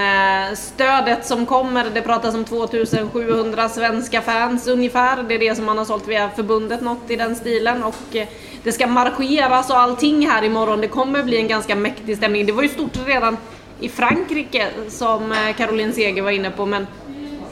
stödet 0.56 1.26
som 1.26 1.46
kommer. 1.46 1.90
Det 1.94 2.02
pratas 2.02 2.36
om 2.36 2.46
2700 2.46 3.70
svenska 3.70 4.22
fans 4.22 4.68
ungefär. 4.68 5.24
Det 5.24 5.36
är 5.36 5.40
det 5.40 5.56
som 5.56 5.66
man 5.66 5.78
har 5.78 5.86
sålt 5.86 6.08
via 6.08 6.30
förbundet, 6.30 6.82
något 6.82 7.12
i 7.12 7.16
den 7.16 7.36
stilen. 7.36 7.84
Och 7.84 8.16
det 8.64 8.72
ska 8.72 8.88
marscheras 8.88 9.70
och 9.70 9.80
allting 9.80 10.28
här 10.28 10.44
imorgon. 10.44 10.82
Det 10.82 10.88
kommer 10.88 11.24
bli 11.24 11.38
en 11.38 11.48
ganska 11.48 11.76
mäktig 11.76 12.18
stämning. 12.18 12.46
Det 12.46 12.52
var 12.52 12.64
ju 12.64 12.70
stort 12.70 13.08
redan 13.08 13.38
i 13.80 13.90
Frankrike 13.90 14.68
som 14.90 15.32
eh, 15.32 15.56
Caroline 15.58 15.94
Seger 15.94 16.22
var 16.22 16.32
inne 16.32 16.52
på, 16.52 16.66
men 16.66 16.88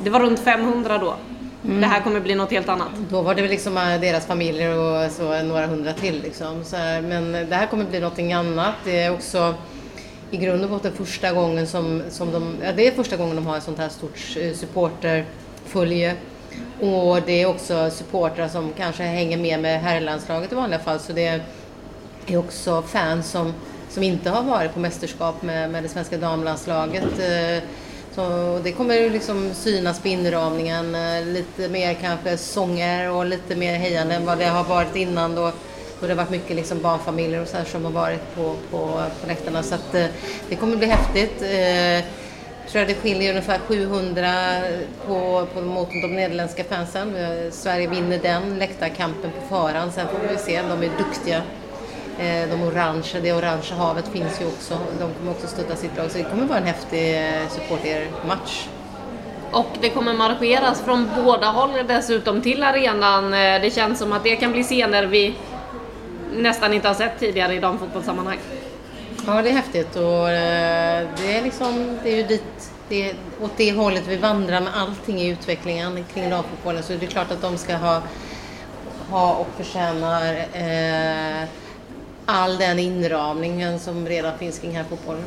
det 0.04 0.10
var 0.10 0.20
runt 0.20 0.40
500 0.40 0.98
då. 0.98 1.16
Mm. 1.66 1.82
Det 1.82 1.88
här 1.88 2.02
kommer 2.02 2.20
bli 2.20 2.36
något 2.36 2.52
helt 2.52 2.70
annat. 2.70 2.90
Då 3.10 3.22
var 3.22 3.36
det 3.36 3.42
väl 3.42 3.52
liksom 3.52 3.78
eh, 3.78 4.00
deras 4.02 4.26
familjer 4.26 4.78
och 4.78 5.12
så 5.12 5.44
några 5.44 5.68
hundra 5.68 5.94
till. 5.94 6.22
Liksom. 6.22 6.64
Så 6.64 6.76
här, 6.76 7.02
men 7.02 7.32
det 7.32 7.56
här 7.56 7.68
kommer 7.68 7.86
bli 7.86 8.00
någonting 8.00 8.34
annat. 8.34 8.76
Det 8.84 9.00
är 9.00 9.14
också 9.14 9.56
i 10.32 10.38
grund 10.38 10.64
och 10.64 10.70
botten 10.70 10.92
första 10.94 11.32
gången 11.34 11.68
som, 11.68 12.02
som 12.10 12.32
de, 12.32 12.56
ja, 12.64 12.72
det 12.72 12.88
är 12.88 12.92
första 12.92 13.18
gången 13.18 13.36
de 13.36 13.46
har 13.46 13.58
ett 13.58 13.64
sånt 13.64 13.78
här 13.78 13.90
stort 13.90 14.38
eh, 14.38 14.54
supporterfölje. 14.54 16.16
Och 16.80 17.22
det 17.26 17.42
är 17.42 17.46
också 17.46 17.90
supportrar 17.92 18.48
som 18.48 18.74
kanske 18.78 19.04
hänger 19.04 19.38
med 19.38 19.60
med 19.60 19.82
herrlandslaget 19.82 20.52
i 20.52 20.56
vanliga 20.56 20.80
fall. 20.80 21.00
Så 21.00 21.14
det 21.14 21.42
är 22.28 22.38
också 22.38 22.82
fans 22.82 23.30
som, 23.32 23.54
som 23.90 24.04
inte 24.04 24.30
har 24.30 24.44
varit 24.44 24.74
på 24.74 24.80
mästerskap 24.80 25.42
med, 25.42 25.70
med 25.70 25.84
det 25.84 25.90
svenska 25.90 26.18
damlandslaget. 26.18 27.04
Eh, 27.04 27.64
så 28.16 28.60
det 28.64 28.72
kommer 28.72 29.10
liksom 29.10 29.54
synas 29.54 30.00
på 30.00 30.08
inramningen. 30.08 30.96
Eh, 30.96 31.26
lite 31.26 31.70
mer 31.70 31.94
kanske 31.94 32.38
sånger 32.38 33.12
och 33.12 33.26
lite 33.26 33.56
mer 33.56 33.76
hejande 33.76 34.16
än 34.16 34.26
vad 34.26 34.38
det 34.38 34.46
har 34.46 34.64
varit 34.64 34.96
innan. 34.96 35.36
Då, 35.36 35.52
Och 36.02 36.08
det 36.08 36.14
har 36.14 36.16
varit 36.16 36.30
mycket 36.30 36.56
liksom 36.56 36.82
barnfamiljer 36.82 37.42
och 37.42 37.48
så 37.48 37.58
här 37.58 37.66
som 37.66 37.86
har 37.86 37.92
varit 37.92 38.36
på, 38.36 38.56
på, 38.72 39.02
på 39.22 39.28
läktarna. 39.28 39.64
Så 39.64 39.76
att, 39.76 39.96
eh, 39.96 40.06
det 40.50 40.56
kommer 40.56 40.78
bli 40.78 40.88
häftigt. 40.88 41.42
Eh, 41.42 42.06
tror 42.72 42.82
Jag 42.82 42.88
tror 42.88 42.96
att 42.96 43.04
det 43.04 43.10
skiljer 43.10 43.30
ungefär 43.30 43.60
700 43.60 44.32
på, 45.08 45.48
på, 45.54 45.62
mot 45.62 45.90
de 45.90 46.08
nederländska 46.08 46.64
fansen. 46.64 47.16
Sverige 47.52 47.88
vinner 47.88 48.20
den 48.20 48.60
läktarkampen 48.60 49.32
på 49.32 49.56
förhand. 49.56 49.92
Sen 49.94 50.08
får 50.08 50.28
vi 50.32 50.38
se. 50.38 50.62
De 50.62 50.84
är 50.84 50.92
duktiga. 50.98 51.42
Eh, 52.20 52.50
de 52.50 52.64
orangea, 52.64 53.22
det 53.22 53.34
orangea 53.34 53.78
havet 53.78 54.08
finns 54.08 54.42
ju 54.42 54.46
också. 54.46 54.78
De 55.00 55.14
kommer 55.14 55.32
också 55.32 55.48
stötta 55.48 55.76
sitt 55.76 55.98
lag. 55.98 56.12
Så 56.12 56.18
det 56.18 56.24
kommer 56.24 56.46
vara 56.46 56.58
en 56.58 56.66
häftig 56.66 57.18
eh, 57.18 57.50
supportermatch. 57.50 58.68
Och 59.52 59.70
det 59.82 59.90
kommer 59.90 60.14
marscheras 60.14 60.82
från 60.82 61.10
båda 61.16 61.48
håll 61.48 61.72
dessutom 61.88 62.42
till 62.42 62.64
arenan. 62.64 63.34
Eh, 63.34 63.62
det 63.62 63.74
känns 63.74 64.00
som 64.00 64.14
att 64.14 64.24
det 64.24 64.36
kan 64.36 64.52
bli 64.52 64.64
scener 64.64 65.06
vi 65.06 65.36
nästan 66.36 66.74
inte 66.74 66.88
har 66.88 66.96
sett 66.96 67.20
tidigare 67.20 67.54
i 67.54 67.60
damfotbollssammanhang. 67.60 68.38
Ja, 69.26 69.42
det 69.42 69.50
är 69.50 69.54
häftigt 69.54 69.96
och 69.96 70.30
eh, 70.30 71.08
det 71.18 71.38
är 71.38 71.44
liksom, 71.44 71.98
det 72.04 72.12
är 72.12 72.18
ju 72.18 72.24
dit, 72.24 72.72
det 72.90 73.10
är 73.10 73.16
åt 73.42 73.52
det 73.58 73.72
hållet 73.72 74.04
vi 74.08 74.18
vandrar 74.18 74.62
med 74.62 74.74
allting 74.76 75.22
i 75.22 75.28
utvecklingen 75.28 76.06
kring 76.14 76.30
damfotbollen. 76.30 76.84
Så 76.84 76.94
det 76.94 77.06
är 77.06 77.10
klart 77.10 77.32
att 77.32 77.42
de 77.42 77.58
ska 77.58 77.76
ha, 77.76 78.02
ha 79.10 79.34
och 79.34 79.48
förtjänar 79.58 80.36
eh, 80.54 81.48
all 82.26 82.58
den 82.58 82.80
inramningen 82.80 83.80
som 83.80 84.08
redan 84.08 84.38
finns 84.38 84.60
kring 84.60 84.78
här 84.78 84.84
fotbollen. 84.84 85.24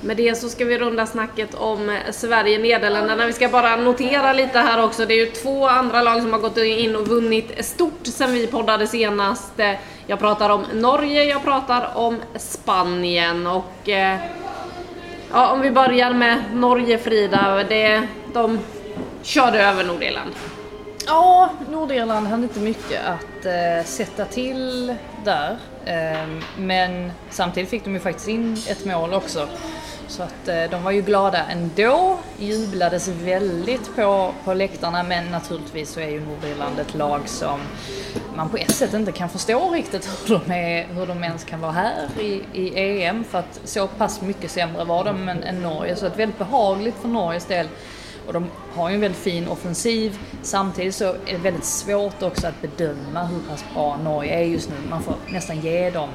Med 0.00 0.16
det 0.16 0.34
så 0.34 0.48
ska 0.48 0.64
vi 0.64 0.78
runda 0.78 1.06
snacket 1.06 1.54
om 1.54 1.98
Sverige-Nederländerna. 2.10 3.26
Vi 3.26 3.32
ska 3.32 3.48
bara 3.48 3.76
notera 3.76 4.32
lite 4.32 4.58
här 4.58 4.84
också. 4.84 5.06
Det 5.06 5.14
är 5.14 5.26
ju 5.26 5.30
två 5.30 5.68
andra 5.68 6.02
lag 6.02 6.22
som 6.22 6.32
har 6.32 6.40
gått 6.40 6.56
in 6.58 6.96
och 6.96 7.08
vunnit 7.08 7.64
stort 7.64 8.06
sen 8.06 8.32
vi 8.32 8.46
poddade 8.46 8.86
senast. 8.86 9.52
Jag 10.06 10.18
pratar 10.18 10.50
om 10.50 10.64
Norge, 10.72 11.24
jag 11.24 11.44
pratar 11.44 11.90
om 11.94 12.22
Spanien 12.36 13.46
och 13.46 13.88
eh, 13.88 14.16
ja, 15.32 15.52
om 15.52 15.60
vi 15.60 15.70
börjar 15.70 16.12
med 16.12 16.42
Norge 16.54 16.98
Frida. 16.98 17.64
Det, 17.68 18.02
de 18.32 18.58
körde 19.22 19.62
över 19.62 19.84
Nordirland. 19.84 20.30
Ja, 21.06 21.50
Nordirland 21.70 22.26
hade 22.26 22.42
inte 22.42 22.60
mycket 22.60 23.00
att 23.06 23.46
eh, 23.46 23.84
sätta 23.84 24.24
till 24.24 24.94
där. 25.24 25.56
Eh, 25.84 26.28
men 26.56 27.12
samtidigt 27.30 27.70
fick 27.70 27.84
de 27.84 27.94
ju 27.94 28.00
faktiskt 28.00 28.28
in 28.28 28.56
ett 28.68 28.84
mål 28.84 29.14
också. 29.14 29.48
Så 30.08 30.22
att 30.22 30.48
eh, 30.48 30.62
de 30.70 30.82
var 30.82 30.90
ju 30.90 31.02
glada 31.02 31.44
ändå, 31.46 32.18
jublades 32.38 33.08
väldigt 33.08 33.96
på, 33.96 34.34
på 34.44 34.54
läktarna 34.54 35.02
men 35.02 35.30
naturligtvis 35.30 35.90
så 35.90 36.00
är 36.00 36.08
ju 36.08 36.20
Nordirland 36.20 36.78
ett 36.78 36.94
lag 36.94 37.28
som 37.28 37.60
man 38.36 38.48
på 38.48 38.56
ett 38.56 38.74
sätt 38.74 38.94
inte 38.94 39.12
kan 39.12 39.28
förstå 39.28 39.70
riktigt 39.70 40.08
hur 40.28 40.40
de, 40.46 40.52
är, 40.52 40.86
hur 40.86 41.06
de 41.06 41.24
ens 41.24 41.44
kan 41.44 41.60
vara 41.60 41.72
här 41.72 42.08
i, 42.20 42.42
i 42.52 43.02
EM 43.04 43.24
för 43.24 43.38
att 43.38 43.60
så 43.64 43.86
pass 43.86 44.20
mycket 44.20 44.50
sämre 44.50 44.84
var 44.84 45.04
de 45.04 45.28
än, 45.28 45.42
än 45.42 45.62
Norge. 45.62 45.96
Så 45.96 46.06
att 46.06 46.18
väldigt 46.18 46.38
behagligt 46.38 46.96
för 47.00 47.08
Norges 47.08 47.44
del 47.44 47.68
och 48.26 48.32
de 48.32 48.46
har 48.74 48.88
ju 48.88 48.94
en 48.94 49.00
väldigt 49.00 49.22
fin 49.22 49.48
offensiv. 49.48 50.18
Samtidigt 50.42 50.94
så 50.94 51.04
är 51.04 51.32
det 51.32 51.38
väldigt 51.38 51.64
svårt 51.64 52.22
också 52.22 52.46
att 52.46 52.62
bedöma 52.62 53.24
hur 53.24 53.40
pass 53.50 53.64
bra 53.74 53.96
Norge 53.96 54.38
är 54.38 54.44
just 54.44 54.70
nu. 54.70 54.76
Man 54.90 55.02
får 55.02 55.14
nästan 55.28 55.60
ge 55.60 55.90
dem 55.90 56.08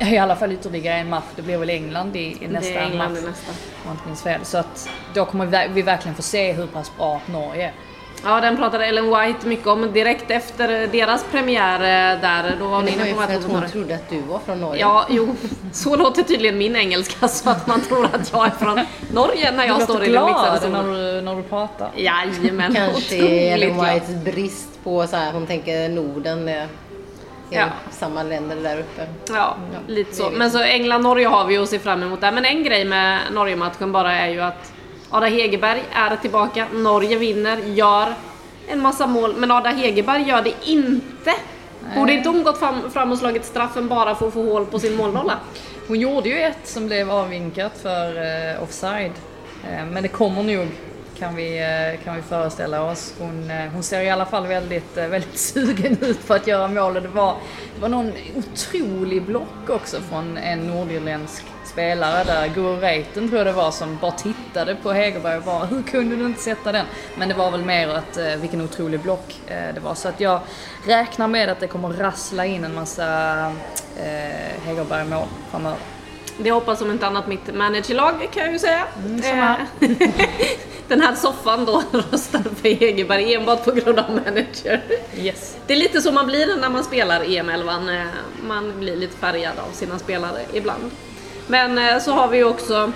i 0.00 0.18
alla 0.18 0.36
fall 0.36 0.52
ytterligare 0.52 0.98
en 0.98 1.08
match. 1.08 1.24
Det 1.36 1.42
blir 1.42 1.58
väl 1.58 1.70
England 1.70 2.16
i, 2.16 2.36
i 2.40 2.48
nästa 2.48 2.72
det 2.72 2.78
är 2.78 2.82
England 2.82 3.12
match. 3.12 3.22
i 3.22 3.26
nästa. 3.26 3.52
Om 3.84 3.96
jag 4.04 4.12
inte 4.12 4.22
fel. 4.22 4.40
Så 4.44 4.58
att 4.58 4.88
då 5.14 5.24
kommer 5.24 5.46
vi, 5.46 5.68
vi 5.74 5.82
verkligen 5.82 6.14
få 6.14 6.22
se 6.22 6.52
hur 6.52 6.66
pass 6.66 6.92
bra 6.96 7.20
Norge 7.26 7.66
är. 7.66 7.72
Ja, 8.24 8.40
den 8.40 8.56
pratade 8.56 8.86
Ellen 8.86 9.04
White 9.04 9.46
mycket 9.46 9.66
om 9.66 9.92
direkt 9.92 10.30
efter 10.30 10.86
deras 10.86 11.24
premiär 11.24 11.80
eh, 11.80 12.20
där. 12.20 12.56
Då 12.58 12.68
var 12.68 12.76
hon 12.76 12.88
inne 12.88 13.14
på 13.14 13.20
att 13.20 13.44
hon 13.44 13.68
trodde 13.68 13.94
att 13.94 14.10
du 14.10 14.20
var 14.20 14.38
från 14.38 14.60
Norge. 14.60 14.80
Ja, 14.80 15.06
jo. 15.10 15.36
Så 15.72 15.96
låter 15.96 16.22
tydligen 16.22 16.58
min 16.58 16.76
engelska 16.76 17.28
så 17.28 17.50
att 17.50 17.66
man 17.66 17.80
tror 17.80 18.04
att 18.04 18.32
jag 18.32 18.46
är 18.46 18.50
från 18.50 18.80
Norge 19.12 19.52
när 19.52 19.66
jag 19.66 19.82
står 19.82 20.04
i 20.04 20.12
den 20.12 20.24
mixade 20.24 20.60
zonen. 20.60 20.86
när 20.86 21.14
du, 21.14 21.20
när 21.20 21.36
du 21.36 21.42
pratar. 21.42 21.90
Jajamän, 21.96 22.74
Kanske 22.74 23.16
är 23.16 23.54
Ellen. 23.54 23.80
Whites 23.80 24.24
brist 24.24 24.84
på 24.84 25.06
så 25.06 25.16
här, 25.16 25.32
hon 25.32 25.46
tänker 25.46 25.88
Norden 25.88 26.48
Ja. 27.50 27.66
samma 27.90 28.22
länder 28.22 28.56
där 28.56 28.78
uppe. 28.80 29.06
Ja, 29.28 29.56
lite 29.86 30.14
så. 30.14 30.30
Men 30.30 30.50
så 30.50 30.62
England-Norge 30.62 31.26
har 31.26 31.46
vi 31.46 31.56
att 31.56 31.68
se 31.68 31.78
fram 31.78 32.02
emot 32.02 32.20
där. 32.20 32.32
Men 32.32 32.44
en 32.44 32.62
grej 32.62 32.84
med 32.84 33.20
Norge-matchen 33.32 33.92
bara 33.92 34.12
är 34.12 34.28
ju 34.28 34.40
att 34.40 34.72
Ada 35.10 35.26
Hegerberg 35.26 35.82
är 35.92 36.16
tillbaka. 36.16 36.66
Norge 36.72 37.18
vinner, 37.18 37.58
gör 37.58 38.14
en 38.68 38.80
massa 38.82 39.06
mål. 39.06 39.34
Men 39.36 39.50
Ada 39.50 39.70
Hegerberg 39.70 40.22
gör 40.28 40.42
det 40.42 40.54
inte. 40.64 41.34
Borde 41.96 42.12
inte 42.12 42.28
hon 42.28 42.42
gått 42.42 42.58
fram, 42.58 42.90
fram 42.90 43.12
och 43.12 43.18
slagit 43.18 43.44
straffen 43.44 43.88
bara 43.88 44.14
för 44.14 44.28
att 44.28 44.32
få 44.32 44.42
hål 44.42 44.66
på 44.66 44.78
sin 44.78 44.96
målnolla? 44.96 45.38
Hon 45.88 46.00
gjorde 46.00 46.28
ju 46.28 46.38
ett 46.38 46.58
som 46.68 46.86
blev 46.86 47.10
avvinkat 47.10 47.72
för 47.82 48.16
eh, 48.16 48.62
offside. 48.62 49.12
Eh, 49.64 49.84
men 49.84 50.02
det 50.02 50.08
kommer 50.08 50.42
nog, 50.42 50.68
kan 51.18 51.36
vi, 51.36 51.58
eh, 51.58 52.04
kan 52.04 52.16
vi 52.16 52.22
föreställa 52.22 52.82
oss. 52.82 53.14
Hon, 53.18 53.50
eh, 53.50 53.70
hon 53.72 53.82
ser 53.82 54.00
i 54.00 54.10
alla 54.10 54.26
fall 54.26 54.46
väldigt, 54.46 54.96
eh, 54.96 55.06
väldigt 55.06 55.38
sugen 55.38 55.96
ut 56.00 56.26
på 56.26 56.34
att 56.34 56.46
göra 56.46 56.68
mål. 56.68 56.96
Och 56.96 57.02
det 57.02 57.08
var, 57.08 57.36
det 57.74 57.80
var 57.80 57.88
någon 57.88 58.12
otrolig 58.34 59.22
block 59.22 59.70
också 59.70 60.00
från 60.00 60.36
en 60.36 60.66
nordirländsk 60.66 61.44
spelare 61.64 62.24
där, 62.24 62.48
Guro 62.48 62.80
Reiten 62.80 63.28
tror 63.28 63.38
jag 63.38 63.46
det 63.46 63.52
var, 63.52 63.70
som 63.70 63.98
bara 64.00 64.12
tittade 64.12 64.74
på 64.74 64.92
Hegerberg 64.92 65.36
och 65.36 65.42
bara 65.42 65.64
hur 65.64 65.82
kunde 65.82 66.16
du 66.16 66.26
inte 66.26 66.40
sätta 66.40 66.72
den? 66.72 66.86
Men 67.18 67.28
det 67.28 67.34
var 67.34 67.50
väl 67.50 67.64
mer 67.64 67.88
att 67.88 68.18
vilken 68.40 68.60
otrolig 68.60 69.00
block 69.00 69.40
det 69.48 69.80
var. 69.80 69.94
Så 69.94 70.08
att 70.08 70.20
jag 70.20 70.40
räknar 70.86 71.28
med 71.28 71.48
att 71.48 71.60
det 71.60 71.66
kommer 71.66 71.88
rassla 71.88 72.46
in 72.46 72.64
en 72.64 72.74
massa 72.74 73.06
eh, 73.96 74.64
Hegerberg-mål 74.66 75.26
framöver. 75.50 75.78
Det 76.38 76.50
hoppas 76.50 76.80
om 76.80 76.90
inte 76.90 77.06
annat 77.06 77.26
mitt 77.26 77.54
managerlag 77.54 78.28
kan 78.32 78.42
jag 78.42 78.52
ju 78.52 78.58
säga. 78.58 78.86
Mm, 79.04 79.20
Den 80.88 81.00
här 81.00 81.14
soffan 81.14 81.64
då 81.64 81.82
röstar 82.12 82.42
för 82.62 82.68
Hegerberg 82.68 83.34
enbart 83.34 83.64
på 83.64 83.70
grund 83.70 83.98
av 83.98 84.10
manager. 84.10 84.80
Yes. 85.16 85.56
Det 85.66 85.72
är 85.72 85.76
lite 85.76 86.00
så 86.00 86.12
man 86.12 86.26
blir 86.26 86.56
när 86.56 86.68
man 86.68 86.84
spelar 86.84 87.20
EM11. 87.20 88.00
eh, 88.00 88.06
Man 88.42 88.80
blir 88.80 88.96
lite 88.96 89.16
färgad 89.16 89.52
av 89.58 89.72
sina 89.72 89.98
spelare 89.98 90.40
ibland. 90.52 90.90
Men 91.46 91.78
eh, 91.78 91.98
så 91.98 92.12
har 92.12 92.28
vi 92.28 92.36
ju 92.36 92.44
också 92.44 92.92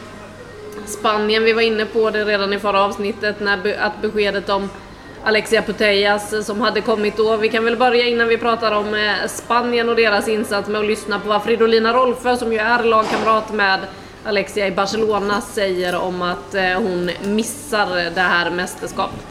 Spanien, 0.86 1.44
vi 1.44 1.52
var 1.52 1.62
inne 1.62 1.86
på 1.86 2.10
det 2.10 2.24
redan 2.24 2.52
i 2.52 2.58
förra 2.58 2.84
avsnittet, 2.84 3.40
när 3.40 3.78
att 3.80 4.02
beskedet 4.02 4.48
om 4.48 4.70
Alexia 5.24 5.62
Putellas 5.62 6.32
eh, 6.32 6.42
som 6.42 6.60
hade 6.60 6.80
kommit 6.80 7.16
då. 7.16 7.36
Vi 7.36 7.48
kan 7.48 7.64
väl 7.64 7.76
börja 7.76 8.06
innan 8.06 8.28
vi 8.28 8.38
pratar 8.38 8.72
om 8.72 9.16
Spanien 9.28 9.88
och 9.88 9.96
deras 9.96 10.28
insats 10.28 10.68
med 10.68 10.80
att 10.80 10.86
lyssna 10.86 11.18
på 11.18 11.28
vad 11.28 11.42
Fridolina 11.44 11.92
Rolfö, 11.92 12.36
som 12.36 12.52
ju 12.52 12.58
är 12.58 12.82
lagkamrat 12.84 13.52
med 13.52 13.78
Alexia 14.24 14.66
i 14.66 14.70
Barcelona, 14.70 15.40
säger 15.40 15.94
om 15.94 16.22
att 16.22 16.54
eh, 16.54 16.80
hon 16.80 17.10
missar 17.24 18.10
det 18.10 18.20
här 18.20 18.50
mästerskapet. 18.50 19.26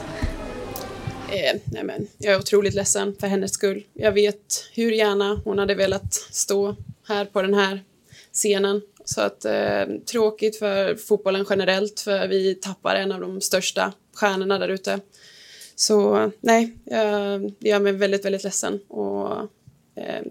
Eh, 1.29 1.59
nej 1.65 1.83
men, 1.83 2.07
jag 2.17 2.33
är 2.33 2.39
otroligt 2.39 2.73
ledsen 2.73 3.15
för 3.19 3.27
hennes 3.27 3.53
skull. 3.53 3.83
Jag 3.93 4.11
vet 4.11 4.69
hur 4.73 4.91
gärna 4.91 5.41
hon 5.45 5.59
hade 5.59 5.75
velat 5.75 6.13
stå 6.13 6.75
här 7.07 7.25
på 7.25 7.41
den 7.41 7.53
här 7.53 7.83
scenen. 8.33 8.81
Så 9.05 9.21
att 9.21 9.45
eh, 9.45 9.85
tråkigt 10.11 10.59
för 10.59 10.95
fotbollen 10.95 11.45
generellt 11.49 11.99
för 11.99 12.27
vi 12.27 12.55
tappar 12.55 12.95
en 12.95 13.11
av 13.11 13.21
de 13.21 13.41
största 13.41 13.93
stjärnorna 14.13 14.59
där 14.59 14.69
ute. 14.69 14.99
Så 15.75 16.31
nej, 16.41 16.77
jag, 16.85 17.53
det 17.59 17.69
gör 17.69 17.79
mig 17.79 17.91
väldigt, 17.91 18.25
väldigt 18.25 18.43
ledsen. 18.43 18.79
Och 18.87 19.49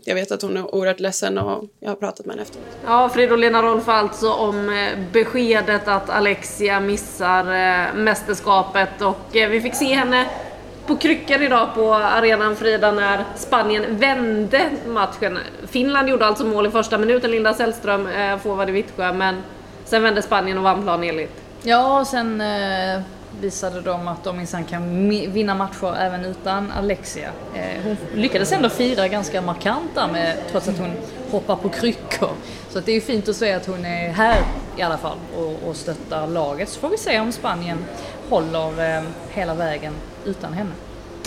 jag 0.05 0.15
vet 0.15 0.33
att 0.33 0.43
hon 0.43 0.57
är 0.57 0.75
oerhört 0.75 1.01
ledsen 1.01 1.39
och 1.39 1.65
jag 1.81 1.91
har 1.91 1.97
pratat 1.97 2.27
med 2.27 2.35
henne 2.35 2.43
efteråt. 2.43 2.67
Ja, 2.87 3.09
Fridolina 3.09 3.63
Rolf 3.63 3.89
alltså 3.89 4.33
om 4.33 4.69
eh, 4.69 4.99
beskedet 5.13 5.89
att 5.89 6.11
Alexia 6.11 6.81
missar 6.81 7.41
eh, 7.41 7.95
mästerskapet 7.95 9.03
och 9.03 9.37
eh, 9.37 9.49
vi 9.49 9.61
fick 9.61 9.75
se 9.75 9.95
henne 9.95 10.27
på 10.87 10.97
kryckor 10.97 11.43
idag 11.43 11.69
på 11.75 11.95
arenan 11.95 12.57
Frida 12.57 12.93
när 12.93 13.25
Spanien 13.37 13.97
vände 13.97 14.71
matchen. 14.87 15.39
Finland 15.67 16.09
gjorde 16.09 16.27
alltså 16.27 16.45
mål 16.45 16.67
i 16.67 16.71
första 16.71 16.99
minuten, 16.99 17.31
Linda 17.31 17.55
Sällström, 17.55 18.07
eh, 18.07 18.39
forward 18.39 18.69
i 18.69 18.73
Vittsjö, 18.73 19.13
men 19.13 19.43
sen 19.85 20.03
vände 20.03 20.23
Spanien 20.23 20.59
och 20.59 20.65
vann 20.65 20.83
planenligt. 20.83 21.33
Ja, 21.63 22.01
och 22.01 22.07
sen 22.07 22.41
eh, 22.41 23.01
visade 23.41 23.81
de 23.81 24.09
att 24.09 24.25
de 24.25 24.37
minsann 24.37 24.65
kan 24.65 25.09
vinna 25.09 25.55
matcher 25.55 25.97
även 25.99 26.25
utan 26.25 26.73
Alexia. 26.73 27.31
Eh, 27.55 27.83
hon 27.85 27.97
lyckades 28.15 28.53
ändå 28.53 28.69
fira 28.69 29.09
ganska 29.09 29.43
markant 29.43 29.95
där 29.95 30.09
med, 30.09 30.37
trots 30.51 30.69
att 30.69 30.79
hon 30.79 30.91
hoppar 31.31 31.57
på 31.57 31.69
kryckor. 31.69 32.31
Så 32.69 32.79
att 32.79 32.87
det 32.87 32.93
är 32.93 32.95
ju 32.95 33.01
fint 33.01 33.29
att 33.29 33.37
se 33.37 33.53
att 33.53 33.67
hon 33.67 33.85
är 33.85 34.13
här 34.13 34.43
i 34.77 34.83
alla 34.83 34.99
fall 34.99 35.19
och, 35.37 35.69
och 35.69 35.77
stöttar 35.77 36.27
laget. 36.27 36.69
Så 36.69 36.81
får 36.81 36.89
vi 36.89 36.99
se 36.99 37.21
om 37.21 37.33
Spanien 37.33 37.85
håller 38.29 38.97
eh, 38.97 39.03
hela 39.31 39.55
vägen 39.55 39.93
utan 40.25 40.53
henne. 40.53 40.71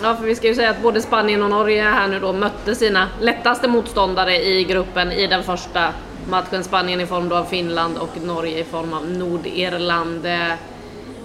Ja, 0.01 0.15
för 0.15 0.23
vi 0.23 0.35
ska 0.35 0.47
ju 0.47 0.55
säga 0.55 0.69
att 0.69 0.81
både 0.81 1.01
Spanien 1.01 1.43
och 1.43 1.49
Norge 1.49 1.83
här 1.83 2.07
nu 2.07 2.19
då 2.19 2.33
mötte 2.33 2.75
sina 2.75 3.07
lättaste 3.21 3.67
motståndare 3.67 4.45
i 4.45 4.63
gruppen 4.63 5.11
i 5.11 5.27
den 5.27 5.43
första 5.43 5.93
matchen. 6.29 6.63
Spanien 6.63 7.01
i 7.01 7.05
form 7.05 7.29
då 7.29 7.35
av 7.35 7.43
Finland 7.45 7.97
och 7.97 8.21
Norge 8.21 8.59
i 8.59 8.63
form 8.63 8.93
av 8.93 9.09
Nordirland. 9.09 10.25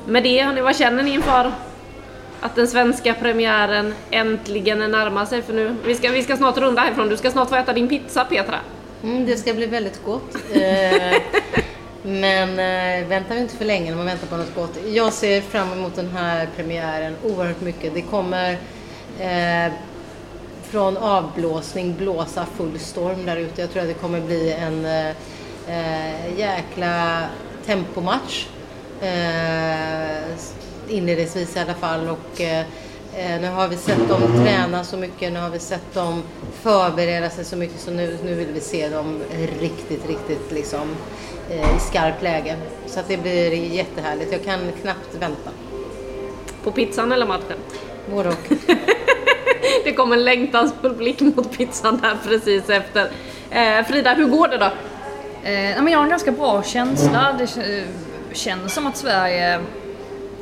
Med 0.08 0.22
det, 0.22 0.42
hörni, 0.42 0.60
vad 0.60 0.76
känner 0.76 1.02
ni 1.02 1.10
inför 1.10 1.52
att 2.40 2.54
den 2.54 2.68
svenska 2.68 3.14
premiären 3.14 3.94
äntligen 4.10 4.78
närmar 4.78 5.24
sig? 5.24 5.42
För 5.42 5.52
nu, 5.52 5.76
vi 5.84 5.94
ska, 5.94 6.10
vi 6.10 6.22
ska 6.22 6.36
snart 6.36 6.58
runda 6.58 6.82
härifrån. 6.82 7.08
Du 7.08 7.16
ska 7.16 7.30
snart 7.30 7.48
få 7.48 7.56
äta 7.56 7.72
din 7.72 7.88
pizza, 7.88 8.24
Petra. 8.24 8.58
Mm, 9.02 9.26
det 9.26 9.36
ska 9.36 9.54
bli 9.54 9.66
väldigt 9.66 10.04
gott. 10.04 10.36
Eh, 10.52 11.20
men 12.02 12.48
eh, 12.50 13.08
väntar 13.08 13.34
vi 13.34 13.40
inte 13.40 13.56
för 13.56 13.64
länge 13.64 13.90
när 13.90 13.96
man 13.96 14.06
väntar 14.06 14.26
på 14.26 14.36
något 14.36 14.54
gott. 14.54 14.78
Jag 14.86 15.12
ser 15.12 15.40
fram 15.40 15.72
emot 15.72 15.96
den 15.96 16.10
här 16.10 16.48
premiären 16.56 17.16
oerhört 17.24 17.60
mycket. 17.60 17.94
Det 17.94 18.02
kommer 18.02 18.52
eh, 19.18 19.72
från 20.62 20.96
avblåsning 20.96 21.94
blåsa 21.98 22.46
full 22.56 22.78
storm 22.78 23.26
där 23.26 23.36
ute. 23.36 23.60
Jag 23.60 23.70
tror 23.70 23.82
att 23.82 23.88
det 23.88 23.94
kommer 23.94 24.20
bli 24.20 24.52
en 24.52 24.84
eh, 24.84 25.08
eh, 25.68 26.38
jäkla 26.38 27.22
tempomatch. 27.66 28.46
Eh, 29.02 30.28
inledningsvis 30.88 31.56
i 31.56 31.60
alla 31.60 31.74
fall. 31.74 32.08
Och, 32.08 32.40
eh, 32.40 32.60
eh, 33.16 33.40
nu 33.40 33.48
har 33.48 33.68
vi 33.68 33.76
sett 33.76 34.08
dem 34.08 34.22
träna 34.44 34.84
så 34.84 34.96
mycket, 34.96 35.32
nu 35.32 35.40
har 35.40 35.50
vi 35.50 35.58
sett 35.58 35.94
dem 35.94 36.22
förbereda 36.62 37.30
sig 37.30 37.44
så 37.44 37.56
mycket 37.56 37.80
så 37.80 37.90
nu, 37.90 38.18
nu 38.24 38.34
vill 38.34 38.48
vi 38.54 38.60
se 38.60 38.88
dem 38.88 39.20
riktigt, 39.60 40.08
riktigt 40.08 40.52
liksom 40.52 40.96
eh, 41.50 41.76
i 41.76 41.80
skarpt 41.80 42.22
läge. 42.22 42.56
Så 42.86 43.00
att 43.00 43.08
det 43.08 43.16
blir 43.16 43.52
jättehärligt. 43.52 44.32
Jag 44.32 44.44
kan 44.44 44.60
knappt 44.82 45.14
vänta. 45.20 45.50
På 46.64 46.70
pizzan 46.70 47.12
eller 47.12 47.26
matchen? 47.26 47.58
Både 48.10 48.28
och. 48.28 48.48
Det 49.84 49.92
kom 49.92 50.12
en 50.12 50.24
längtanspublik 50.24 51.20
mot 51.20 51.58
pizzan 51.58 52.00
där 52.02 52.16
precis 52.28 52.70
efter. 52.70 53.10
Eh, 53.50 53.84
Frida, 53.86 54.14
hur 54.14 54.26
går 54.28 54.48
det 54.48 54.58
då? 54.58 54.70
Eh, 55.44 55.70
jag 55.70 55.98
har 55.98 56.04
en 56.04 56.10
ganska 56.10 56.32
bra 56.32 56.62
känsla. 56.62 57.34
Det 57.38 57.78
eh, 57.78 57.84
känns 58.38 58.74
som 58.74 58.86
att 58.86 58.96
Sverige 58.96 59.60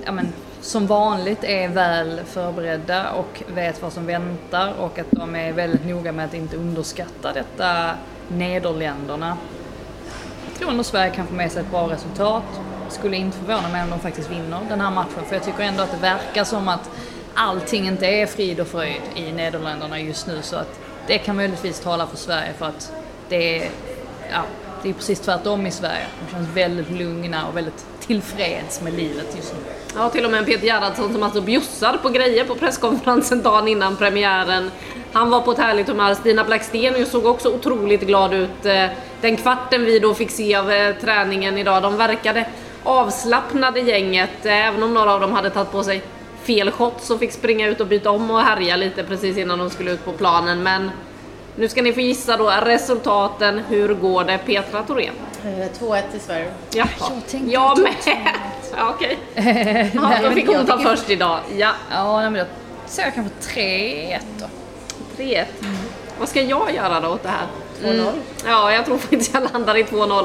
ja, 0.04 0.12
men, 0.12 0.32
som 0.60 0.86
vanligt 0.86 1.44
är 1.44 1.68
väl 1.68 2.20
förberedda 2.26 3.10
och 3.10 3.42
vet 3.54 3.82
vad 3.82 3.92
som 3.92 4.06
väntar 4.06 4.72
och 4.78 4.98
att 4.98 5.06
de 5.10 5.36
är 5.36 5.52
väldigt 5.52 5.86
noga 5.86 6.12
med 6.12 6.24
att 6.24 6.34
inte 6.34 6.56
underskatta 6.56 7.32
detta 7.32 7.90
Nederländerna. 8.28 9.36
Jag 10.48 10.58
tror 10.58 10.70
ändå 10.70 10.84
Sverige 10.84 11.10
kan 11.10 11.26
få 11.26 11.34
med 11.34 11.52
sig 11.52 11.62
ett 11.62 11.70
bra 11.70 11.90
resultat. 11.90 12.44
Skulle 12.88 13.16
inte 13.16 13.38
förvåna 13.38 13.68
mig 13.68 13.82
om 13.82 13.90
de 13.90 13.98
faktiskt 14.00 14.30
vinner 14.30 14.60
den 14.68 14.80
här 14.80 14.90
matchen 14.90 15.24
för 15.26 15.36
jag 15.36 15.44
tycker 15.44 15.62
ändå 15.62 15.82
att 15.82 15.90
det 15.90 15.96
verkar 15.96 16.44
som 16.44 16.68
att 16.68 16.90
allting 17.34 17.86
inte 17.86 18.06
är 18.06 18.26
frid 18.26 18.60
och 18.60 18.66
fröjd 18.66 19.00
i 19.14 19.32
Nederländerna 19.32 20.00
just 20.00 20.26
nu 20.26 20.42
så 20.42 20.56
att 20.56 20.80
det 21.06 21.18
kan 21.18 21.36
möjligtvis 21.36 21.80
tala 21.80 22.06
för 22.06 22.16
Sverige 22.16 22.52
för 22.58 22.66
att 22.66 22.92
det 23.28 23.58
är, 23.58 23.70
ja, 24.32 24.42
det 24.82 24.88
är 24.88 24.92
precis 24.92 25.20
tvärtom 25.20 25.66
i 25.66 25.70
Sverige. 25.70 26.06
De 26.26 26.32
känns 26.32 26.48
väldigt 26.48 26.90
lugna 26.90 27.48
och 27.48 27.56
väldigt 27.56 27.86
tillfreds 28.00 28.82
med 28.82 28.94
livet 28.94 29.26
just 29.36 29.52
nu. 29.52 29.58
Ja, 29.96 30.10
till 30.10 30.24
och 30.24 30.30
med 30.30 30.46
Peter 30.46 30.66
Gerhardsson 30.66 31.12
som 31.12 31.22
alltså 31.22 31.40
bjussar 31.40 31.98
på 32.02 32.08
grejer 32.08 32.44
på 32.44 32.54
presskonferensen 32.54 33.42
dagen 33.42 33.68
innan 33.68 33.96
premiären. 33.96 34.70
Han 35.12 35.30
var 35.30 35.40
på 35.40 35.52
ett 35.52 35.58
härligt 35.58 35.88
humör. 35.88 36.14
Stina 36.14 36.44
Blackstenius 36.44 37.10
såg 37.10 37.26
också 37.26 37.48
otroligt 37.48 38.00
glad 38.00 38.34
ut. 38.34 38.66
Eh, 38.66 38.86
den 39.20 39.36
kvarten 39.36 39.84
vi 39.84 39.98
då 39.98 40.14
fick 40.14 40.30
se 40.30 40.54
av 40.54 40.70
eh, 40.70 40.94
träningen 40.96 41.58
idag, 41.58 41.82
de 41.82 41.96
verkade 41.96 42.48
avslappnade 42.82 43.80
gänget. 43.80 44.46
Eh, 44.46 44.66
även 44.66 44.82
om 44.82 44.94
några 44.94 45.14
av 45.14 45.20
dem 45.20 45.32
hade 45.32 45.50
tagit 45.50 45.72
på 45.72 45.82
sig 45.82 46.02
fel 46.42 46.70
shots 46.70 47.10
och 47.10 47.18
fick 47.18 47.32
springa 47.32 47.68
ut 47.68 47.80
och 47.80 47.86
byta 47.86 48.10
om 48.10 48.30
och 48.30 48.40
härja 48.40 48.76
lite 48.76 49.04
precis 49.04 49.36
innan 49.36 49.58
de 49.58 49.70
skulle 49.70 49.90
ut 49.90 50.04
på 50.04 50.12
planen. 50.12 50.62
Men 50.62 50.90
nu 51.56 51.68
ska 51.68 51.82
ni 51.82 51.92
få 51.92 52.00
gissa 52.00 52.36
då 52.36 52.50
resultaten. 52.62 53.58
Hur 53.68 53.94
går 53.94 54.24
det 54.24 54.38
Petra 54.38 54.82
Thorén? 54.82 55.14
Eh, 55.44 55.50
2-1 55.80 56.02
till 56.10 56.20
Sverige. 56.20 56.52
Jaha. 56.74 56.88
Jag 57.46 57.78
med! 57.78 57.92
Ja, 58.78 58.94
okej. 58.96 59.18
Nej, 59.34 59.90
Ja, 59.94 60.10
då 60.22 60.30
fick 60.30 60.48
jag 60.48 60.56
hon 60.58 60.66
ta 60.66 60.78
först 60.78 61.10
idag. 61.10 61.38
Ja. 61.56 61.70
Ja, 61.90 62.20
nej, 62.20 62.30
men 62.30 62.40
då 62.40 62.46
säger 62.86 63.08
jag 63.08 63.14
kanske 63.14 63.60
3-1 63.60 64.18
då. 64.38 64.46
3-1. 65.22 65.44
Vad 66.18 66.28
ska 66.28 66.42
jag 66.42 66.74
göra 66.74 67.00
då 67.00 67.08
åt 67.08 67.22
det 67.22 67.28
här? 67.28 67.46
2-0. 67.82 68.12
Ja, 68.46 68.72
jag 68.72 68.84
tror 68.84 68.98
faktiskt 68.98 69.34
jag 69.34 69.52
landar 69.52 69.76
i 69.76 69.82
2-0. 69.82 70.20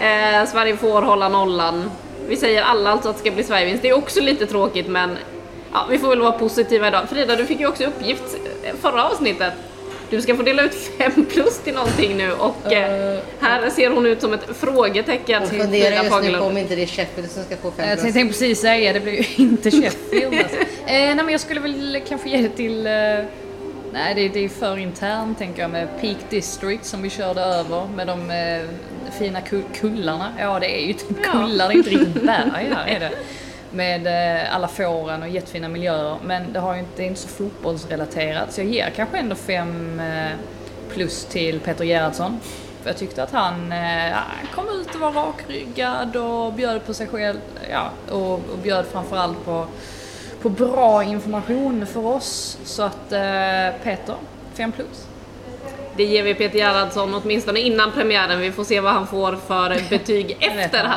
Eh, 0.00 0.46
Sverige 0.48 0.76
får 0.76 1.02
hålla 1.02 1.28
nollan. 1.28 1.90
Vi 2.28 2.36
säger 2.36 2.62
alla 2.62 2.90
alltså 2.90 3.08
att 3.08 3.14
det 3.16 3.20
ska 3.20 3.30
bli 3.30 3.44
Sverigevinst. 3.44 3.82
Det 3.82 3.88
är 3.88 3.98
också 3.98 4.20
lite 4.20 4.46
tråkigt 4.46 4.86
men 4.88 5.18
ja, 5.72 5.86
vi 5.90 5.98
får 5.98 6.08
väl 6.08 6.20
vara 6.20 6.32
positiva 6.32 6.88
idag. 6.88 7.08
Frida, 7.08 7.36
du 7.36 7.46
fick 7.46 7.60
ju 7.60 7.66
också 7.68 7.84
uppgift 7.84 8.36
eh, 8.62 8.74
förra 8.80 9.04
avsnittet. 9.04 9.52
Du 10.10 10.20
ska 10.20 10.36
få 10.36 10.42
dela 10.42 10.62
ut 10.62 10.74
5 10.98 11.26
plus 11.26 11.58
till 11.58 11.74
någonting 11.74 12.16
nu 12.16 12.32
och 12.32 12.72
eh, 12.72 13.18
här 13.40 13.70
ser 13.70 13.90
hon 13.90 14.06
ut 14.06 14.20
som 14.20 14.32
ett 14.32 14.46
frågetecken 14.56 15.42
Jag 15.42 15.50
till 15.50 15.60
funderar 15.60 16.04
just 16.04 16.22
nu 16.22 16.38
på 16.38 16.44
om 16.44 16.56
inte 16.56 16.74
det 16.76 16.82
är 16.82 16.86
Sheffield 16.86 17.30
som 17.30 17.44
ska 17.44 17.56
få 17.56 17.70
fem 17.70 17.88
Jag 17.88 17.98
plus. 18.00 18.12
tänkte 18.14 18.32
precis 18.32 18.60
säga, 18.60 18.92
det 18.92 19.00
blir 19.00 19.12
ju 19.12 19.24
inte 19.44 19.70
Sheffield 19.70 20.34
alltså. 20.38 20.56
eh, 20.56 20.64
Nej 20.86 21.14
men 21.16 21.28
jag 21.28 21.40
skulle 21.40 21.60
väl 21.60 22.00
kanske 22.08 22.28
ge 22.28 22.36
det 22.42 22.48
till... 22.48 22.86
Eh, 22.86 22.92
nej 23.92 24.14
det, 24.14 24.28
det 24.28 24.44
är 24.44 24.48
för 24.48 24.78
internt 24.78 25.38
tänker 25.38 25.62
jag 25.62 25.70
med 25.70 25.88
Peak 26.00 26.16
District 26.30 26.84
som 26.84 27.02
vi 27.02 27.10
körde 27.10 27.40
över 27.40 27.88
med 27.96 28.06
de 28.06 28.30
eh, 28.30 28.68
fina 29.18 29.40
ku- 29.40 29.62
kullarna. 29.80 30.32
Ja 30.38 30.58
det 30.60 30.82
är 30.82 30.86
ju 30.86 30.92
typ 30.92 31.22
kullar, 31.24 31.68
det 31.68 31.74
är 31.74 31.76
inte 31.76 31.90
riktigt 31.90 32.22
berg 32.22 32.68
här 32.74 32.84
är 32.86 33.00
det. 33.00 33.10
Med 33.76 34.06
eh, 34.06 34.54
alla 34.54 34.68
fåren 34.68 35.22
och 35.22 35.28
jättefina 35.28 35.68
miljöer. 35.68 36.16
Men 36.24 36.52
det, 36.52 36.60
har 36.60 36.74
ju 36.74 36.80
inte, 36.80 36.92
det 36.96 37.02
är 37.02 37.06
inte 37.06 37.20
så 37.20 37.28
fotbollsrelaterat 37.28 38.52
så 38.52 38.60
jag 38.60 38.68
ger 38.68 38.90
kanske 38.90 39.18
ändå 39.18 39.34
fem 39.34 40.00
eh, 40.00 40.32
plus 40.94 41.24
till 41.24 41.60
Peter 41.60 41.84
Gerhardsson. 41.84 42.40
För 42.82 42.90
jag 42.90 42.96
tyckte 42.96 43.22
att 43.22 43.32
han 43.32 43.72
eh, 43.72 44.16
kom 44.54 44.68
ut 44.80 44.94
och 44.94 45.00
var 45.00 45.12
rakryggad 45.12 46.16
och 46.16 46.52
bjöd 46.52 46.86
på 46.86 46.94
sig 46.94 47.06
själv. 47.06 47.38
Ja, 47.70 47.90
och, 48.10 48.32
och 48.32 48.58
bjöd 48.62 48.86
framförallt 48.86 49.44
på, 49.44 49.66
på 50.42 50.48
bra 50.48 51.04
information 51.04 51.86
för 51.86 52.06
oss. 52.06 52.58
Så 52.64 52.82
att 52.82 53.12
eh, 53.12 53.82
Peter, 53.82 54.14
5 54.54 54.72
plus. 54.72 55.06
Det 55.96 56.04
ger 56.04 56.22
vi 56.22 56.34
Peter 56.34 56.58
Gerhardsson 56.58 57.14
åtminstone 57.14 57.60
innan 57.60 57.92
premiären. 57.92 58.40
Vi 58.40 58.52
får 58.52 58.64
se 58.64 58.80
vad 58.80 58.92
han 58.92 59.06
får 59.06 59.36
för 59.36 59.90
betyg 59.90 60.36
efter. 60.40 60.92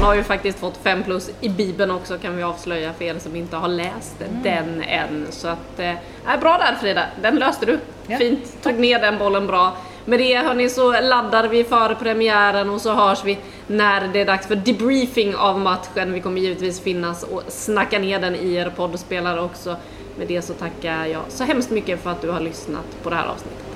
Han, 0.00 0.08
har 0.08 0.14
ju 0.14 0.22
faktiskt 0.22 0.58
fått 0.58 0.76
5 0.76 1.02
plus 1.02 1.30
i 1.40 1.48
Bibeln 1.48 1.90
också 1.90 2.18
kan 2.18 2.36
vi 2.36 2.42
avslöja 2.42 2.92
för 2.92 3.04
er 3.04 3.18
som 3.18 3.36
inte 3.36 3.56
har 3.56 3.68
läst 3.68 4.16
den 4.42 4.82
än. 4.82 5.26
Så 5.30 5.48
att, 5.48 5.78
eh, 5.78 5.94
bra 6.40 6.58
där 6.58 6.74
Frida, 6.80 7.02
den 7.22 7.36
löste 7.36 7.66
du. 7.66 7.78
Fint, 8.18 8.62
tog 8.62 8.74
ner 8.74 9.00
den 9.00 9.18
bollen 9.18 9.46
bra. 9.46 9.76
Med 10.04 10.18
det 10.18 10.38
hörni 10.38 10.68
så 10.68 11.00
laddar 11.00 11.48
vi 11.48 11.64
för 11.64 11.94
premiären 11.94 12.70
och 12.70 12.80
så 12.80 12.92
hörs 12.92 13.24
vi 13.24 13.38
när 13.66 14.08
det 14.12 14.20
är 14.20 14.26
dags 14.26 14.46
för 14.46 14.56
debriefing 14.56 15.36
av 15.36 15.60
matchen. 15.60 16.12
Vi 16.12 16.20
kommer 16.20 16.40
givetvis 16.40 16.80
finnas 16.80 17.22
och 17.22 17.42
snacka 17.48 17.98
ner 17.98 18.20
den 18.20 18.34
i 18.34 18.54
er 18.54 18.72
poddspelare 18.76 19.40
också. 19.40 19.76
Med 20.18 20.28
det 20.28 20.42
så 20.42 20.54
tackar 20.54 21.06
jag 21.06 21.22
så 21.28 21.44
hemskt 21.44 21.70
mycket 21.70 22.02
för 22.02 22.10
att 22.10 22.22
du 22.22 22.30
har 22.30 22.40
lyssnat 22.40 23.02
på 23.02 23.10
det 23.10 23.16
här 23.16 23.26
avsnittet. 23.26 23.66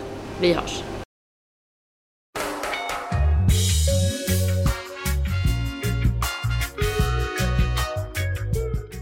Vi 0.41 0.53
hörs! 0.53 1.04